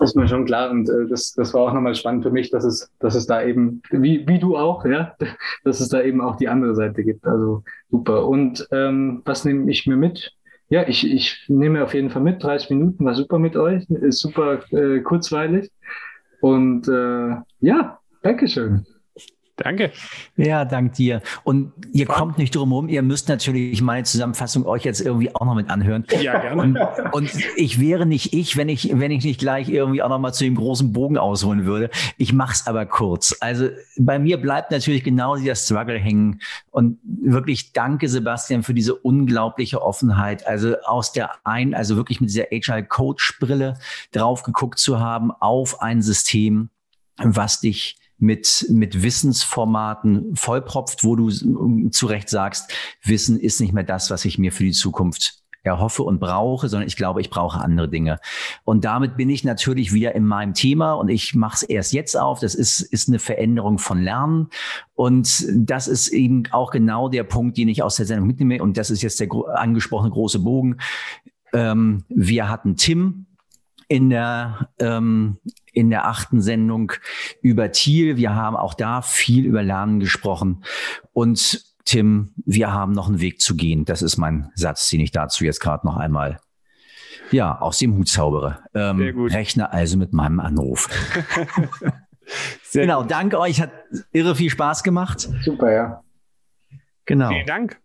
Ist 0.00 0.14
mir 0.14 0.28
schon 0.28 0.44
klar 0.44 0.70
und 0.70 0.88
äh, 0.88 1.06
das, 1.08 1.34
das 1.34 1.52
war 1.54 1.62
auch 1.62 1.72
nochmal 1.72 1.94
spannend 1.94 2.22
für 2.22 2.30
mich, 2.30 2.50
dass 2.50 2.64
es, 2.64 2.90
dass 3.00 3.16
es 3.16 3.26
da 3.26 3.42
eben, 3.42 3.82
wie, 3.90 4.26
wie 4.28 4.38
du 4.38 4.56
auch, 4.56 4.84
ja, 4.84 5.16
dass 5.64 5.80
es 5.80 5.88
da 5.88 6.02
eben 6.02 6.20
auch 6.20 6.36
die 6.36 6.48
andere 6.48 6.74
Seite 6.74 7.02
gibt. 7.02 7.26
Also 7.26 7.64
super. 7.90 8.26
Und 8.26 8.66
ähm, 8.70 9.22
was 9.24 9.44
nehme 9.44 9.70
ich 9.70 9.86
mir 9.86 9.96
mit? 9.96 10.32
Ja, 10.68 10.86
ich, 10.86 11.10
ich 11.10 11.44
nehme 11.48 11.82
auf 11.82 11.94
jeden 11.94 12.10
Fall 12.10 12.22
mit. 12.22 12.42
30 12.42 12.70
Minuten 12.70 13.04
war 13.04 13.14
super 13.14 13.38
mit 13.38 13.56
euch, 13.56 13.88
ist 13.88 14.20
super 14.20 14.60
äh, 14.70 15.00
kurzweilig. 15.00 15.70
Und 16.40 16.86
äh, 16.88 17.36
ja, 17.60 17.98
Dankeschön. 18.22 18.84
Danke. 19.58 19.90
Ja, 20.36 20.64
dank 20.64 20.92
dir. 20.94 21.20
Und 21.42 21.72
ihr 21.92 22.06
Frank. 22.06 22.18
kommt 22.18 22.38
nicht 22.38 22.54
drum 22.54 22.70
herum, 22.70 22.88
ihr 22.88 23.02
müsst 23.02 23.28
natürlich 23.28 23.82
meine 23.82 24.04
Zusammenfassung 24.04 24.64
euch 24.64 24.84
jetzt 24.84 25.00
irgendwie 25.00 25.34
auch 25.34 25.44
noch 25.44 25.56
mit 25.56 25.68
anhören. 25.68 26.04
Ja, 26.20 26.38
gerne. 26.38 26.62
Und, 26.62 26.78
und, 27.12 27.30
ich 27.56 27.80
wäre 27.80 28.06
nicht 28.06 28.32
ich, 28.32 28.56
wenn 28.56 28.68
ich, 28.68 28.90
wenn 28.98 29.10
ich 29.10 29.24
nicht 29.24 29.40
gleich 29.40 29.68
irgendwie 29.68 30.00
auch 30.00 30.08
noch 30.08 30.20
mal 30.20 30.32
zu 30.32 30.44
dem 30.44 30.54
großen 30.54 30.92
Bogen 30.92 31.18
ausholen 31.18 31.64
würde. 31.64 31.90
Ich 32.18 32.32
mach's 32.32 32.68
aber 32.68 32.86
kurz. 32.86 33.36
Also 33.40 33.68
bei 33.98 34.20
mir 34.20 34.40
bleibt 34.40 34.70
natürlich 34.70 35.02
genau 35.02 35.36
dieser 35.36 35.56
Struggle 35.56 35.98
hängen. 35.98 36.40
Und 36.70 36.98
wirklich 37.02 37.72
danke, 37.72 38.08
Sebastian, 38.08 38.62
für 38.62 38.74
diese 38.74 38.94
unglaubliche 38.94 39.82
Offenheit. 39.82 40.46
Also 40.46 40.76
aus 40.84 41.12
der 41.12 41.30
ein, 41.44 41.74
also 41.74 41.96
wirklich 41.96 42.20
mit 42.20 42.30
dieser 42.30 42.46
Agile 42.52 42.84
Coach 42.84 43.38
Brille 43.40 43.74
drauf 44.12 44.44
geguckt 44.44 44.78
zu 44.78 45.00
haben 45.00 45.32
auf 45.32 45.82
ein 45.82 46.00
System, 46.00 46.70
was 47.16 47.60
dich 47.60 47.96
mit, 48.18 48.66
mit 48.70 49.02
Wissensformaten 49.02 50.34
vollpropft, 50.34 51.04
wo 51.04 51.16
du 51.16 51.30
zu 51.90 52.06
Recht 52.06 52.28
sagst, 52.28 52.72
Wissen 53.02 53.38
ist 53.38 53.60
nicht 53.60 53.72
mehr 53.72 53.84
das, 53.84 54.10
was 54.10 54.24
ich 54.24 54.38
mir 54.38 54.52
für 54.52 54.64
die 54.64 54.72
Zukunft 54.72 55.38
erhoffe 55.62 56.02
und 56.02 56.18
brauche, 56.18 56.68
sondern 56.68 56.88
ich 56.88 56.96
glaube, 56.96 57.20
ich 57.20 57.30
brauche 57.30 57.60
andere 57.60 57.88
Dinge. 57.88 58.18
Und 58.64 58.84
damit 58.84 59.16
bin 59.16 59.28
ich 59.30 59.44
natürlich 59.44 59.92
wieder 59.92 60.14
in 60.14 60.24
meinem 60.24 60.54
Thema 60.54 60.92
und 60.94 61.08
ich 61.08 61.34
mache 61.34 61.56
es 61.56 61.62
erst 61.62 61.92
jetzt 61.92 62.16
auf. 62.16 62.40
Das 62.40 62.54
ist, 62.54 62.80
ist 62.80 63.08
eine 63.08 63.18
Veränderung 63.18 63.78
von 63.78 64.02
Lernen. 64.02 64.48
Und 64.94 65.46
das 65.54 65.88
ist 65.88 66.08
eben 66.08 66.44
auch 66.50 66.70
genau 66.70 67.08
der 67.08 67.24
Punkt, 67.24 67.56
den 67.56 67.68
ich 67.68 67.82
aus 67.82 67.96
der 67.96 68.06
Sendung 68.06 68.26
mitnehme. 68.26 68.62
Und 68.62 68.76
das 68.76 68.90
ist 68.90 69.02
jetzt 69.02 69.20
der 69.20 69.28
angesprochene 69.54 70.10
große 70.10 70.40
Bogen. 70.40 70.78
Ähm, 71.52 72.04
wir 72.08 72.48
hatten 72.48 72.76
Tim 72.76 73.26
in 73.88 74.10
der 74.10 74.68
ähm, 74.78 75.38
in 75.78 75.90
der 75.90 76.08
achten 76.08 76.40
Sendung 76.40 76.92
über 77.40 77.70
Thiel. 77.70 78.16
Wir 78.16 78.34
haben 78.34 78.56
auch 78.56 78.74
da 78.74 79.00
viel 79.00 79.44
über 79.44 79.62
Lernen 79.62 80.00
gesprochen. 80.00 80.64
Und 81.12 81.64
Tim, 81.84 82.34
wir 82.44 82.72
haben 82.72 82.92
noch 82.92 83.08
einen 83.08 83.20
Weg 83.20 83.40
zu 83.40 83.54
gehen. 83.54 83.84
Das 83.84 84.02
ist 84.02 84.16
mein 84.16 84.50
Satz, 84.56 84.88
den 84.88 85.00
ich 85.00 85.12
dazu 85.12 85.44
jetzt 85.44 85.60
gerade 85.60 85.86
noch 85.86 85.96
einmal 85.96 86.40
ja, 87.30 87.60
aus 87.60 87.78
dem 87.78 87.96
Hut 87.96 88.08
zaubere. 88.08 88.58
Ähm, 88.74 89.00
rechne 89.28 89.72
also 89.72 89.96
mit 89.96 90.12
meinem 90.12 90.40
Anruf. 90.40 90.88
genau, 92.72 93.02
gut. 93.02 93.10
danke 93.10 93.38
euch. 93.38 93.60
Hat 93.60 93.70
irre 94.12 94.34
viel 94.34 94.50
Spaß 94.50 94.82
gemacht. 94.82 95.28
Super, 95.44 95.72
ja. 95.72 96.02
Genau. 97.04 97.28
Vielen 97.28 97.46
Dank. 97.46 97.80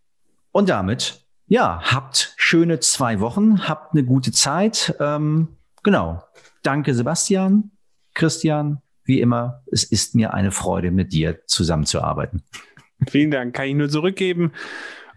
Und 0.52 0.70
damit, 0.70 1.26
ja, 1.46 1.80
habt 1.84 2.34
schöne 2.38 2.80
zwei 2.80 3.20
Wochen, 3.20 3.68
habt 3.68 3.94
eine 3.94 4.04
gute 4.04 4.32
Zeit. 4.32 4.96
Ähm, 5.00 5.58
genau. 5.84 6.24
Danke, 6.64 6.96
Sebastian. 6.96 7.73
Christian, 8.14 8.82
wie 9.06 9.20
immer, 9.20 9.64
es 9.72 9.84
ist 9.84 10.16
mir 10.16 10.34
eine 10.34 10.52
Freude, 10.52 10.92
mit 10.92 11.14
dir 11.14 11.46
zusammenzuarbeiten. 11.46 12.44
Vielen 13.10 13.32
Dank, 13.32 13.56
kann 13.56 13.68
ich 13.68 13.76
nur 13.76 13.90
zurückgeben. 13.90 14.54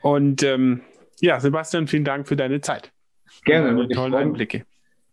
Und 0.02 0.42
ähm, 0.42 0.82
ja, 1.20 1.40
Sebastian, 1.40 1.86
vielen 1.86 2.04
Dank 2.04 2.28
für 2.28 2.36
deine 2.36 2.60
Zeit. 2.60 2.92
Gerne. 3.44 3.78
Und 3.78 3.92
tolle 3.92 4.18
Einblicke. 4.18 4.64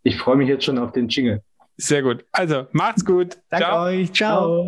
Ich 0.03 0.17
freue 0.17 0.36
mich 0.36 0.49
jetzt 0.49 0.65
schon 0.65 0.77
auf 0.77 0.91
den 0.91 1.07
Jingle. 1.07 1.41
Sehr 1.77 2.01
gut. 2.03 2.25
Also, 2.31 2.67
macht's 2.71 3.05
gut. 3.05 3.38
Danke 3.49 3.65
Ciao. 3.65 3.84
euch. 3.86 4.13
Ciao. 4.13 4.67